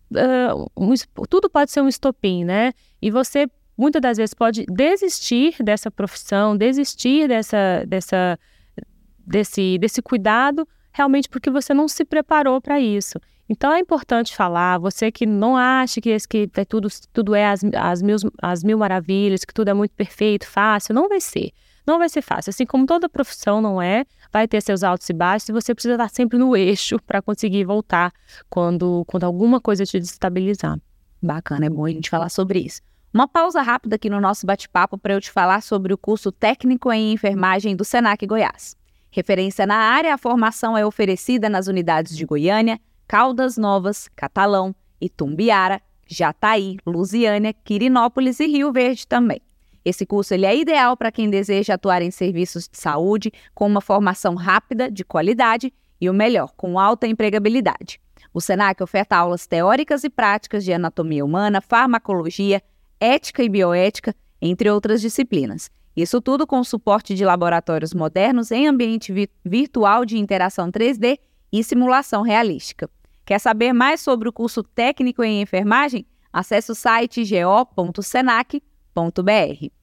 Uh, 0.09 0.71
um, 0.77 0.93
tudo 1.29 1.49
pode 1.49 1.69
ser 1.69 1.81
um 1.81 1.89
estopim, 1.89 2.45
né? 2.45 2.71
E 3.01 3.11
você 3.11 3.45
muitas 3.77 4.01
das 4.01 4.15
vezes 4.15 4.33
pode 4.33 4.65
desistir 4.65 5.61
dessa 5.61 5.91
profissão, 5.91 6.55
desistir 6.55 7.27
dessa, 7.27 7.83
dessa, 7.85 8.39
desse, 9.19 9.77
desse 9.77 10.01
cuidado, 10.01 10.65
realmente 10.93 11.27
porque 11.27 11.49
você 11.49 11.73
não 11.73 11.89
se 11.89 12.05
preparou 12.05 12.61
para 12.61 12.79
isso. 12.79 13.19
Então 13.49 13.73
é 13.73 13.79
importante 13.79 14.33
falar, 14.33 14.77
você 14.77 15.11
que 15.11 15.25
não 15.25 15.57
acha 15.57 15.99
que, 15.99 16.15
que 16.19 16.49
é 16.55 16.63
tudo, 16.63 16.87
tudo 17.11 17.35
é 17.35 17.47
as, 17.47 17.59
as, 17.75 18.01
mil, 18.01 18.15
as 18.41 18.63
mil 18.63 18.77
maravilhas, 18.77 19.43
que 19.43 19.53
tudo 19.53 19.67
é 19.67 19.73
muito 19.73 19.91
perfeito, 19.91 20.47
fácil, 20.47 20.95
não 20.95 21.09
vai 21.09 21.19
ser. 21.19 21.51
Não 21.87 21.97
vai 21.97 22.09
ser 22.09 22.21
fácil. 22.21 22.49
Assim 22.49 22.65
como 22.65 22.85
toda 22.85 23.07
profissão 23.07 23.61
não 23.61 23.81
é, 23.81 24.05
vai 24.31 24.45
ter 24.45 24.61
seus 24.61 24.83
altos 24.83 25.09
e 25.09 25.13
baixos 25.13 25.47
e 25.47 25.53
você 25.53 25.73
precisa 25.73 25.93
estar 25.93 26.09
sempre 26.09 26.37
no 26.37 26.55
eixo 26.55 26.99
para 27.07 27.21
conseguir 27.21 27.63
voltar 27.63 28.11
quando, 28.49 29.05
quando 29.07 29.23
alguma 29.23 29.61
coisa 29.61 29.85
te 29.85 29.97
desestabilizar. 29.97 30.77
Bacana, 31.23 31.65
é 31.65 31.69
bom 31.69 31.85
a 31.85 31.89
gente 31.89 32.09
falar 32.09 32.27
sobre 32.27 32.59
isso. 32.59 32.81
Uma 33.13 33.27
pausa 33.27 33.61
rápida 33.61 33.95
aqui 33.95 34.09
no 34.09 34.19
nosso 34.19 34.45
bate-papo 34.45 34.97
para 34.97 35.13
eu 35.13 35.21
te 35.21 35.31
falar 35.31 35.61
sobre 35.61 35.93
o 35.93 35.97
curso 35.97 36.29
técnico 36.29 36.91
em 36.91 37.13
enfermagem 37.13 37.73
do 37.73 37.85
Senac 37.85 38.23
Goiás. 38.27 38.75
Referência 39.09 39.65
na 39.65 39.77
área, 39.77 40.13
a 40.13 40.17
formação 40.17 40.77
é 40.77 40.85
oferecida 40.85 41.49
nas 41.49 41.67
unidades 41.67 42.15
de 42.15 42.25
Goiânia, 42.25 42.79
Caldas 43.07 43.57
Novas, 43.57 44.09
Catalão, 44.13 44.75
Itumbiara, 44.99 45.81
Jataí, 46.05 46.77
Lusiânia, 46.85 47.53
Quirinópolis 47.53 48.41
e 48.41 48.45
Rio 48.45 48.71
Verde 48.73 49.07
também. 49.07 49.41
Esse 49.87 50.05
curso 50.05 50.33
ele 50.33 50.45
é 50.45 50.53
ideal 50.53 50.97
para 50.97 51.13
quem 51.13 51.29
deseja 51.29 51.75
atuar 51.75 52.01
em 52.01 52.11
serviços 52.11 52.67
de 52.67 52.77
saúde 52.77 53.31
com 53.55 53.65
uma 53.65 53.79
formação 53.79 54.35
rápida, 54.35 54.91
de 54.91 55.05
qualidade 55.05 55.73
e 56.01 56.09
o 56.09 56.13
melhor, 56.13 56.51
com 56.57 56.77
alta 56.77 57.07
empregabilidade. 57.07 57.97
O 58.33 58.41
SENAC 58.41 58.83
oferta 58.83 59.15
aulas 59.15 59.47
teóricas 59.47 60.03
e 60.03 60.09
práticas 60.09 60.65
de 60.65 60.73
anatomia 60.73 61.23
humana, 61.23 61.61
farmacologia, 61.61 62.61
ética 62.99 63.41
e 63.41 63.47
bioética, 63.47 64.13
entre 64.41 64.69
outras 64.69 64.99
disciplinas. 64.99 65.71
Isso 65.95 66.19
tudo 66.19 66.45
com 66.45 66.61
suporte 66.65 67.15
de 67.15 67.23
laboratórios 67.23 67.93
modernos 67.93 68.51
em 68.51 68.67
ambiente 68.67 69.13
vi 69.13 69.29
virtual 69.45 70.03
de 70.03 70.17
interação 70.17 70.69
3D 70.69 71.17
e 71.49 71.63
simulação 71.63 72.23
realística. 72.23 72.89
Quer 73.25 73.39
saber 73.39 73.71
mais 73.71 74.01
sobre 74.01 74.27
o 74.27 74.33
curso 74.33 74.63
técnico 74.63 75.23
em 75.23 75.41
enfermagem? 75.41 76.05
Acesse 76.33 76.73
o 76.73 76.75
site 76.75 77.23
go.senac.br. 77.23 79.76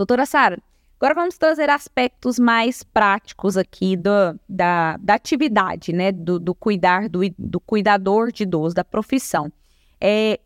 Doutora 0.00 0.24
Sara, 0.24 0.58
agora 0.98 1.14
vamos 1.14 1.36
trazer 1.36 1.68
aspectos 1.68 2.38
mais 2.38 2.82
práticos 2.82 3.58
aqui 3.58 3.98
do, 3.98 4.40
da, 4.48 4.96
da 4.96 5.12
atividade, 5.12 5.92
né? 5.92 6.10
Do, 6.10 6.38
do 6.38 6.54
cuidar, 6.54 7.06
do, 7.06 7.20
do 7.38 7.60
cuidador 7.60 8.32
de 8.32 8.44
idoso, 8.44 8.74
da 8.74 8.82
profissão. 8.82 9.52
É, 10.00 10.40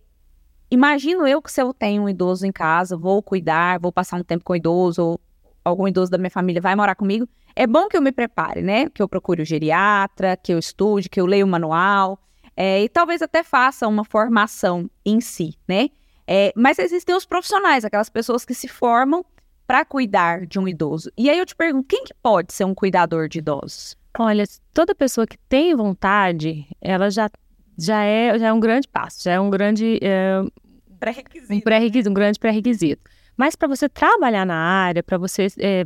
Imagino 0.69 1.25
eu 1.25 1.41
que 1.41 1.53
se 1.53 1.63
eu 1.63 1.73
tenho 1.73 2.03
um 2.03 2.09
idoso 2.09 2.45
em 2.45 2.51
casa, 2.51 2.97
vou 2.97 3.23
cuidar, 3.23 3.79
vou 3.79 3.93
passar 3.93 4.17
um 4.17 4.25
tempo 4.25 4.43
com 4.43 4.55
o 4.55 4.57
idoso, 4.57 5.01
ou 5.01 5.21
algum 5.65 5.87
idoso 5.87 6.11
da 6.11 6.19
minha 6.19 6.33
família 6.33 6.61
vai 6.61 6.75
morar 6.75 6.97
comigo, 6.97 7.29
é 7.55 7.65
bom 7.65 7.87
que 7.87 7.97
eu 7.97 8.03
me 8.03 8.11
prepare, 8.11 8.61
né? 8.61 8.91
Que 8.91 9.01
eu 9.01 9.09
procure 9.09 9.43
o 9.43 9.47
geriatra, 9.47 10.37
que 10.37 10.53
eu 10.53 10.59
estude, 10.59 11.09
que 11.09 11.21
eu 11.21 11.27
leia 11.27 11.45
o 11.45 11.49
manual, 11.49 12.19
é, 12.57 12.83
e 12.83 12.89
talvez 12.89 13.23
até 13.23 13.45
faça 13.45 13.87
uma 13.87 14.05
formação 14.05 14.91
em 15.07 15.21
si, 15.21 15.57
né? 15.69 15.91
É, 16.27 16.53
mas 16.57 16.81
existem 16.81 17.15
os 17.15 17.25
profissionais, 17.25 17.85
aquelas 17.85 18.09
pessoas 18.09 18.45
que 18.45 18.53
se 18.53 18.67
formam 18.67 19.25
para 19.67 19.85
cuidar 19.85 20.47
de 20.47 20.59
um 20.59 20.69
idoso. 20.69 21.11
E 21.17 21.31
aí 21.31 21.39
eu 21.39 21.47
te 21.47 21.55
pergunto, 21.55 21.87
quem 21.89 22.05
que 22.05 22.15
pode 22.23 22.53
ser 22.53 22.65
um 22.65 22.75
cuidador 22.75 23.29
de 23.29 23.39
idosos? 23.39 23.97
Olha, 24.19 24.45
toda 24.73 24.95
pessoa 24.95 25.27
que 25.27 25.37
tem 25.49 25.75
vontade, 25.75 26.67
ela 26.81 27.11
já, 27.11 27.29
já, 27.77 28.03
é, 28.05 28.39
já 28.39 28.49
é 28.49 28.53
um 28.53 28.61
grande 28.61 28.87
passo, 28.87 29.25
já 29.25 29.33
é 29.33 29.41
um 29.41 29.51
grande, 29.51 29.99
é, 30.01 30.45
pré-requisito. 31.01 31.53
Um 31.53 31.61
pré-requisito, 31.61 32.11
um 32.11 32.15
grande 32.15 32.39
pré-requisito. 32.39 33.03
Mas 33.37 33.57
para 33.57 33.69
você 33.69 33.89
trabalhar 33.89 34.47
na 34.47 34.57
área, 34.57 35.03
para 35.03 35.19
você 35.19 35.49
é, 35.59 35.85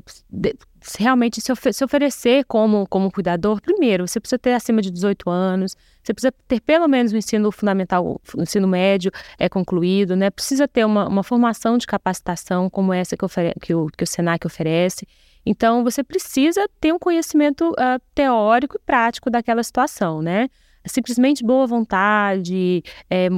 realmente 0.98 1.40
se, 1.40 1.52
se, 1.72 1.84
oferecer 1.84 2.44
como, 2.44 2.86
como 2.88 3.10
cuidador, 3.10 3.60
primeiro, 3.60 4.06
você 4.06 4.20
precisa 4.20 4.38
ter 4.38 4.52
acima 4.52 4.82
de 4.82 4.90
18 4.90 5.30
anos, 5.30 5.76
você 6.02 6.12
precisa 6.12 6.32
ter 6.46 6.60
pelo 6.60 6.86
menos 6.86 7.12
o 7.12 7.16
ensino 7.16 7.50
fundamental, 7.50 8.20
o 8.34 8.42
ensino 8.42 8.68
médio 8.68 9.10
é 9.38 9.48
concluído, 9.48 10.14
né? 10.14 10.30
Precisa 10.30 10.68
ter 10.68 10.84
uma, 10.84 11.08
uma 11.08 11.22
formação 11.22 11.78
de 11.78 11.86
capacitação 11.86 12.68
como 12.68 12.92
essa 12.92 13.16
que, 13.16 13.26
que, 13.60 13.74
o, 13.74 13.86
que 13.86 14.04
o 14.04 14.06
SENAC 14.06 14.46
oferece. 14.46 15.06
Então, 15.44 15.82
você 15.82 16.04
precisa 16.04 16.68
ter 16.80 16.92
um 16.92 16.98
conhecimento 16.98 17.70
uh, 17.70 18.00
teórico 18.14 18.76
e 18.76 18.80
prático 18.80 19.30
daquela 19.30 19.62
situação, 19.62 20.20
né? 20.20 20.48
Simplesmente 20.88 21.44
boa 21.44 21.66
vontade, 21.66 22.82
é, 23.08 23.28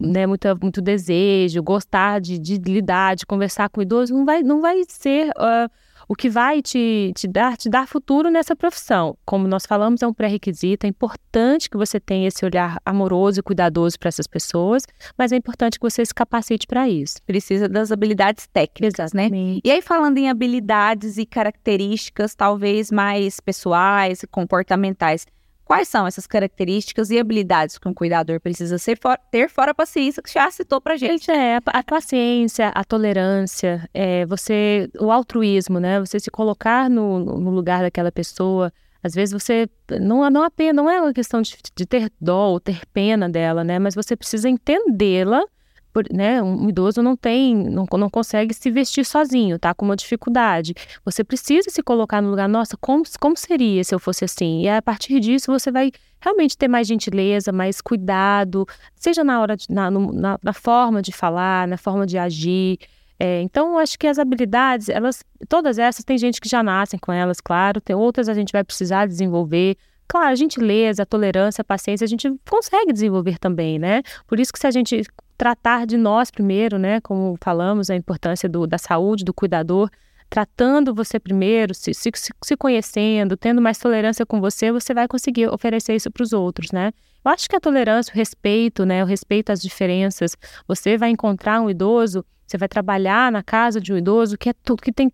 né, 0.00 0.26
muita, 0.26 0.54
muito 0.54 0.80
desejo, 0.80 1.62
gostar 1.62 2.20
de, 2.20 2.38
de, 2.38 2.56
lidar, 2.58 3.16
de 3.16 3.26
conversar 3.26 3.68
com 3.68 3.80
o 3.80 3.82
idoso, 3.82 4.14
não 4.14 4.24
vai, 4.24 4.42
não 4.42 4.60
vai 4.60 4.82
ser 4.88 5.28
uh, 5.30 5.70
o 6.10 6.14
que 6.16 6.28
vai 6.28 6.60
te, 6.60 7.12
te, 7.14 7.28
dar, 7.28 7.56
te 7.56 7.68
dar 7.68 7.86
futuro 7.86 8.30
nessa 8.30 8.56
profissão. 8.56 9.16
Como 9.24 9.46
nós 9.46 9.64
falamos, 9.64 10.02
é 10.02 10.06
um 10.08 10.12
pré-requisito, 10.12 10.84
é 10.84 10.88
importante 10.88 11.70
que 11.70 11.76
você 11.76 12.00
tenha 12.00 12.26
esse 12.26 12.44
olhar 12.44 12.78
amoroso 12.84 13.38
e 13.38 13.42
cuidadoso 13.44 13.96
para 13.96 14.08
essas 14.08 14.26
pessoas, 14.26 14.82
mas 15.16 15.30
é 15.30 15.36
importante 15.36 15.78
que 15.78 15.88
você 15.88 16.04
se 16.04 16.12
capacite 16.12 16.66
para 16.66 16.88
isso. 16.88 17.22
Precisa 17.24 17.68
das 17.68 17.92
habilidades 17.92 18.48
técnicas, 18.52 19.12
né? 19.12 19.26
Exatamente. 19.26 19.54
né? 19.54 19.60
E 19.64 19.70
aí, 19.70 19.80
falando 19.80 20.18
em 20.18 20.28
habilidades 20.28 21.16
e 21.16 21.24
características, 21.24 22.34
talvez 22.34 22.90
mais 22.90 23.38
pessoais 23.38 24.24
e 24.24 24.26
comportamentais, 24.26 25.24
Quais 25.70 25.86
são 25.86 26.04
essas 26.04 26.26
características 26.26 27.10
e 27.10 27.18
habilidades 27.20 27.78
que 27.78 27.88
um 27.88 27.94
cuidador 27.94 28.40
precisa 28.40 28.76
for, 29.00 29.16
ter 29.30 29.48
fora 29.48 29.70
a 29.70 29.74
paciência 29.74 30.20
que 30.20 30.32
já 30.32 30.50
citou 30.50 30.80
pra 30.80 30.96
gente? 30.96 31.30
É, 31.30 31.60
a, 31.64 31.82
paciência, 31.84 32.70
a 32.74 32.82
tolerância, 32.82 33.88
é, 33.94 34.26
você, 34.26 34.90
o 34.98 35.12
altruísmo, 35.12 35.78
né? 35.78 36.00
Você 36.00 36.18
se 36.18 36.28
colocar 36.28 36.90
no, 36.90 37.20
no 37.20 37.50
lugar 37.50 37.82
daquela 37.82 38.10
pessoa. 38.10 38.72
Às 39.00 39.14
vezes 39.14 39.32
você 39.32 39.68
não, 40.00 40.28
não 40.28 40.42
apenas 40.42 40.74
não 40.74 40.90
é 40.90 41.00
uma 41.00 41.12
questão 41.12 41.40
de, 41.40 41.56
de 41.76 41.86
ter 41.86 42.10
dó 42.20 42.48
ou 42.48 42.58
ter 42.58 42.84
pena 42.92 43.28
dela, 43.28 43.62
né? 43.62 43.78
Mas 43.78 43.94
você 43.94 44.16
precisa 44.16 44.48
entendê-la 44.48 45.44
por, 45.92 46.04
né, 46.12 46.42
um 46.42 46.68
idoso 46.68 47.02
não 47.02 47.16
tem, 47.16 47.54
não, 47.54 47.86
não 47.98 48.10
consegue 48.10 48.54
se 48.54 48.70
vestir 48.70 49.04
sozinho, 49.04 49.58
tá? 49.58 49.74
Com 49.74 49.84
uma 49.84 49.96
dificuldade. 49.96 50.74
Você 51.04 51.24
precisa 51.24 51.70
se 51.70 51.82
colocar 51.82 52.20
no 52.20 52.30
lugar, 52.30 52.48
nossa, 52.48 52.76
como, 52.76 53.02
como 53.18 53.36
seria 53.36 53.82
se 53.84 53.94
eu 53.94 53.98
fosse 53.98 54.24
assim? 54.24 54.62
E 54.62 54.68
a 54.68 54.80
partir 54.80 55.20
disso 55.20 55.50
você 55.50 55.70
vai 55.70 55.90
realmente 56.20 56.56
ter 56.56 56.68
mais 56.68 56.86
gentileza, 56.86 57.50
mais 57.50 57.80
cuidado, 57.80 58.66
seja 58.94 59.24
na 59.24 59.40
hora 59.40 59.56
de, 59.56 59.66
na, 59.70 59.90
na, 59.90 60.38
na 60.42 60.52
forma 60.52 61.00
de 61.02 61.12
falar, 61.12 61.66
na 61.66 61.76
forma 61.76 62.06
de 62.06 62.18
agir. 62.18 62.78
É, 63.18 63.42
então, 63.42 63.72
eu 63.72 63.78
acho 63.78 63.98
que 63.98 64.06
as 64.06 64.18
habilidades, 64.18 64.88
elas, 64.88 65.22
todas 65.48 65.78
essas, 65.78 66.04
tem 66.04 66.16
gente 66.16 66.40
que 66.40 66.48
já 66.48 66.62
nascem 66.62 66.98
com 66.98 67.12
elas, 67.12 67.40
claro, 67.40 67.80
tem 67.80 67.94
outras 67.94 68.28
a 68.28 68.34
gente 68.34 68.52
vai 68.52 68.64
precisar 68.64 69.06
desenvolver. 69.06 69.76
Claro, 70.08 70.28
a 70.28 70.34
gentileza, 70.34 71.02
a 71.02 71.06
tolerância, 71.06 71.62
a 71.62 71.64
paciência, 71.64 72.04
a 72.04 72.08
gente 72.08 72.32
consegue 72.48 72.92
desenvolver 72.92 73.38
também, 73.38 73.78
né? 73.78 74.02
Por 74.26 74.40
isso 74.40 74.52
que 74.52 74.58
se 74.58 74.66
a 74.66 74.70
gente 74.70 75.04
tratar 75.40 75.86
de 75.86 75.96
nós 75.96 76.30
primeiro, 76.30 76.78
né, 76.78 77.00
como 77.00 77.34
falamos, 77.40 77.88
a 77.88 77.96
importância 77.96 78.46
do, 78.46 78.66
da 78.66 78.76
saúde, 78.76 79.24
do 79.24 79.32
cuidador, 79.32 79.88
tratando 80.28 80.94
você 80.94 81.18
primeiro, 81.18 81.74
se, 81.74 81.94
se, 81.94 82.10
se 82.44 82.56
conhecendo, 82.58 83.38
tendo 83.38 83.58
mais 83.58 83.78
tolerância 83.78 84.26
com 84.26 84.38
você, 84.38 84.70
você 84.70 84.92
vai 84.92 85.08
conseguir 85.08 85.48
oferecer 85.48 85.94
isso 85.96 86.10
para 86.10 86.22
os 86.22 86.34
outros, 86.34 86.72
né? 86.72 86.92
Eu 87.24 87.30
acho 87.30 87.48
que 87.48 87.56
a 87.56 87.60
tolerância, 87.60 88.12
o 88.12 88.14
respeito, 88.14 88.84
né, 88.84 89.02
o 89.02 89.06
respeito 89.06 89.50
às 89.50 89.62
diferenças, 89.62 90.36
você 90.68 90.98
vai 90.98 91.08
encontrar 91.08 91.62
um 91.62 91.70
idoso 91.70 92.22
você 92.50 92.58
vai 92.58 92.68
trabalhar 92.68 93.30
na 93.30 93.44
casa 93.44 93.80
de 93.80 93.92
um 93.92 93.96
idoso 93.96 94.36
que 94.36 94.48
é 94.48 94.52
tudo 94.52 94.82
que 94.82 94.92
tem 94.92 95.08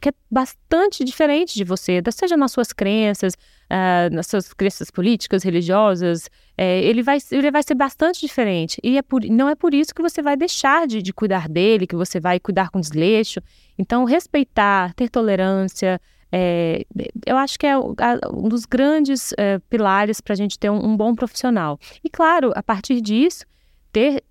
que 0.00 0.08
é 0.08 0.12
bastante 0.30 1.04
diferente 1.04 1.54
de 1.54 1.64
você, 1.64 2.02
seja 2.12 2.36
nas 2.36 2.52
suas 2.52 2.72
crenças, 2.72 3.34
uh, 3.34 4.12
nas 4.12 4.26
suas 4.26 4.52
crenças 4.52 4.90
políticas, 4.90 5.42
religiosas, 5.42 6.28
é, 6.58 6.80
ele, 6.82 7.02
vai, 7.02 7.18
ele 7.30 7.50
vai 7.50 7.62
ser 7.62 7.74
bastante 7.74 8.20
diferente. 8.20 8.78
E 8.82 8.98
é 8.98 9.02
por, 9.02 9.22
não 9.24 9.48
é 9.48 9.54
por 9.54 9.72
isso 9.72 9.94
que 9.94 10.02
você 10.02 10.20
vai 10.20 10.36
deixar 10.36 10.86
de, 10.86 11.00
de 11.00 11.12
cuidar 11.12 11.48
dele, 11.48 11.86
que 11.86 11.96
você 11.96 12.20
vai 12.20 12.38
cuidar 12.38 12.70
com 12.70 12.80
desleixo. 12.80 13.40
Então, 13.78 14.04
respeitar, 14.04 14.92
ter 14.94 15.08
tolerância, 15.08 16.00
é, 16.32 16.84
eu 17.26 17.36
acho 17.36 17.58
que 17.58 17.66
é 17.66 17.76
um 17.78 18.48
dos 18.48 18.64
grandes 18.64 19.32
é, 19.38 19.58
pilares 19.70 20.20
para 20.20 20.34
a 20.34 20.36
gente 20.36 20.58
ter 20.58 20.70
um, 20.70 20.84
um 20.84 20.96
bom 20.96 21.14
profissional. 21.14 21.78
E, 22.04 22.10
claro, 22.10 22.52
a 22.54 22.62
partir 22.62 23.00
disso, 23.00 23.44
ter 23.92 24.22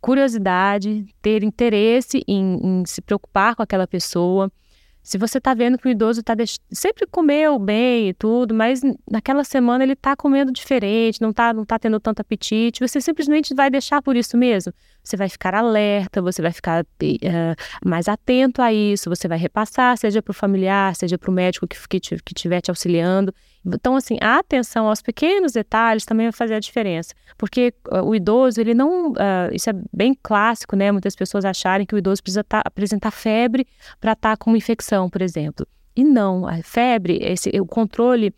curiosidade, 0.00 1.06
ter 1.22 1.42
interesse 1.42 2.22
em, 2.28 2.58
em 2.62 2.84
se 2.84 3.00
preocupar 3.00 3.56
com 3.56 3.62
aquela 3.62 3.86
pessoa. 3.86 4.52
Se 5.04 5.18
você 5.18 5.36
está 5.36 5.52
vendo 5.52 5.76
que 5.76 5.86
o 5.86 5.90
idoso 5.90 6.22
tá 6.22 6.34
deix... 6.34 6.58
sempre 6.72 7.06
comeu 7.06 7.58
bem 7.58 8.08
e 8.08 8.14
tudo, 8.14 8.54
mas 8.54 8.80
naquela 9.08 9.44
semana 9.44 9.84
ele 9.84 9.92
está 9.92 10.16
comendo 10.16 10.50
diferente, 10.50 11.20
não 11.20 11.28
está 11.28 11.52
não 11.52 11.62
tá 11.62 11.78
tendo 11.78 12.00
tanto 12.00 12.20
apetite, 12.20 12.80
você 12.80 13.02
simplesmente 13.02 13.54
vai 13.54 13.68
deixar 13.70 14.00
por 14.00 14.16
isso 14.16 14.34
mesmo. 14.34 14.72
Você 15.02 15.14
vai 15.14 15.28
ficar 15.28 15.54
alerta, 15.54 16.22
você 16.22 16.40
vai 16.40 16.52
ficar 16.52 16.82
uh, 16.82 17.86
mais 17.86 18.08
atento 18.08 18.62
a 18.62 18.72
isso, 18.72 19.10
você 19.10 19.28
vai 19.28 19.36
repassar, 19.36 19.98
seja 19.98 20.22
para 20.22 20.30
o 20.30 20.34
familiar, 20.34 20.96
seja 20.96 21.18
para 21.18 21.30
o 21.30 21.34
médico 21.34 21.68
que, 21.68 21.76
que, 21.86 22.00
que 22.00 22.32
estiver 22.34 22.62
te 22.62 22.70
auxiliando. 22.70 23.34
Então, 23.66 23.96
assim, 23.96 24.18
a 24.20 24.38
atenção 24.38 24.88
aos 24.88 25.00
pequenos 25.00 25.52
detalhes 25.52 26.04
também 26.04 26.26
vai 26.26 26.32
fazer 26.32 26.54
a 26.54 26.60
diferença. 26.60 27.14
Porque 27.38 27.72
uh, 27.90 28.02
o 28.02 28.14
idoso, 28.14 28.60
ele 28.60 28.74
não. 28.74 29.12
Uh, 29.12 29.52
isso 29.52 29.70
é 29.70 29.74
bem 29.92 30.16
clássico, 30.22 30.76
né? 30.76 30.92
Muitas 30.92 31.16
pessoas 31.16 31.44
acharem 31.44 31.86
que 31.86 31.94
o 31.94 31.98
idoso 31.98 32.22
precisa 32.22 32.44
tá, 32.44 32.62
apresentar 32.64 33.10
febre 33.10 33.66
para 34.00 34.12
estar 34.12 34.36
tá 34.36 34.36
com 34.36 34.54
infecção, 34.54 35.08
por 35.08 35.22
exemplo. 35.22 35.66
E 35.96 36.04
não, 36.04 36.46
a 36.46 36.62
febre, 36.62 37.18
esse, 37.22 37.48
o 37.60 37.66
controle 37.66 38.34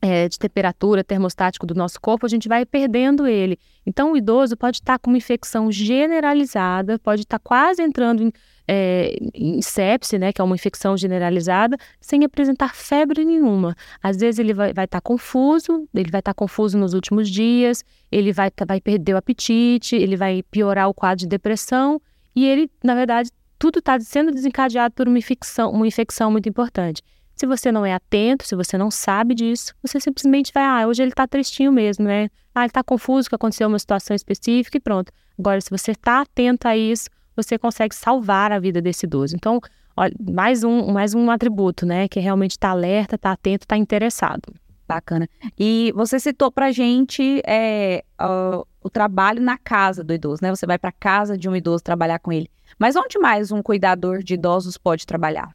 é, 0.00 0.28
de 0.28 0.38
temperatura 0.38 1.02
termostático 1.04 1.66
do 1.66 1.74
nosso 1.74 2.00
corpo, 2.00 2.26
a 2.26 2.28
gente 2.28 2.48
vai 2.48 2.64
perdendo 2.64 3.26
ele. 3.26 3.58
Então, 3.84 4.12
o 4.12 4.16
idoso 4.16 4.56
pode 4.56 4.78
estar 4.78 4.94
tá 4.94 4.98
com 4.98 5.10
uma 5.10 5.18
infecção 5.18 5.70
generalizada, 5.70 6.98
pode 6.98 7.22
estar 7.22 7.38
tá 7.38 7.42
quase 7.42 7.82
entrando 7.82 8.22
em 8.22 8.32
é, 8.68 9.16
em 9.34 9.62
sepse, 9.62 10.18
né, 10.18 10.32
que 10.32 10.40
é 10.40 10.44
uma 10.44 10.54
infecção 10.54 10.96
generalizada, 10.96 11.76
sem 12.00 12.24
apresentar 12.24 12.74
febre 12.74 13.24
nenhuma. 13.24 13.76
Às 14.02 14.16
vezes 14.16 14.38
ele 14.38 14.52
vai 14.52 14.70
estar 14.70 14.86
tá 14.86 15.00
confuso, 15.00 15.88
ele 15.94 16.10
vai 16.10 16.20
estar 16.20 16.32
tá 16.32 16.34
confuso 16.34 16.76
nos 16.76 16.94
últimos 16.94 17.28
dias, 17.28 17.84
ele 18.10 18.32
vai, 18.32 18.50
vai 18.66 18.80
perder 18.80 19.14
o 19.14 19.16
apetite, 19.16 19.96
ele 19.96 20.16
vai 20.16 20.42
piorar 20.50 20.88
o 20.88 20.94
quadro 20.94 21.18
de 21.18 21.26
depressão 21.26 22.00
e 22.34 22.44
ele, 22.44 22.70
na 22.82 22.94
verdade, 22.94 23.30
tudo 23.58 23.78
está 23.78 23.98
sendo 24.00 24.32
desencadeado 24.32 24.94
por 24.94 25.08
uma 25.08 25.18
infecção, 25.18 25.70
uma 25.70 25.86
infecção 25.86 26.30
muito 26.30 26.48
importante. 26.48 27.02
Se 27.34 27.46
você 27.46 27.70
não 27.70 27.84
é 27.84 27.92
atento, 27.92 28.46
se 28.46 28.56
você 28.56 28.78
não 28.78 28.90
sabe 28.90 29.34
disso, 29.34 29.74
você 29.82 30.00
simplesmente 30.00 30.50
vai, 30.54 30.64
ah, 30.64 30.88
hoje 30.88 31.02
ele 31.02 31.12
está 31.12 31.26
tristinho 31.26 31.70
mesmo, 31.70 32.04
né? 32.06 32.28
Ah, 32.54 32.62
ele 32.62 32.68
está 32.68 32.82
confuso 32.82 33.28
que 33.28 33.34
aconteceu 33.34 33.68
uma 33.68 33.78
situação 33.78 34.16
específica 34.16 34.78
e 34.78 34.80
pronto. 34.80 35.12
Agora, 35.38 35.60
se 35.60 35.68
você 35.68 35.90
está 35.90 36.22
atento 36.22 36.66
a 36.66 36.74
isso, 36.74 37.10
você 37.36 37.58
consegue 37.58 37.94
salvar 37.94 38.50
a 38.50 38.58
vida 38.58 38.80
desse 38.80 39.06
idoso. 39.06 39.36
Então, 39.36 39.60
olha, 39.96 40.12
mais 40.18 40.64
um, 40.64 40.90
mais 40.92 41.14
um 41.14 41.30
atributo, 41.30 41.84
né? 41.84 42.08
Que 42.08 42.18
realmente 42.18 42.52
está 42.52 42.70
alerta, 42.70 43.16
está 43.16 43.32
atento, 43.32 43.64
está 43.64 43.76
interessado. 43.76 44.52
Bacana. 44.88 45.28
E 45.58 45.92
você 45.96 46.18
citou 46.20 46.50
pra 46.50 46.70
gente 46.70 47.42
é, 47.44 48.04
uh, 48.20 48.64
o 48.80 48.88
trabalho 48.88 49.42
na 49.42 49.58
casa 49.58 50.04
do 50.04 50.14
idoso, 50.14 50.40
né? 50.42 50.54
Você 50.54 50.64
vai 50.64 50.78
para 50.78 50.92
casa 50.92 51.36
de 51.36 51.48
um 51.48 51.56
idoso 51.56 51.82
trabalhar 51.82 52.20
com 52.20 52.32
ele. 52.32 52.48
Mas 52.78 52.94
onde 52.94 53.18
mais 53.18 53.50
um 53.50 53.62
cuidador 53.62 54.22
de 54.22 54.34
idosos 54.34 54.78
pode 54.78 55.04
trabalhar? 55.04 55.50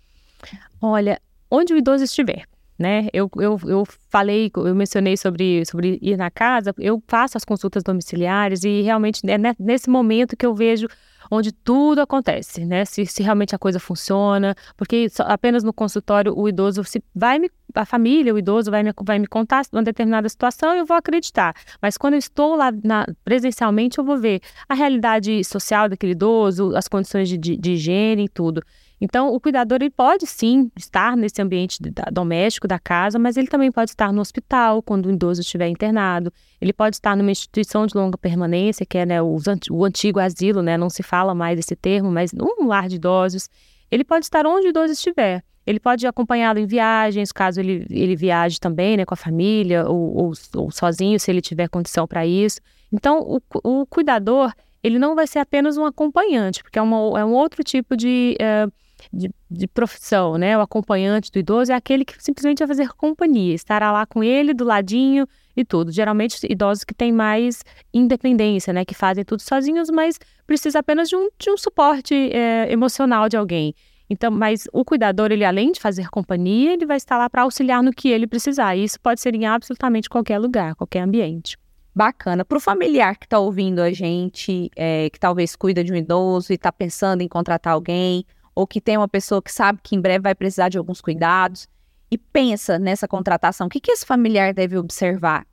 Olha, 0.81 1.21
onde 1.49 1.73
o 1.73 1.77
idoso 1.77 2.03
estiver. 2.03 2.43
Né? 2.77 3.09
Eu, 3.13 3.29
eu, 3.35 3.59
eu 3.65 3.83
falei, 4.09 4.51
eu 4.55 4.73
mencionei 4.73 5.15
sobre, 5.15 5.63
sobre 5.67 5.99
ir 6.01 6.17
na 6.17 6.31
casa, 6.31 6.73
eu 6.79 6.99
faço 7.07 7.37
as 7.37 7.45
consultas 7.45 7.83
domiciliares 7.83 8.63
e 8.63 8.81
realmente 8.81 9.21
é 9.29 9.37
nesse 9.59 9.87
momento 9.87 10.35
que 10.35 10.43
eu 10.43 10.55
vejo 10.55 10.87
onde 11.31 11.53
tudo 11.53 12.01
acontece, 12.01 12.65
né? 12.65 12.83
Se, 12.83 13.05
se 13.05 13.23
realmente 13.23 13.55
a 13.55 13.57
coisa 13.57 13.79
funciona, 13.79 14.53
porque 14.75 15.09
só, 15.09 15.23
apenas 15.23 15.63
no 15.63 15.71
consultório 15.71 16.37
o 16.37 16.49
idoso 16.49 16.83
se 16.83 17.01
vai 17.15 17.39
me, 17.39 17.49
a 17.73 17.85
família, 17.85 18.33
o 18.33 18.37
idoso 18.37 18.69
vai 18.69 18.83
me, 18.83 18.91
vai 19.01 19.17
me 19.17 19.27
contar 19.27 19.63
uma 19.71 19.81
determinada 19.81 20.27
situação 20.27 20.75
e 20.75 20.79
eu 20.79 20.85
vou 20.85 20.97
acreditar. 20.97 21.55
Mas 21.81 21.97
quando 21.97 22.15
eu 22.15 22.19
estou 22.19 22.57
lá 22.57 22.71
na, 22.83 23.05
presencialmente, 23.23 23.97
eu 23.97 24.03
vou 24.03 24.17
ver 24.17 24.41
a 24.67 24.73
realidade 24.73 25.41
social 25.45 25.87
daquele 25.87 26.11
idoso, 26.11 26.75
as 26.75 26.89
condições 26.89 27.29
de, 27.29 27.37
de, 27.37 27.55
de 27.55 27.71
higiene 27.71 28.25
e 28.25 28.29
tudo. 28.29 28.61
Então, 29.01 29.33
o 29.33 29.39
cuidador 29.39 29.79
ele 29.81 29.89
pode 29.89 30.27
sim 30.27 30.71
estar 30.77 31.17
nesse 31.17 31.41
ambiente 31.41 31.79
doméstico 32.11 32.67
da 32.67 32.77
casa, 32.77 33.17
mas 33.17 33.35
ele 33.35 33.47
também 33.47 33.71
pode 33.71 33.89
estar 33.89 34.13
no 34.13 34.21
hospital 34.21 34.83
quando 34.83 35.07
o 35.07 35.11
idoso 35.11 35.41
estiver 35.41 35.67
internado. 35.67 36.31
Ele 36.61 36.71
pode 36.71 36.97
estar 36.97 37.17
numa 37.17 37.31
instituição 37.31 37.87
de 37.87 37.97
longa 37.97 38.15
permanência, 38.15 38.85
que 38.85 38.99
é 38.99 39.05
né, 39.05 39.19
o, 39.19 39.37
o 39.71 39.83
antigo 39.85 40.19
asilo, 40.19 40.61
né? 40.61 40.77
Não 40.77 40.87
se 40.87 41.01
fala 41.01 41.33
mais 41.33 41.57
esse 41.57 41.75
termo, 41.75 42.11
mas 42.11 42.31
um 42.31 42.67
lar 42.67 42.87
de 42.87 42.97
idosos. 42.97 43.49
Ele 43.89 44.03
pode 44.03 44.25
estar 44.25 44.45
onde 44.45 44.67
o 44.67 44.69
idoso 44.69 44.93
estiver. 44.93 45.43
Ele 45.65 45.79
pode 45.79 46.05
acompanhá-lo 46.05 46.59
em 46.59 46.67
viagens, 46.67 47.31
caso 47.31 47.59
ele, 47.59 47.85
ele 47.89 48.15
viaje 48.15 48.59
também, 48.59 48.97
né, 48.97 49.05
com 49.05 49.15
a 49.15 49.17
família, 49.17 49.87
ou, 49.87 50.15
ou, 50.15 50.33
ou 50.55 50.71
sozinho, 50.71 51.19
se 51.19 51.31
ele 51.31 51.41
tiver 51.41 51.67
condição 51.69 52.07
para 52.07 52.25
isso. 52.25 52.59
Então, 52.91 53.19
o, 53.19 53.41
o, 53.63 53.85
cuidador, 53.85 54.53
ele 54.83 54.99
não 54.99 55.15
vai 55.15 55.25
ser 55.25 55.39
apenas 55.39 55.77
um 55.77 55.85
acompanhante, 55.85 56.61
porque 56.61 56.77
é, 56.77 56.81
uma, 56.81 57.19
é 57.19 57.25
um 57.25 57.33
outro 57.33 57.63
tipo 57.63 57.95
de, 57.95 58.35
uh, 58.41 58.71
de, 59.11 59.29
de, 59.49 59.67
profissão, 59.67 60.37
né? 60.37 60.57
O 60.57 60.61
acompanhante 60.61 61.31
do 61.31 61.39
idoso 61.39 61.71
é 61.71 61.75
aquele 61.75 62.05
que 62.05 62.13
simplesmente 62.21 62.59
vai 62.59 62.67
fazer 62.67 62.89
companhia, 62.93 63.53
estará 63.53 63.91
lá 63.91 64.05
com 64.05 64.23
ele, 64.23 64.53
do 64.53 64.63
ladinho 64.63 65.27
e 65.55 65.63
tudo. 65.63 65.91
Geralmente, 65.91 66.39
idosos 66.49 66.83
que 66.83 66.93
têm 66.93 67.11
mais 67.11 67.63
independência, 67.93 68.73
né? 68.73 68.85
Que 68.85 68.93
fazem 68.93 69.23
tudo 69.23 69.41
sozinhos, 69.41 69.89
mas 69.89 70.19
precisa 70.45 70.79
apenas 70.79 71.09
de 71.09 71.15
um, 71.15 71.29
de 71.37 71.49
um 71.49 71.57
suporte 71.57 72.13
é, 72.33 72.71
emocional 72.71 73.29
de 73.29 73.37
alguém. 73.37 73.73
Então, 74.09 74.29
mas 74.29 74.67
o 74.73 74.83
cuidador, 74.83 75.31
ele 75.31 75.45
além 75.45 75.71
de 75.71 75.79
fazer 75.79 76.09
companhia, 76.09 76.73
ele 76.73 76.85
vai 76.85 76.97
estar 76.97 77.17
lá 77.17 77.29
para 77.29 77.43
auxiliar 77.43 77.81
no 77.81 77.91
que 77.91 78.09
ele 78.09 78.27
precisar. 78.27 78.75
E 78.75 78.83
isso 78.83 78.99
pode 78.99 79.21
ser 79.21 79.33
em 79.33 79.45
absolutamente 79.45 80.09
qualquer 80.09 80.37
lugar, 80.37 80.75
qualquer 80.75 80.99
ambiente. 80.99 81.57
Bacana. 81.95 82.43
Para 82.43 82.57
o 82.57 82.61
familiar 82.61 83.17
que 83.17 83.25
está 83.25 83.39
ouvindo 83.39 83.79
a 83.79 83.91
gente, 83.91 84.69
é, 84.75 85.09
que 85.09 85.19
talvez 85.19 85.55
cuida 85.55 85.81
de 85.81 85.93
um 85.93 85.95
idoso 85.95 86.51
e 86.51 86.55
está 86.55 86.71
pensando 86.71 87.21
em 87.21 87.27
contratar 87.27 87.73
alguém, 87.73 88.25
ou 88.55 88.67
que 88.67 88.81
tem 88.81 88.97
uma 88.97 89.07
pessoa 89.07 89.41
que 89.41 89.51
sabe 89.51 89.79
que 89.83 89.95
em 89.95 90.01
breve 90.01 90.23
vai 90.23 90.35
precisar 90.35 90.69
de 90.69 90.77
alguns 90.77 91.01
cuidados 91.01 91.67
e 92.09 92.17
pensa 92.17 92.77
nessa 92.77 93.07
contratação, 93.07 93.67
o 93.67 93.69
que, 93.69 93.79
que 93.79 93.91
esse 93.91 94.05
familiar 94.05 94.53
deve 94.53 94.77
observar? 94.77 95.45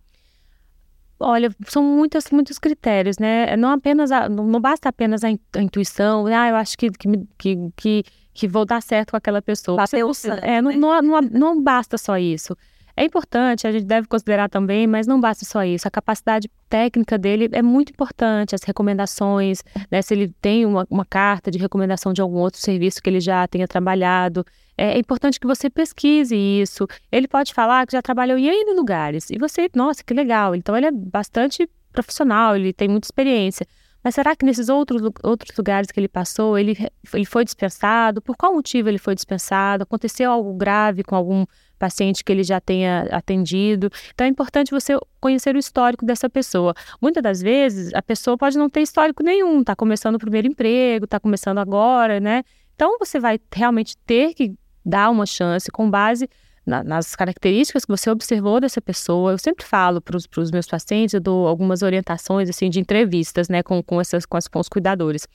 Olha, 1.21 1.51
são 1.67 1.83
muitos, 1.83 2.31
muitos 2.31 2.59
critérios, 2.59 3.19
né? 3.19 3.57
Não 3.57 3.71
apenas 3.71 4.13
a, 4.13 4.29
não 4.29 4.61
basta 4.61 4.89
apenas 4.89 5.25
a, 5.25 5.31
intuição, 5.31 6.27
ah, 6.27 6.49
eu 6.49 6.57
acho 6.57 6.79
que, 6.79 6.91
que, 6.91 7.09
que, 7.37 7.57
que, 7.77 8.05
que 8.33 8.49
vou 8.49 8.65
dar 8.65 8.81
certo 8.81 9.11
com 9.11 9.17
aquela 9.17 9.43
pessoa. 9.43 9.77
Sangue, 10.15 10.47
é, 10.47 10.63
né? 10.63 10.77
não, 10.77 11.03
não, 11.03 11.21
não 11.21 11.63
basta 11.63 11.99
só 11.99 12.17
isso. 12.17 12.57
É 12.99 13.05
importante, 13.05 13.65
a 13.65 13.71
gente 13.71 13.85
deve 13.85 14.09
considerar 14.09 14.49
também, 14.49 14.85
mas 14.85 15.07
não 15.07 15.21
basta 15.21 15.45
só 15.45 15.63
isso. 15.63 15.87
A 15.87 15.91
capacidade 15.91 16.51
técnica 16.69 17.17
dele 17.17 17.49
é 17.53 17.63
muito 17.63 17.91
importante, 17.91 18.57
as 18.57 18.65
recomendações, 18.65 19.63
né? 19.89 20.03
Se 20.03 20.15
ele 20.15 20.35
tem 20.43 20.67
uma, 20.67 20.85
uma 20.91 21.05
carta 21.05 21.49
de 21.49 21.59
recomendação 21.59 22.13
de 22.13 22.21
algum 22.21 22.39
outro 22.39 22.61
serviço 22.61 23.01
que 23.01 23.09
ele 23.09 23.21
já 23.21 23.47
tenha 23.47 23.69
trabalhado. 23.69 24.45
É, 24.77 24.95
é 24.95 24.99
importante 24.99 25.39
que 25.39 25.47
você 25.47 25.71
pesquise 25.71 26.35
isso. 26.35 26.89
Ele 27.13 27.29
pode 27.29 27.55
falar 27.55 27.87
que 27.87 27.93
já 27.93 28.03
trabalhou 28.03 28.37
em 28.37 28.47
N 28.49 28.75
lugares. 28.75 29.31
E 29.31 29.39
você, 29.39 29.71
nossa, 29.77 30.03
que 30.03 30.13
legal. 30.13 30.57
Então 30.57 30.77
ele 30.77 30.87
é 30.87 30.91
bastante 30.91 31.71
profissional, 31.93 32.57
ele 32.57 32.73
tem 32.73 32.89
muita 32.89 33.07
experiência. 33.07 33.65
Mas 34.03 34.17
será 34.17 34.35
que 34.35 34.45
nesses 34.45 34.69
outros, 34.69 35.03
outros 35.23 35.57
lugares 35.57 35.91
que 35.93 36.01
ele 36.01 36.09
passou, 36.09 36.59
ele, 36.59 36.77
ele 37.15 37.25
foi 37.25 37.45
dispensado? 37.45 38.21
Por 38.21 38.37
qual 38.37 38.55
motivo 38.55 38.89
ele 38.89 38.99
foi 38.99 39.15
dispensado? 39.15 39.85
Aconteceu 39.85 40.33
algo 40.33 40.53
grave 40.55 41.05
com 41.05 41.15
algum 41.15 41.45
paciente 41.79 42.25
que 42.25 42.33
ele 42.33 42.43
já 42.43 42.61
tenha 42.61 43.09
atendido. 43.11 43.91
Então 44.13 44.27
é 44.27 44.31
importante 44.31 44.71
você 44.71 44.99
conhecer 45.21 45.55
o 45.55 45.59
histórico 45.59 46.05
dessa 46.05 46.29
pessoa. 46.29 46.75
Muitas 47.01 47.23
das 47.23 47.41
vezes 47.41 47.93
a 47.95 48.03
pessoa 48.03 48.37
pode 48.37 48.59
não 48.59 48.69
ter 48.69 48.83
histórico 48.83 49.23
nenhum, 49.23 49.61
está 49.61 49.77
começando 49.77 50.17
o 50.17 50.19
primeiro 50.19 50.47
emprego, 50.47 51.05
está 51.05 51.19
começando 51.19 51.59
agora, 51.59 52.21
né? 52.21 52.43
Então 52.75 52.99
você 52.99 53.19
vai 53.19 53.41
realmente 53.53 53.97
ter 54.07 54.35
que 54.35 54.55
dar 54.85 55.11
uma 55.11 55.27
chance 55.27 55.71
com 55.71 55.91
base 55.91 56.29
na, 56.69 56.85
nas 56.85 57.17
características 57.17 57.85
que 57.85 57.91
você 57.91 58.11
observou 58.11 58.61
dessa 58.61 58.81
pessoa. 58.81 59.33
Eu 59.33 59.39
sempre 59.39 59.65
falo 59.65 60.01
para 60.01 60.17
os 60.17 60.51
meus 60.51 60.67
pacientes, 60.67 61.15
eu 61.15 61.21
dou 61.21 61.49
algumas 61.49 61.83
orientações 61.83 62.49
assim 62.49 62.69
de 62.69 62.79
entrevistas, 62.79 63.49
né, 63.49 63.63
com, 63.63 63.83
com, 63.83 64.01
essas, 64.01 64.27
com, 64.27 64.37
as, 64.37 64.47
com 64.47 64.61
os 64.61 64.69
cuidadores. 64.69 65.27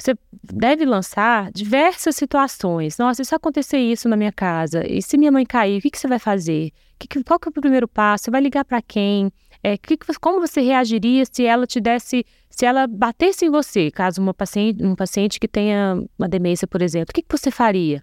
Você 0.00 0.16
deve 0.42 0.86
lançar 0.86 1.52
diversas 1.52 2.16
situações. 2.16 2.96
Nossa, 2.96 3.22
se 3.22 3.34
acontecer 3.34 3.78
isso 3.78 4.08
na 4.08 4.16
minha 4.16 4.32
casa? 4.32 4.82
E 4.86 5.02
se 5.02 5.18
minha 5.18 5.30
mãe 5.30 5.44
cair, 5.44 5.78
o 5.78 5.82
que, 5.82 5.90
que 5.90 5.98
você 5.98 6.08
vai 6.08 6.18
fazer? 6.18 6.70
Que, 6.98 7.22
qual 7.22 7.38
que 7.38 7.48
é 7.48 7.50
o 7.50 7.52
primeiro 7.52 7.86
passo? 7.86 8.24
Você 8.24 8.30
vai 8.30 8.40
ligar 8.40 8.64
para 8.64 8.80
quem? 8.80 9.30
É, 9.62 9.76
que, 9.76 9.98
como 10.18 10.40
você 10.40 10.62
reagiria 10.62 11.24
se 11.30 11.44
ela 11.44 11.66
te 11.66 11.80
desse, 11.80 12.24
se 12.48 12.64
ela 12.64 12.86
batesse 12.86 13.44
em 13.44 13.50
você, 13.50 13.90
caso 13.90 14.22
uma 14.22 14.32
paciente, 14.32 14.82
um 14.82 14.96
paciente 14.96 15.38
que 15.38 15.46
tenha 15.46 16.02
uma 16.18 16.28
demência, 16.28 16.66
por 16.66 16.80
exemplo, 16.80 17.10
o 17.10 17.14
que, 17.14 17.22
que 17.22 17.36
você 17.36 17.50
faria? 17.50 18.02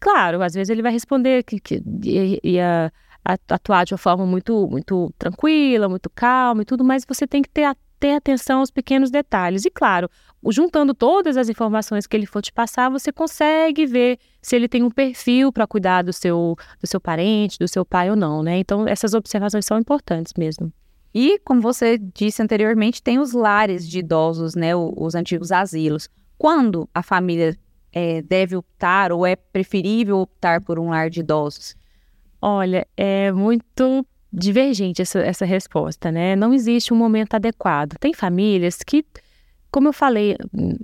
Claro, 0.00 0.42
às 0.42 0.54
vezes 0.54 0.70
ele 0.70 0.80
vai 0.80 0.92
responder 0.92 1.42
que, 1.42 1.60
que 1.60 1.82
ia, 2.42 2.90
atuar 3.50 3.84
de 3.84 3.92
uma 3.92 3.98
forma 3.98 4.24
muito, 4.24 4.66
muito 4.70 5.12
tranquila, 5.18 5.86
muito 5.86 6.08
calma 6.08 6.62
e 6.62 6.64
tudo, 6.64 6.82
mas 6.82 7.04
você 7.06 7.26
tem 7.26 7.42
que 7.42 7.50
ter 7.50 7.66
ter 7.98 8.12
atenção 8.12 8.60
aos 8.60 8.70
pequenos 8.70 9.10
detalhes. 9.10 9.64
E 9.64 9.70
claro, 9.70 10.10
juntando 10.48 10.94
todas 10.94 11.36
as 11.36 11.48
informações 11.48 12.06
que 12.06 12.16
ele 12.16 12.26
for 12.26 12.42
te 12.42 12.52
passar, 12.52 12.88
você 12.90 13.12
consegue 13.12 13.86
ver 13.86 14.18
se 14.40 14.54
ele 14.54 14.68
tem 14.68 14.82
um 14.82 14.90
perfil 14.90 15.52
para 15.52 15.66
cuidar 15.66 16.02
do 16.02 16.12
seu, 16.12 16.56
do 16.80 16.86
seu 16.86 17.00
parente, 17.00 17.58
do 17.58 17.68
seu 17.68 17.84
pai 17.84 18.10
ou 18.10 18.16
não, 18.16 18.42
né? 18.42 18.58
Então, 18.58 18.86
essas 18.86 19.14
observações 19.14 19.64
são 19.64 19.78
importantes 19.78 20.32
mesmo. 20.36 20.72
E, 21.14 21.38
como 21.40 21.60
você 21.60 21.98
disse 21.98 22.42
anteriormente, 22.42 23.02
tem 23.02 23.18
os 23.18 23.32
lares 23.32 23.88
de 23.88 24.00
idosos, 24.00 24.54
né? 24.54 24.76
Os 24.76 25.14
antigos 25.14 25.50
asilos. 25.50 26.08
Quando 26.36 26.88
a 26.94 27.02
família 27.02 27.56
é, 27.92 28.20
deve 28.20 28.54
optar 28.54 29.10
ou 29.10 29.26
é 29.26 29.34
preferível 29.34 30.18
optar 30.18 30.60
por 30.60 30.78
um 30.78 30.90
lar 30.90 31.08
de 31.08 31.20
idosos? 31.20 31.74
Olha, 32.42 32.86
é 32.94 33.32
muito 33.32 34.06
divergente 34.30 35.00
essa, 35.00 35.20
essa 35.20 35.46
resposta, 35.46 36.12
né? 36.12 36.36
Não 36.36 36.52
existe 36.52 36.92
um 36.92 36.96
momento 36.96 37.34
adequado. 37.34 37.94
Tem 37.98 38.12
famílias 38.12 38.80
que, 38.86 39.02
como 39.76 39.88
eu 39.88 39.92
falei 39.92 40.38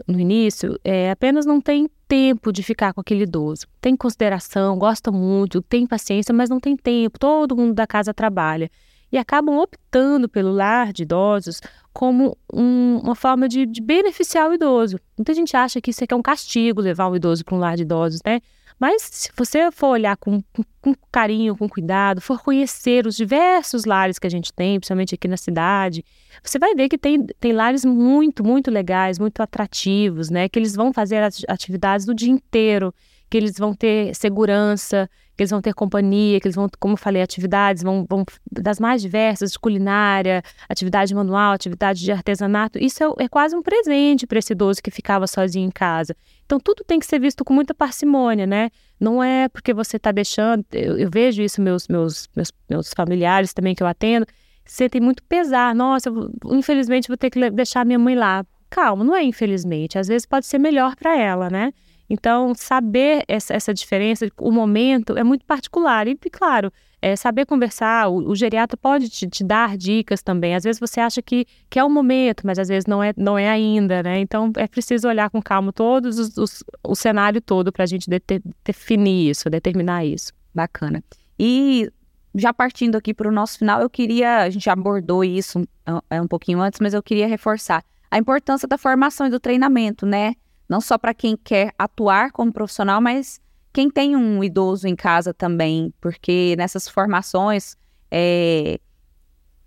no 0.07 0.20
início, 0.20 0.78
é, 0.84 1.11
apenas 1.11 1.47
não 1.47 1.62
tem 1.62 1.88
tempo 2.07 2.53
de 2.53 2.62
ficar 2.62 2.93
com 2.93 3.01
aquele 3.01 3.22
idoso. 3.22 3.66
Tem 3.80 3.97
consideração, 3.97 4.78
gosta 4.78 5.11
muito, 5.11 5.62
tem 5.62 5.86
paciência, 5.86 6.30
mas 6.34 6.51
não 6.51 6.61
tem 6.61 6.76
tempo. 6.76 7.18
Todo 7.18 7.57
mundo 7.57 7.72
da 7.72 7.86
casa 7.86 8.12
trabalha. 8.12 8.70
E 9.11 9.16
acabam 9.16 9.57
optando 9.57 10.28
pelo 10.28 10.53
lar 10.53 10.93
de 10.93 11.05
idosos 11.05 11.62
como 11.90 12.36
um, 12.53 12.99
uma 12.99 13.14
forma 13.14 13.49
de, 13.49 13.64
de 13.64 13.80
beneficiar 13.80 14.51
o 14.51 14.53
idoso. 14.53 14.99
Muita 15.16 15.32
gente 15.32 15.57
acha 15.57 15.80
que 15.80 15.88
isso 15.88 16.05
aqui 16.05 16.12
é 16.12 16.16
um 16.18 16.20
castigo 16.20 16.82
levar 16.82 17.09
um 17.09 17.16
idoso 17.16 17.47
para 17.47 17.55
um 17.55 17.59
lar 17.59 17.76
de 17.76 17.84
idosos, 17.84 18.20
né? 18.26 18.43
Mas 18.83 19.03
se 19.03 19.30
você 19.37 19.70
for 19.70 19.91
olhar 19.91 20.16
com, 20.16 20.43
com, 20.53 20.64
com, 20.80 20.93
carinho, 21.12 21.57
com 21.57 21.68
cuidado, 21.68 22.20
for 22.20 22.43
conhecer 22.43 23.07
os 23.07 23.14
diversos 23.14 23.85
lares 23.85 24.18
que 24.18 24.26
a 24.26 24.30
gente 24.30 24.53
tem, 24.53 24.80
principalmente 24.80 25.14
aqui 25.14 25.28
na 25.28 25.37
cidade, 25.37 26.05
você 26.43 26.59
vai 26.59 26.74
ver 26.74 26.89
que 26.89 26.99
tem, 26.99 27.24
tem 27.39 27.53
lares 27.53 27.85
muito, 27.85 28.43
muito 28.43 28.72
legais, 28.72 29.20
muito 29.20 29.41
atrativos, 29.41 30.30
né? 30.30 30.49
Que 30.49 30.59
eles 30.59 30.74
vão 30.74 30.93
fazer 30.93 31.22
atividades 31.47 32.05
do 32.05 32.12
dia 32.12 32.33
inteiro, 32.33 32.93
que 33.33 33.39
eles 33.39 33.57
vão 33.57 33.72
ter 33.72 34.14
segurança, 34.14 35.09
que 35.35 35.43
eles 35.43 35.51
vão 35.51 35.62
ter 35.62 35.72
companhia, 35.72 36.39
que 36.39 36.47
eles 36.47 36.55
vão, 36.55 36.68
como 36.78 36.93
eu 36.93 36.99
falei, 36.99 37.22
atividades 37.22 37.83
vão, 37.83 38.05
vão 38.07 38.26
das 38.51 38.78
mais 38.78 39.01
diversas, 39.01 39.53
de 39.53 39.59
culinária, 39.59 40.43
atividade 40.68 41.14
manual, 41.14 41.55
atividade 41.55 42.01
de 42.01 42.12
artesanato. 42.12 42.78
Isso 42.78 43.03
é, 43.03 43.24
é 43.24 43.28
quase 43.30 43.57
um 43.57 43.62
presente 43.62 44.26
para 44.26 44.39
esse 44.39 44.53
idoso 44.53 44.83
que 44.83 44.91
ficava 44.91 45.26
sozinho 45.26 45.66
em 45.66 45.70
casa. 45.70 46.14
Então, 46.45 46.61
tudo 46.61 46.85
tem 46.85 46.99
que 46.99 47.07
ser 47.07 47.18
visto 47.18 47.43
com 47.43 47.55
muita 47.55 47.72
parcimônia, 47.72 48.47
né? 48.47 48.68
Não 49.01 49.24
é 49.24 49.49
porque 49.49 49.72
você 49.72 49.97
está 49.97 50.12
deixando. 50.12 50.62
Eu, 50.70 50.99
eu, 50.99 51.09
vejo 51.11 51.41
isso, 51.41 51.62
meus, 51.62 51.89
meus, 51.89 52.28
meus, 52.37 52.53
meus 52.68 52.93
familiares 52.95 53.55
também 53.55 53.74
que 53.74 53.83
eu 53.83 53.87
atendo, 53.87 54.26
sentem 54.66 55.01
muito 55.01 55.22
pesar. 55.22 55.74
Nossa, 55.74 56.11
eu, 56.11 56.30
infelizmente 56.51 57.09
vou 57.09 57.16
ter 57.16 57.30
que 57.30 57.51
deixar 57.51 57.87
minha 57.87 57.99
mãe 57.99 58.14
lá. 58.14 58.45
Calma, 58.68 59.03
não 59.03 59.16
é 59.16 59.22
infelizmente. 59.22 59.99
Às 59.99 60.09
vezes 60.09 60.26
pode 60.26 60.45
ser 60.45 60.59
melhor 60.59 60.95
para 60.97 61.18
ela, 61.18 61.49
né? 61.49 61.72
Então, 62.12 62.54
saber 62.54 63.24
essa, 63.26 63.54
essa 63.54 63.72
diferença, 63.72 64.28
o 64.38 64.52
momento, 64.52 65.16
é 65.16 65.24
muito 65.24 65.46
particular. 65.46 66.06
E, 66.06 66.14
claro, 66.14 66.70
é, 67.00 67.16
saber 67.16 67.46
conversar, 67.46 68.10
o, 68.10 68.28
o 68.28 68.36
geriatra 68.36 68.76
pode 68.76 69.08
te, 69.08 69.26
te, 69.26 69.42
dar 69.42 69.78
dicas 69.78 70.22
também. 70.22 70.54
Às 70.54 70.62
vezes 70.62 70.78
você 70.78 71.00
acha 71.00 71.22
que, 71.22 71.46
que 71.70 71.78
é 71.78 71.84
o 71.84 71.88
momento, 71.88 72.46
mas 72.46 72.58
às 72.58 72.68
vezes 72.68 72.84
não 72.84 73.02
é, 73.02 73.14
não 73.16 73.38
é 73.38 73.48
ainda, 73.48 74.02
né? 74.02 74.18
Então, 74.18 74.52
é 74.58 74.66
preciso 74.66 75.08
olhar 75.08 75.30
com 75.30 75.40
calma 75.40 75.72
todos 75.72 76.18
os, 76.18 76.36
os 76.36 76.62
o 76.86 76.94
cenário 76.94 77.40
todo 77.40 77.72
para 77.72 77.84
a 77.84 77.86
gente 77.86 78.10
de, 78.10 78.20
de, 78.20 78.42
definir 78.62 79.30
isso, 79.30 79.48
determinar 79.48 80.04
isso. 80.04 80.34
Bacana. 80.54 81.02
E 81.38 81.90
já 82.34 82.52
partindo 82.52 82.96
aqui 82.96 83.14
para 83.14 83.26
o 83.26 83.32
nosso 83.32 83.58
final, 83.58 83.80
eu 83.80 83.88
queria, 83.88 84.42
a 84.42 84.50
gente 84.50 84.68
abordou 84.68 85.24
isso 85.24 85.60
um, 85.60 85.98
é, 86.10 86.20
um 86.20 86.28
pouquinho 86.28 86.60
antes, 86.60 86.78
mas 86.78 86.92
eu 86.92 87.02
queria 87.02 87.26
reforçar 87.26 87.82
a 88.10 88.18
importância 88.18 88.68
da 88.68 88.76
formação 88.76 89.28
e 89.28 89.30
do 89.30 89.40
treinamento, 89.40 90.04
né? 90.04 90.34
Não 90.72 90.80
só 90.80 90.96
para 90.96 91.12
quem 91.12 91.36
quer 91.36 91.74
atuar 91.78 92.32
como 92.32 92.50
profissional, 92.50 92.98
mas 92.98 93.38
quem 93.74 93.90
tem 93.90 94.16
um 94.16 94.42
idoso 94.42 94.88
em 94.88 94.96
casa 94.96 95.34
também, 95.34 95.92
porque 96.00 96.54
nessas 96.56 96.88
formações 96.88 97.76
é, 98.10 98.80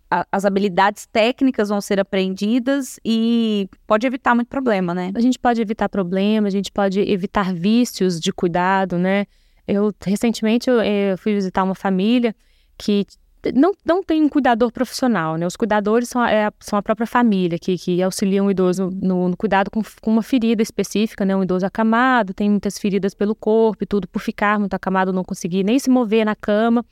a, 0.10 0.26
as 0.32 0.46
habilidades 0.46 1.06
técnicas 1.06 1.70
vão 1.70 1.80
ser 1.80 2.00
aprendidas 2.00 3.00
e 3.06 3.70
pode 3.86 4.08
evitar 4.08 4.34
muito 4.34 4.48
problema, 4.48 4.96
né? 4.96 5.12
A 5.14 5.20
gente 5.20 5.38
pode 5.38 5.62
evitar 5.62 5.90
problema, 5.90 6.48
a 6.48 6.52
gente 6.52 6.72
pode 6.72 7.00
evitar 7.00 7.54
vícios 7.54 8.20
de 8.20 8.34
cuidado, 8.34 8.98
né? 8.98 9.28
Eu 9.68 9.94
recentemente 10.04 10.72
eu, 10.72 10.82
eu 10.82 11.20
fui 11.20 11.36
visitar 11.36 11.64
uma 11.64 11.76
família 11.76 12.36
que 12.80 13.06
não, 13.54 13.74
não 13.86 14.04
tem 14.04 14.24
um 14.24 14.30
cuidador 14.30 14.72
profissional, 14.72 15.36
né? 15.38 15.46
Os 15.46 15.56
cuidadores 15.56 16.10
são 16.10 16.22
a, 16.22 16.32
é, 16.32 16.52
são 16.60 16.78
a 16.78 16.82
própria 16.82 17.06
família 17.06 17.60
que, 17.60 17.78
que 17.78 18.02
auxiliam 18.02 18.46
o 18.46 18.52
idoso 18.52 18.90
no, 18.92 19.30
no 19.30 19.38
cuidado 19.38 19.70
com, 19.70 19.82
com, 20.02 20.12
uma 20.12 20.24
ferida 20.24 20.62
específica, 20.62 21.26
né? 21.26 21.36
Um 21.36 21.44
idoso 21.44 21.66
acamado, 21.66 22.34
tem 22.34 22.50
muitas 22.50 22.80
feridas 22.80 23.14
pelo 23.14 23.36
corpo 23.36 23.84
e 23.84 23.88
tudo, 23.88 24.08
por 24.08 24.22
ficar 24.22 24.60
muito 24.60 24.74
acamado, 24.74 25.14
não 25.14 25.24
conseguir 25.24 25.64
nem 25.64 25.78
se 25.80 25.90
mover 25.90 26.26
na 26.26 26.36
cama. 26.36 26.86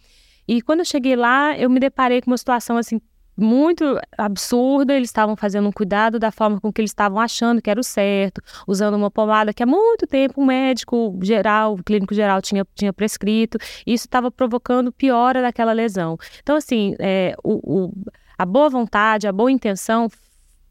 E 0.48 0.62
quando 0.62 0.80
eu 0.80 0.86
cheguei 0.86 1.16
lá, 1.16 1.58
eu 1.58 1.70
me 1.70 1.80
deparei 1.80 2.22
com 2.22 2.30
uma 2.32 2.38
situação 2.38 2.78
assim 2.78 3.00
muito 3.36 4.00
absurda. 4.18 4.94
Eles 4.94 5.10
estavam 5.10 5.36
fazendo 5.36 5.68
um 5.68 5.72
cuidado 5.72 6.20
da 6.20 6.32
forma 6.32 6.60
com 6.60 6.72
que 6.72 6.82
eles 6.82 6.92
estavam 6.92 7.20
achando 7.20 7.62
que 7.62 7.70
era 7.70 7.80
o 7.80 7.84
certo, 7.84 8.42
usando 8.68 8.96
uma 8.96 9.12
pomada 9.12 9.54
que 9.54 9.64
há 9.64 9.66
muito 9.66 10.06
tempo 10.08 10.42
um 10.42 10.46
médico 10.46 11.18
geral, 11.22 11.76
o 11.76 11.84
clínico 11.84 12.14
geral 12.14 12.42
tinha, 12.42 12.66
tinha 12.76 12.94
prescrito. 12.94 13.58
E 13.86 13.94
isso 13.94 14.06
estava 14.06 14.32
provocando 14.32 14.92
piora 14.92 15.42
daquela 15.42 15.74
lesão. 15.74 16.18
Então, 16.42 16.56
assim, 16.56 16.96
é, 17.00 17.36
o, 17.44 17.86
o, 17.86 17.94
a 18.38 18.46
boa 18.46 18.70
vontade, 18.70 19.28
a 19.28 19.32
boa 19.32 19.52
intenção 19.52 20.10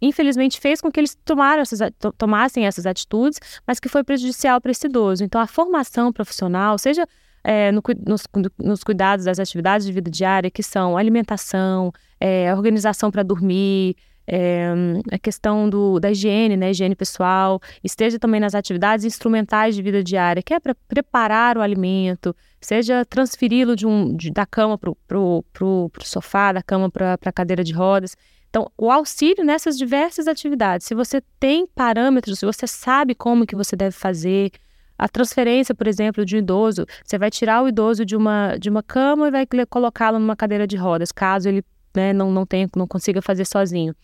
infelizmente 0.03 0.59
fez 0.59 0.81
com 0.81 0.91
que 0.91 0.99
eles 0.99 1.17
essas, 1.61 1.79
tomassem 2.19 2.67
essas 2.67 2.87
atitudes, 2.87 3.39
mas 3.65 3.79
que 3.79 3.89
foi 3.89 4.03
prejudicial 4.03 4.61
para 4.61 4.73
esse 4.73 4.89
idoso. 4.89 5.23
Então, 5.23 5.41
a 5.41 5.47
formação 5.47 6.13
profissional, 6.13 6.77
seja 6.77 7.07
é, 7.45 7.73
no, 7.73 7.83
nos, 8.07 8.23
nos, 8.59 8.85
cuidados 8.85 9.25
das 9.25 9.39
atividades 9.39 9.87
de 9.87 9.93
vida 9.93 10.11
diária, 10.11 10.51
que 10.51 10.63
são 10.63 10.97
alimentação, 10.97 11.93
é, 12.21 12.55
organização 12.55 13.11
para 13.11 13.23
dormir, 13.23 13.97
é, 14.27 14.69
a 15.11 15.19
questão 15.19 15.69
do, 15.69 15.99
da 15.99 16.11
higiene, 16.11 16.57
né, 16.57 16.71
higiene 16.71 16.95
pessoal, 16.95 17.61
esteja 17.83 18.19
também 18.19 18.41
nas 18.41 18.55
atividades 18.55 19.05
instrumentais 19.05 19.75
de 19.75 19.83
vida 19.83 20.03
diária, 20.03 20.43
que 20.43 20.55
é 20.55 20.61
para 20.61 20.75
preparar 20.89 21.59
o 21.59 21.61
alimento, 21.61 22.35
seja 22.61 23.05
transferi-lo 23.05 23.75
de 23.75 23.87
um, 23.87 24.15
de, 24.17 24.31
da 24.31 24.47
cama 24.47 24.79
para 24.79 25.19
o 25.19 25.91
sofá, 26.03 26.53
da 26.53 26.63
cama 26.63 26.91
para 26.91 27.19
a 27.25 27.33
cadeira 27.33 27.65
de 27.65 27.73
rodas. 27.73 28.17
Então, 28.49 28.71
o 28.77 28.91
auxílio 28.91 29.45
nessas 29.45 29.79
diversas 29.79 30.29
atividades, 30.29 30.87
se 30.87 30.95
você 30.95 31.23
tem 31.41 31.67
parâmetros, 31.67 32.39
se 32.39 32.47
você 32.47 32.67
sabe 32.67 33.15
como 33.15 33.47
que 33.47 33.57
você 33.57 33.75
deve 33.75 33.97
fazer, 33.97 34.53
a 34.99 35.09
transferência, 35.09 35.75
por 35.75 35.87
exemplo, 35.87 36.25
de 36.25 36.37
um 36.37 36.39
idoso, 36.39 36.87
você 37.05 37.19
vai 37.19 37.31
tirar 37.31 37.63
o 37.63 37.69
idoso 37.69 38.05
de 38.05 38.17
uma, 38.17 38.57
de 38.57 38.71
uma 38.71 38.83
cama 38.83 39.29
e 39.29 39.31
vai 39.31 39.47
colocá-lo 39.69 40.19
numa 40.19 40.37
cadeira 40.37 40.67
de 40.67 40.77
rodas, 40.77 41.11
caso 41.11 41.49
ele 41.49 41.65
né, 41.95 42.13
não, 42.13 42.31
não, 42.31 42.47
tenha, 42.47 42.69
não 42.77 42.87
consiga 42.87 43.21
fazer 43.21 43.45
sozinho. 43.45 43.95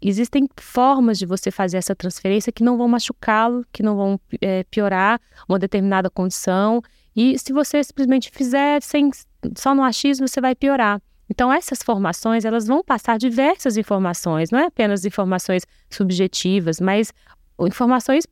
Existem 0.00 0.46
formas 0.60 1.18
de 1.18 1.24
você 1.24 1.50
fazer 1.50 1.78
essa 1.78 1.94
transferência 1.94 2.52
que 2.52 2.62
não 2.62 2.76
vão 2.76 2.86
machucá-lo, 2.86 3.64
que 3.72 3.82
não 3.82 3.96
vão 3.96 4.20
é, 4.40 4.64
piorar 4.64 5.20
uma 5.48 5.58
determinada 5.58 6.10
condição. 6.10 6.82
E 7.14 7.38
se 7.38 7.52
você 7.52 7.82
simplesmente 7.82 8.30
fizer 8.30 8.82
sem, 8.82 9.10
só 9.56 9.74
no 9.74 9.82
achismo, 9.82 10.28
você 10.28 10.40
vai 10.40 10.54
piorar. 10.54 11.00
Então, 11.28 11.52
essas 11.52 11.82
formações, 11.82 12.44
elas 12.44 12.66
vão 12.66 12.84
passar 12.84 13.18
diversas 13.18 13.76
informações, 13.76 14.50
não 14.50 14.60
é 14.60 14.66
apenas 14.66 15.04
informações 15.04 15.64
subjetivas, 15.90 16.80
mas 16.80 17.12
informações 17.58 18.26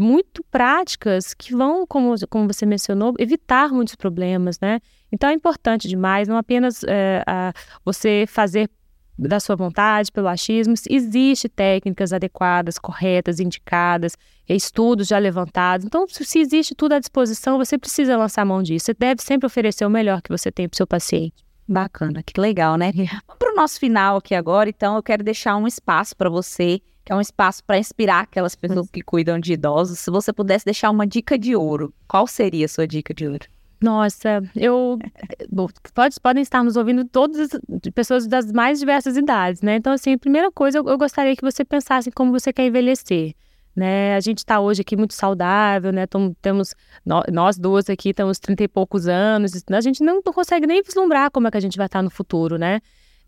muito 0.00 0.42
práticas 0.50 1.34
que 1.34 1.54
vão, 1.54 1.86
como, 1.86 2.14
como 2.28 2.46
você 2.46 2.64
mencionou, 2.64 3.14
evitar 3.18 3.68
muitos 3.70 3.94
problemas, 3.94 4.58
né? 4.58 4.80
Então, 5.12 5.28
é 5.28 5.34
importante 5.34 5.88
demais 5.88 6.26
não 6.26 6.36
apenas 6.36 6.82
é, 6.84 7.22
a, 7.26 7.52
você 7.84 8.24
fazer 8.26 8.70
da 9.18 9.38
sua 9.38 9.54
vontade, 9.54 10.10
pelo 10.10 10.28
achismo, 10.28 10.72
existe 10.88 11.46
técnicas 11.48 12.10
adequadas, 12.12 12.78
corretas, 12.78 13.38
indicadas, 13.38 14.16
estudos 14.48 15.08
já 15.08 15.18
levantados. 15.18 15.84
Então, 15.84 16.06
se 16.08 16.38
existe 16.38 16.74
tudo 16.74 16.94
à 16.94 16.98
disposição, 16.98 17.58
você 17.58 17.76
precisa 17.76 18.16
lançar 18.16 18.46
mão 18.46 18.62
disso. 18.62 18.86
Você 18.86 18.94
deve 18.94 19.22
sempre 19.22 19.46
oferecer 19.46 19.84
o 19.84 19.90
melhor 19.90 20.22
que 20.22 20.30
você 20.30 20.50
tem 20.50 20.66
para 20.66 20.74
o 20.74 20.76
seu 20.78 20.86
paciente. 20.86 21.44
Bacana, 21.68 22.22
que 22.22 22.40
legal, 22.40 22.76
né? 22.76 22.90
Para 23.38 23.52
o 23.52 23.54
nosso 23.54 23.78
final 23.78 24.16
aqui 24.16 24.34
agora, 24.34 24.70
então 24.70 24.96
eu 24.96 25.02
quero 25.02 25.22
deixar 25.22 25.56
um 25.56 25.66
espaço 25.66 26.16
para 26.16 26.30
você, 26.30 26.80
é 27.10 27.14
um 27.14 27.20
espaço 27.20 27.64
para 27.64 27.76
inspirar 27.76 28.20
aquelas 28.20 28.54
pessoas 28.54 28.88
que 28.88 29.02
cuidam 29.02 29.36
de 29.40 29.54
idosos. 29.54 29.98
Se 29.98 30.10
você 30.12 30.32
pudesse 30.32 30.64
deixar 30.64 30.90
uma 30.90 31.04
dica 31.04 31.36
de 31.36 31.56
ouro, 31.56 31.92
qual 32.06 32.24
seria 32.24 32.66
a 32.66 32.68
sua 32.68 32.86
dica 32.86 33.12
de 33.12 33.26
ouro? 33.26 33.46
Nossa, 33.82 34.40
eu. 34.54 34.96
Bom, 35.50 35.66
pode, 35.92 36.20
podem 36.20 36.42
estar 36.42 36.62
nos 36.62 36.76
ouvindo 36.76 37.04
todas 37.04 37.50
as 37.52 37.60
pessoas 37.92 38.28
das 38.28 38.52
mais 38.52 38.78
diversas 38.78 39.16
idades, 39.16 39.60
né? 39.60 39.74
Então, 39.74 39.92
assim, 39.92 40.12
a 40.12 40.18
primeira 40.18 40.52
coisa, 40.52 40.78
eu, 40.78 40.88
eu 40.88 40.96
gostaria 40.96 41.34
que 41.34 41.42
você 41.42 41.64
pensasse 41.64 42.10
em 42.10 42.12
como 42.12 42.30
você 42.30 42.52
quer 42.52 42.66
envelhecer 42.66 43.34
né? 43.74 44.14
A 44.16 44.20
gente 44.20 44.38
está 44.38 44.60
hoje 44.60 44.82
aqui 44.82 44.96
muito 44.96 45.14
saudável, 45.14 45.92
né? 45.92 46.06
Tom, 46.06 46.34
temos 46.42 46.74
nós 47.32 47.56
duas 47.56 47.88
aqui 47.88 48.12
temos 48.12 48.38
trinta 48.38 48.64
e 48.64 48.68
poucos 48.68 49.08
anos, 49.08 49.52
a 49.70 49.80
gente 49.80 50.02
não, 50.02 50.20
não 50.24 50.32
consegue 50.32 50.66
nem 50.66 50.82
vislumbrar 50.82 51.30
como 51.30 51.48
é 51.48 51.50
que 51.50 51.56
a 51.56 51.60
gente 51.60 51.76
vai 51.76 51.86
estar 51.86 52.02
no 52.02 52.10
futuro, 52.10 52.58
né? 52.58 52.80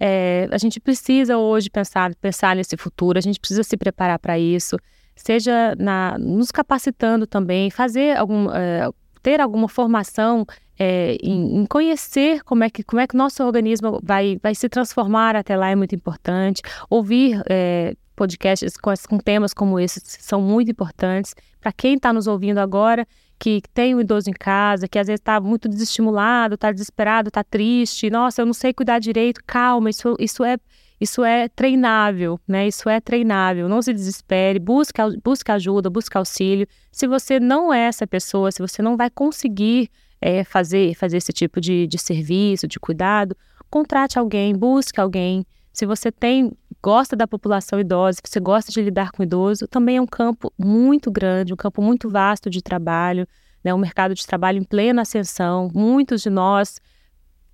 É, 0.05 0.49
a 0.51 0.59
gente 0.59 0.81
precisa 0.81 1.39
hoje 1.39 1.71
pensar, 1.71 2.13
pensar 2.17 2.57
nesse 2.57 2.77
futuro, 2.77 3.17
a 3.17 3.21
gente 3.21 3.39
precisa 3.39 3.63
se 3.63 3.77
preparar 3.77 4.19
para 4.19 4.37
isso, 4.37 4.77
seja 5.15 5.77
na, 5.79 6.19
nos 6.19 6.51
capacitando 6.51 7.25
também, 7.25 7.71
fazer 7.71 8.17
algum, 8.17 8.51
é, 8.51 8.91
ter 9.23 9.41
alguma 9.41 9.69
formação 9.69 10.45
é, 10.77 11.17
em, 11.23 11.61
em, 11.61 11.67
conhecer 11.67 12.43
como 12.43 12.65
é 12.65 12.71
que 12.71 12.83
como 12.83 12.99
é 12.99 13.07
que 13.07 13.17
nosso 13.17 13.45
organismo 13.45 14.01
vai, 14.03 14.41
vai 14.43 14.57
se 14.57 14.69
transformar 14.69 15.37
até 15.37 15.57
lá 15.57 15.71
é 15.71 15.77
muito 15.77 15.95
importante. 15.95 16.63
Ouvir 16.91 17.41
é, 17.49 17.95
podcasts 18.17 18.77
com, 18.77 18.93
com 19.09 19.19
temas 19.19 19.55
como 19.55 19.79
esses 19.79 20.03
são 20.05 20.41
muito 20.41 20.69
importantes. 20.69 21.33
Para 21.61 21.71
quem 21.71 21.95
está 21.95 22.13
nos 22.13 22.27
ouvindo 22.27 22.59
agora, 22.59 23.07
que 23.43 23.61
tem 23.75 23.93
um 23.93 24.01
idoso 24.01 24.31
em 24.31 24.33
casa, 24.33 24.87
que 24.87 24.97
às 24.97 25.09
vezes 25.09 25.19
está 25.19 25.41
muito 25.41 25.69
desestimulado, 25.69 26.55
está 26.55 26.71
desesperado, 26.71 27.27
está 27.27 27.43
triste, 27.43 28.09
nossa, 28.09 28.41
eu 28.41 28.47
não 28.47 28.55
sei 28.55 28.73
cuidar 28.73 29.01
direito, 29.01 29.41
calma, 29.45 29.91
isso, 29.91 30.15
isso 30.21 30.45
é 30.45 30.57
isso 31.01 31.25
é 31.25 31.49
treinável, 31.49 32.39
né? 32.47 32.69
Isso 32.69 32.89
é 32.89 33.01
treinável. 33.01 33.69
Não 33.69 33.83
se 33.83 33.93
desespere, 33.93 34.61
busque, 34.61 35.01
busque 35.25 35.51
ajuda, 35.51 35.91
busque 35.91 36.17
auxílio. 36.17 36.65
Se 36.93 37.09
você 37.09 37.41
não 37.41 37.75
é 37.75 37.89
essa 37.89 38.07
pessoa, 38.07 38.53
se 38.53 38.63
você 38.63 38.81
não 38.81 38.97
vai 38.97 39.11
conseguir 39.11 39.91
é, 40.21 40.45
fazer, 40.45 40.95
fazer 40.95 41.17
esse 41.17 41.33
tipo 41.33 41.61
de, 41.61 41.89
de 41.89 41.99
serviço, 41.99 42.69
de 42.69 42.79
cuidado, 42.79 43.37
contrate 43.69 44.17
alguém, 44.17 44.55
busque 44.55 45.01
alguém. 45.01 45.45
Se 45.73 45.85
você 45.85 46.13
tem 46.13 46.53
gosta 46.83 47.15
da 47.15 47.27
população 47.27 47.79
idosa, 47.79 48.19
se 48.23 48.33
você 48.33 48.41
gosta 48.41 48.73
de 48.73 48.83
lidar 48.83 49.13
com 49.13 49.23
idoso, 49.23 49.69
também 49.69 49.99
é 49.99 50.01
um 50.01 50.07
campo 50.07 50.53
muito 50.59 51.11
grande, 51.11 51.53
um 51.53 51.57
campo 51.57 51.81
muito 51.81 52.11
vasto 52.11 52.51
de 52.51 52.61
trabalho, 52.61 53.27
né? 53.63 53.73
um 53.73 53.79
mercado 53.79 54.15
de 54.15 54.27
trabalho 54.27 54.59
em 54.59 54.65
plena 54.65 55.03
ascensão. 55.03 55.71
Muitos 55.73 56.23
de 56.23 56.31
nós, 56.31 56.81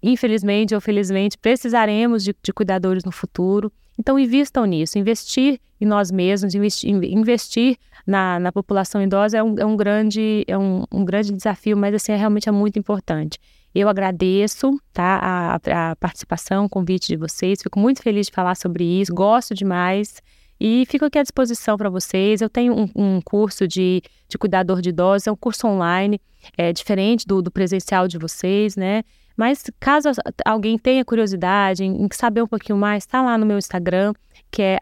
infelizmente 0.03 0.75
ou 0.75 0.81
felizmente, 0.81 1.37
precisaremos 1.37 2.25
de, 2.25 2.35
de 2.43 2.53
cuidadores 2.53 3.05
no 3.05 3.13
futuro. 3.13 3.71
Então, 3.99 4.19
invistam 4.19 4.65
nisso. 4.65 4.99
Investir 4.99 5.61
em 5.81 5.85
nós 5.85 6.11
mesmos, 6.11 6.55
investir, 6.55 6.91
investir 6.91 7.77
na, 8.07 8.39
na 8.39 8.51
população 8.51 9.03
idosa 9.03 9.39
é 9.39 9.43
um, 9.43 9.55
é 9.59 9.67
um 9.67 9.77
grande, 9.77 10.45
é 10.47 10.57
um, 10.57 10.85
um 10.91 11.05
grande 11.05 11.33
desafio, 11.33 11.77
mas 11.77 11.95
assim, 11.95 12.13
é 12.13 12.17
realmente 12.17 12.49
é 12.49 12.53
muito 12.53 12.79
importante. 12.79 13.39
Eu 13.75 13.89
agradeço 13.89 14.79
tá, 14.93 15.59
a, 15.65 15.91
a 15.91 15.97
participação, 15.97 16.65
o 16.65 16.69
convite 16.69 17.09
de 17.09 17.17
vocês. 17.17 17.63
Fico 17.63 17.79
muito 17.79 18.03
feliz 18.03 18.27
de 18.27 18.33
falar 18.33 18.55
sobre 18.55 18.85
isso, 18.85 19.15
gosto 19.15 19.55
demais. 19.55 20.23
E 20.61 20.85
fico 20.87 21.05
aqui 21.05 21.19
à 21.19 21.23
disposição 21.23 21.77
para 21.77 21.89
vocês. 21.89 22.41
Eu 22.41 22.51
tenho 22.51 22.75
um, 22.75 22.91
um, 22.97 23.21
curso 23.21 23.69
de, 23.69 24.03
de 24.29 24.37
cuidador 24.37 24.81
de 24.81 24.89
idosos, 24.89 25.29
é 25.29 25.33
um 25.33 25.37
curso 25.37 25.69
online, 25.69 26.21
é 26.57 26.73
diferente 26.73 27.25
do, 27.27 27.41
do 27.41 27.51
presencial 27.51 28.09
de 28.09 28.19
vocês, 28.19 28.75
né? 28.75 29.05
Mas 29.37 29.71
caso 29.79 30.09
alguém 30.45 30.77
tenha 30.77 31.05
curiosidade 31.05 31.85
em, 31.85 32.05
em 32.05 32.09
saber 32.13 32.43
um 32.43 32.49
pouquinho 32.49 32.77
mais, 32.77 33.05
está 33.05 33.23
lá 33.23 33.39
no 33.39 33.47
meu 33.47 33.57
Instagram, 33.57 34.13
que 34.51 34.63
é 34.63 34.79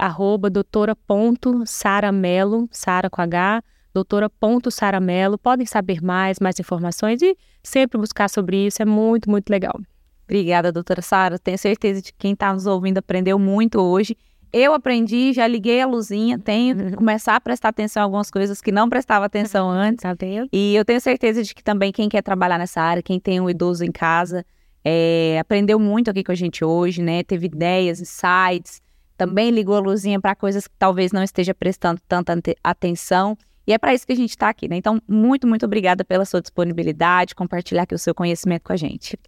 doutora.saramelo, 0.50 2.66
Sara 2.72 3.10
com 3.10 3.20
H, 3.20 3.62
doutora.saramelo. 3.96 5.38
Podem 5.38 5.66
saber 5.66 6.02
mais, 6.02 6.38
mais 6.38 6.58
informações 6.60 7.22
e 7.22 7.36
sempre 7.62 7.98
buscar 7.98 8.28
sobre 8.28 8.66
isso, 8.66 8.82
é 8.82 8.84
muito, 8.84 9.30
muito 9.30 9.48
legal. 9.48 9.74
Obrigada, 10.24 10.72
doutora 10.72 11.00
Sara. 11.00 11.38
Tenho 11.38 11.56
certeza 11.56 12.02
de 12.02 12.12
que 12.12 12.18
quem 12.18 12.32
está 12.32 12.52
nos 12.52 12.66
ouvindo 12.66 12.98
aprendeu 12.98 13.38
muito 13.38 13.80
hoje. 13.80 14.16
Eu 14.52 14.74
aprendi, 14.74 15.32
já 15.32 15.46
liguei 15.46 15.80
a 15.80 15.86
luzinha, 15.86 16.38
tenho 16.38 16.76
que 16.76 16.82
uhum. 16.82 16.92
começar 16.92 17.36
a 17.36 17.40
prestar 17.40 17.68
atenção 17.68 18.00
em 18.02 18.04
algumas 18.04 18.30
coisas 18.30 18.60
que 18.60 18.72
não 18.72 18.88
prestava 18.88 19.24
atenção 19.24 19.68
antes. 19.68 20.02
Tá 20.02 20.14
e 20.52 20.74
eu 20.74 20.84
tenho 20.84 21.00
certeza 21.00 21.42
de 21.42 21.54
que 21.54 21.62
também 21.62 21.92
quem 21.92 22.08
quer 22.08 22.22
trabalhar 22.22 22.58
nessa 22.58 22.80
área, 22.80 23.02
quem 23.02 23.18
tem 23.18 23.40
um 23.40 23.50
idoso 23.50 23.84
em 23.84 23.92
casa, 23.92 24.44
é, 24.84 25.38
aprendeu 25.40 25.78
muito 25.78 26.10
aqui 26.10 26.22
com 26.22 26.32
a 26.32 26.36
gente 26.36 26.64
hoje, 26.64 27.02
né? 27.02 27.22
Teve 27.22 27.46
ideias, 27.46 28.00
insights, 28.00 28.80
também 29.16 29.50
ligou 29.50 29.76
a 29.76 29.80
luzinha 29.80 30.20
para 30.20 30.34
coisas 30.34 30.66
que 30.66 30.74
talvez 30.78 31.12
não 31.12 31.22
esteja 31.22 31.54
prestando 31.54 32.00
tanta 32.06 32.34
atenção. 32.62 33.36
E 33.66 33.72
é 33.72 33.78
para 33.78 33.92
isso 33.92 34.06
que 34.06 34.12
a 34.12 34.16
gente 34.16 34.30
está 34.30 34.48
aqui, 34.48 34.68
né? 34.68 34.76
Então, 34.76 35.02
muito, 35.08 35.46
muito 35.46 35.66
obrigada 35.66 36.04
pela 36.04 36.24
sua 36.24 36.40
disponibilidade, 36.40 37.34
compartilhar 37.34 37.82
aqui 37.82 37.94
o 37.94 37.98
seu 37.98 38.14
conhecimento 38.14 38.62
com 38.62 38.72
a 38.72 38.76
gente. 38.76 39.18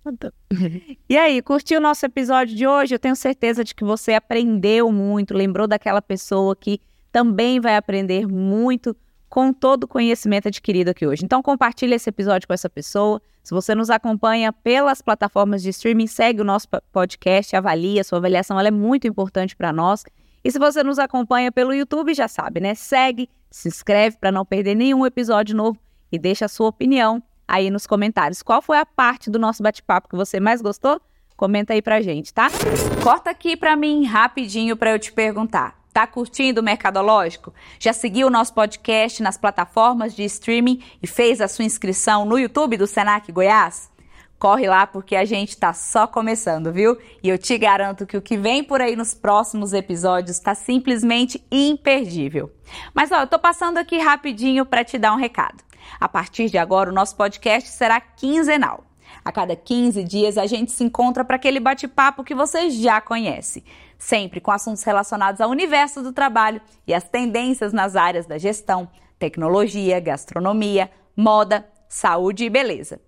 e 1.09 1.19
aí, 1.19 1.43
curtiu 1.43 1.79
o 1.79 1.83
nosso 1.83 2.07
episódio 2.07 2.55
de 2.55 2.67
hoje? 2.67 2.95
Eu 2.95 2.99
tenho 3.01 3.17
certeza 3.17 3.65
de 3.65 3.75
que 3.75 3.83
você 3.83 4.15
aprendeu 4.15 4.93
muito, 4.93 5.35
lembrou 5.35 5.67
daquela 5.67 6.01
pessoa 6.01 6.55
que 6.55 6.81
também 7.11 7.59
vai 7.59 7.77
aprender 7.77 8.29
muito 8.29 8.97
com 9.29 9.53
todo 9.53 9.85
o 9.85 9.89
conhecimento 9.89 10.49
adquirido 10.49 10.91
aqui 10.91 11.07
hoje. 11.07 11.25
Então, 11.25 11.43
compartilhe 11.43 11.95
esse 11.95 12.09
episódio 12.09 12.47
com 12.47 12.55
essa 12.55 12.71
pessoa. 12.71 13.21
Se 13.43 13.53
você 13.53 13.75
nos 13.75 13.91
acompanha 13.91 14.53
pelas 14.53 15.03
plataformas 15.03 15.63
de 15.63 15.71
streaming, 15.71 16.07
segue 16.07 16.41
o 16.41 16.45
nosso 16.45 16.69
podcast, 16.93 17.55
avalia, 17.57 18.05
sua 18.05 18.19
avaliação 18.19 18.59
ela 18.59 18.69
é 18.69 18.71
muito 18.71 19.07
importante 19.07 19.57
para 19.57 19.73
nós. 19.73 20.05
E 20.45 20.51
se 20.51 20.59
você 20.59 20.83
nos 20.83 20.99
acompanha 20.99 21.51
pelo 21.51 21.75
YouTube, 21.75 22.15
já 22.15 22.29
sabe, 22.29 22.61
né? 22.61 22.75
Segue, 22.75 23.29
se 23.51 23.69
inscreve 23.69 24.17
para 24.17 24.33
não 24.33 24.45
perder 24.45 24.75
nenhum 24.75 25.07
episódio 25.07 25.57
novo 25.57 25.79
e 26.11 26.19
deixa 26.19 26.45
a 26.45 26.49
sua 26.49 26.69
opinião 26.69 27.23
aí 27.47 27.71
nos 27.71 27.87
comentários. 27.87 28.43
Qual 28.43 28.61
foi 28.61 28.79
a 28.79 28.87
parte 28.87 29.31
do 29.31 29.39
nosso 29.39 29.63
bate-papo 29.63 30.09
que 30.09 30.17
você 30.17 30.39
mais 30.39 30.61
gostou? 30.61 31.01
Comenta 31.37 31.73
aí 31.73 31.81
pra 31.81 32.03
gente, 32.03 32.35
tá? 32.35 32.49
Corta 33.03 33.31
aqui 33.31 33.57
pra 33.57 33.77
mim 33.77 34.05
rapidinho 34.05 34.77
para 34.77 34.91
eu 34.91 34.99
te 34.99 35.13
perguntar. 35.13 35.79
Tá 35.93 36.07
curtindo 36.07 36.61
o 36.61 36.65
Mercadológico? 36.65 37.55
Já 37.79 37.93
seguiu 37.93 38.27
o 38.27 38.31
nosso 38.31 38.53
podcast 38.53 39.23
nas 39.23 39.39
plataformas 39.39 40.15
de 40.15 40.25
streaming 40.25 40.83
e 41.03 41.07
fez 41.07 41.41
a 41.41 41.49
sua 41.49 41.65
inscrição 41.65 42.25
no 42.25 42.39
YouTube 42.39 42.77
do 42.77 42.87
Senac 42.87 43.31
Goiás? 43.33 43.91
Corre 44.39 44.69
lá 44.69 44.87
porque 44.87 45.17
a 45.17 45.25
gente 45.25 45.51
está 45.51 45.73
só 45.73 46.07
começando, 46.07 46.73
viu? 46.73 46.97
E 47.23 47.29
eu 47.29 47.37
te 47.37 47.59
garanto 47.59 48.07
que 48.07 48.17
o 48.17 48.23
que 48.23 48.37
vem 48.37 48.63
por 48.63 48.81
aí 48.81 48.95
nos 48.95 49.13
próximos 49.13 49.73
episódios 49.73 50.37
está 50.37 50.55
simplesmente 50.55 51.45
imperdível. 51.51 52.53
Mas 52.95 53.11
ó, 53.11 53.23
eu 53.23 53.27
tô 53.27 53.39
passando 53.39 53.79
aqui 53.79 53.99
rapidinho 53.99 54.65
para 54.65 54.85
te 54.85 54.97
dar 54.97 55.13
um 55.13 55.17
recado. 55.17 55.65
A 55.99 56.09
partir 56.09 56.49
de 56.49 56.57
agora, 56.57 56.89
o 56.89 56.95
nosso 56.95 57.17
podcast 57.17 57.69
será 57.71 58.01
quinzenal. 58.01 58.85
A 59.25 59.33
cada 59.33 59.57
15 59.57 60.05
dias 60.05 60.39
a 60.39 60.47
gente 60.47 60.71
se 60.71 60.85
encontra 60.85 61.25
para 61.25 61.35
aquele 61.35 61.59
bate-papo 61.59 62.23
que 62.23 62.35
você 62.35 62.71
já 62.71 63.01
conhece, 63.01 63.65
sempre 63.99 64.41
com 64.41 64.53
assuntos 64.53 64.85
relacionados 64.85 65.41
ao 65.41 65.51
universo 65.51 66.01
do 66.01 66.13
trabalho 66.13 66.61
e 66.87 66.95
as 66.95 67.05
tendências 67.05 67.73
nas 67.73 67.97
áreas 67.97 68.27
da 68.27 68.39
gestão, 68.39 68.89
tecnologia, 69.19 69.99
gastronomia, 69.99 70.89
moda, 71.17 71.69
saúde 71.89 72.45
e 72.45 72.51
beleza. 72.51 73.01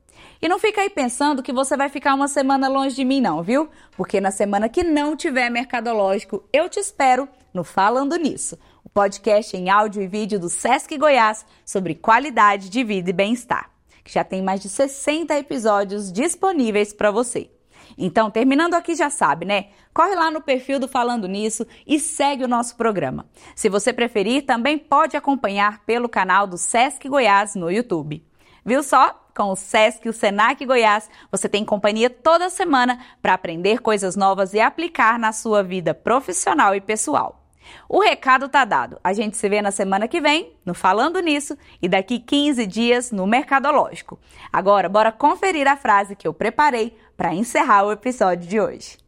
E 0.42 0.48
não 0.48 0.58
fica 0.58 0.80
aí 0.80 0.88
pensando 0.88 1.42
que 1.42 1.52
você 1.52 1.76
vai 1.76 1.88
ficar 1.88 2.14
uma 2.14 2.28
semana 2.28 2.68
longe 2.68 2.96
de 2.96 3.04
mim, 3.04 3.20
não, 3.20 3.42
viu? 3.42 3.68
Porque 3.96 4.20
na 4.20 4.30
semana 4.30 4.68
que 4.68 4.82
não 4.82 5.16
tiver 5.16 5.50
mercadológico, 5.50 6.42
eu 6.52 6.68
te 6.68 6.80
espero 6.80 7.28
no 7.52 7.62
Falando 7.62 8.16
Nisso, 8.16 8.58
o 8.84 8.88
podcast 8.88 9.56
em 9.56 9.68
áudio 9.68 10.02
e 10.02 10.06
vídeo 10.06 10.38
do 10.38 10.48
Sesc 10.48 10.96
Goiás 10.96 11.44
sobre 11.64 11.94
qualidade 11.94 12.70
de 12.70 12.82
vida 12.82 13.10
e 13.10 13.12
bem-estar, 13.12 13.70
que 14.02 14.12
já 14.12 14.24
tem 14.24 14.42
mais 14.42 14.60
de 14.60 14.68
60 14.68 15.36
episódios 15.38 16.10
disponíveis 16.12 16.92
para 16.92 17.10
você. 17.10 17.50
Então, 17.98 18.30
terminando 18.30 18.74
aqui, 18.74 18.94
já 18.94 19.10
sabe, 19.10 19.44
né? 19.44 19.66
Corre 19.92 20.14
lá 20.14 20.30
no 20.30 20.40
perfil 20.40 20.78
do 20.78 20.88
Falando 20.88 21.28
Nisso 21.28 21.66
e 21.86 21.98
segue 21.98 22.44
o 22.44 22.48
nosso 22.48 22.76
programa. 22.76 23.26
Se 23.54 23.68
você 23.68 23.92
preferir, 23.92 24.46
também 24.46 24.78
pode 24.78 25.16
acompanhar 25.16 25.84
pelo 25.84 26.08
canal 26.08 26.46
do 26.46 26.56
Sesc 26.56 27.08
Goiás 27.08 27.54
no 27.54 27.70
YouTube. 27.70 28.24
Viu 28.64 28.82
só? 28.82 29.29
Com 29.40 29.52
o 29.52 29.56
SESC 29.56 30.06
o 30.06 30.12
Senac 30.12 30.62
Goiás, 30.66 31.08
você 31.32 31.48
tem 31.48 31.64
companhia 31.64 32.10
toda 32.10 32.50
semana 32.50 33.00
para 33.22 33.32
aprender 33.32 33.80
coisas 33.80 34.14
novas 34.14 34.52
e 34.52 34.60
aplicar 34.60 35.18
na 35.18 35.32
sua 35.32 35.62
vida 35.62 35.94
profissional 35.94 36.74
e 36.74 36.80
pessoal. 36.80 37.42
O 37.88 38.00
recado 38.00 38.50
tá 38.50 38.66
dado. 38.66 39.00
A 39.02 39.14
gente 39.14 39.38
se 39.38 39.48
vê 39.48 39.62
na 39.62 39.70
semana 39.70 40.06
que 40.06 40.20
vem, 40.20 40.52
no 40.62 40.74
Falando 40.74 41.20
Nisso, 41.20 41.56
e 41.80 41.88
daqui 41.88 42.18
15 42.18 42.66
dias 42.66 43.10
no 43.10 43.26
Mercadológico. 43.26 44.18
Agora, 44.52 44.90
bora 44.90 45.10
conferir 45.10 45.66
a 45.66 45.76
frase 45.76 46.14
que 46.14 46.28
eu 46.28 46.34
preparei 46.34 46.94
para 47.16 47.34
encerrar 47.34 47.84
o 47.84 47.92
episódio 47.92 48.46
de 48.46 48.60
hoje. 48.60 48.98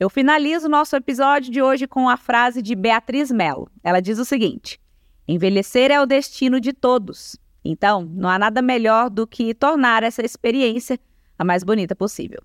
Eu 0.00 0.10
finalizo 0.10 0.66
o 0.66 0.70
nosso 0.70 0.96
episódio 0.96 1.52
de 1.52 1.62
hoje 1.62 1.86
com 1.86 2.08
a 2.08 2.16
frase 2.16 2.60
de 2.62 2.74
Beatriz 2.74 3.30
Mello. 3.30 3.70
Ela 3.84 4.00
diz 4.00 4.18
o 4.18 4.24
seguinte: 4.24 4.80
Envelhecer 5.28 5.92
é 5.92 6.00
o 6.00 6.06
destino 6.06 6.60
de 6.60 6.72
todos. 6.72 7.40
Então, 7.64 8.08
não 8.14 8.28
há 8.28 8.38
nada 8.38 8.60
melhor 8.60 9.08
do 9.08 9.26
que 9.26 9.54
tornar 9.54 10.02
essa 10.02 10.24
experiência 10.24 10.98
a 11.38 11.44
mais 11.44 11.62
bonita 11.62 11.94
possível. 11.94 12.42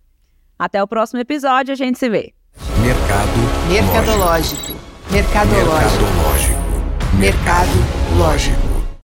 Até 0.58 0.82
o 0.82 0.88
próximo 0.88 1.20
episódio, 1.20 1.72
a 1.72 1.76
gente 1.76 1.98
se 1.98 2.10
vê. 2.10 2.34
Mercado 2.82 3.72
Mercadológico. 3.72 4.74
Mercadológico. 5.12 6.04
Mercadológico. 6.04 6.68
Mercado 7.20 7.98
Lógico. 8.18 8.67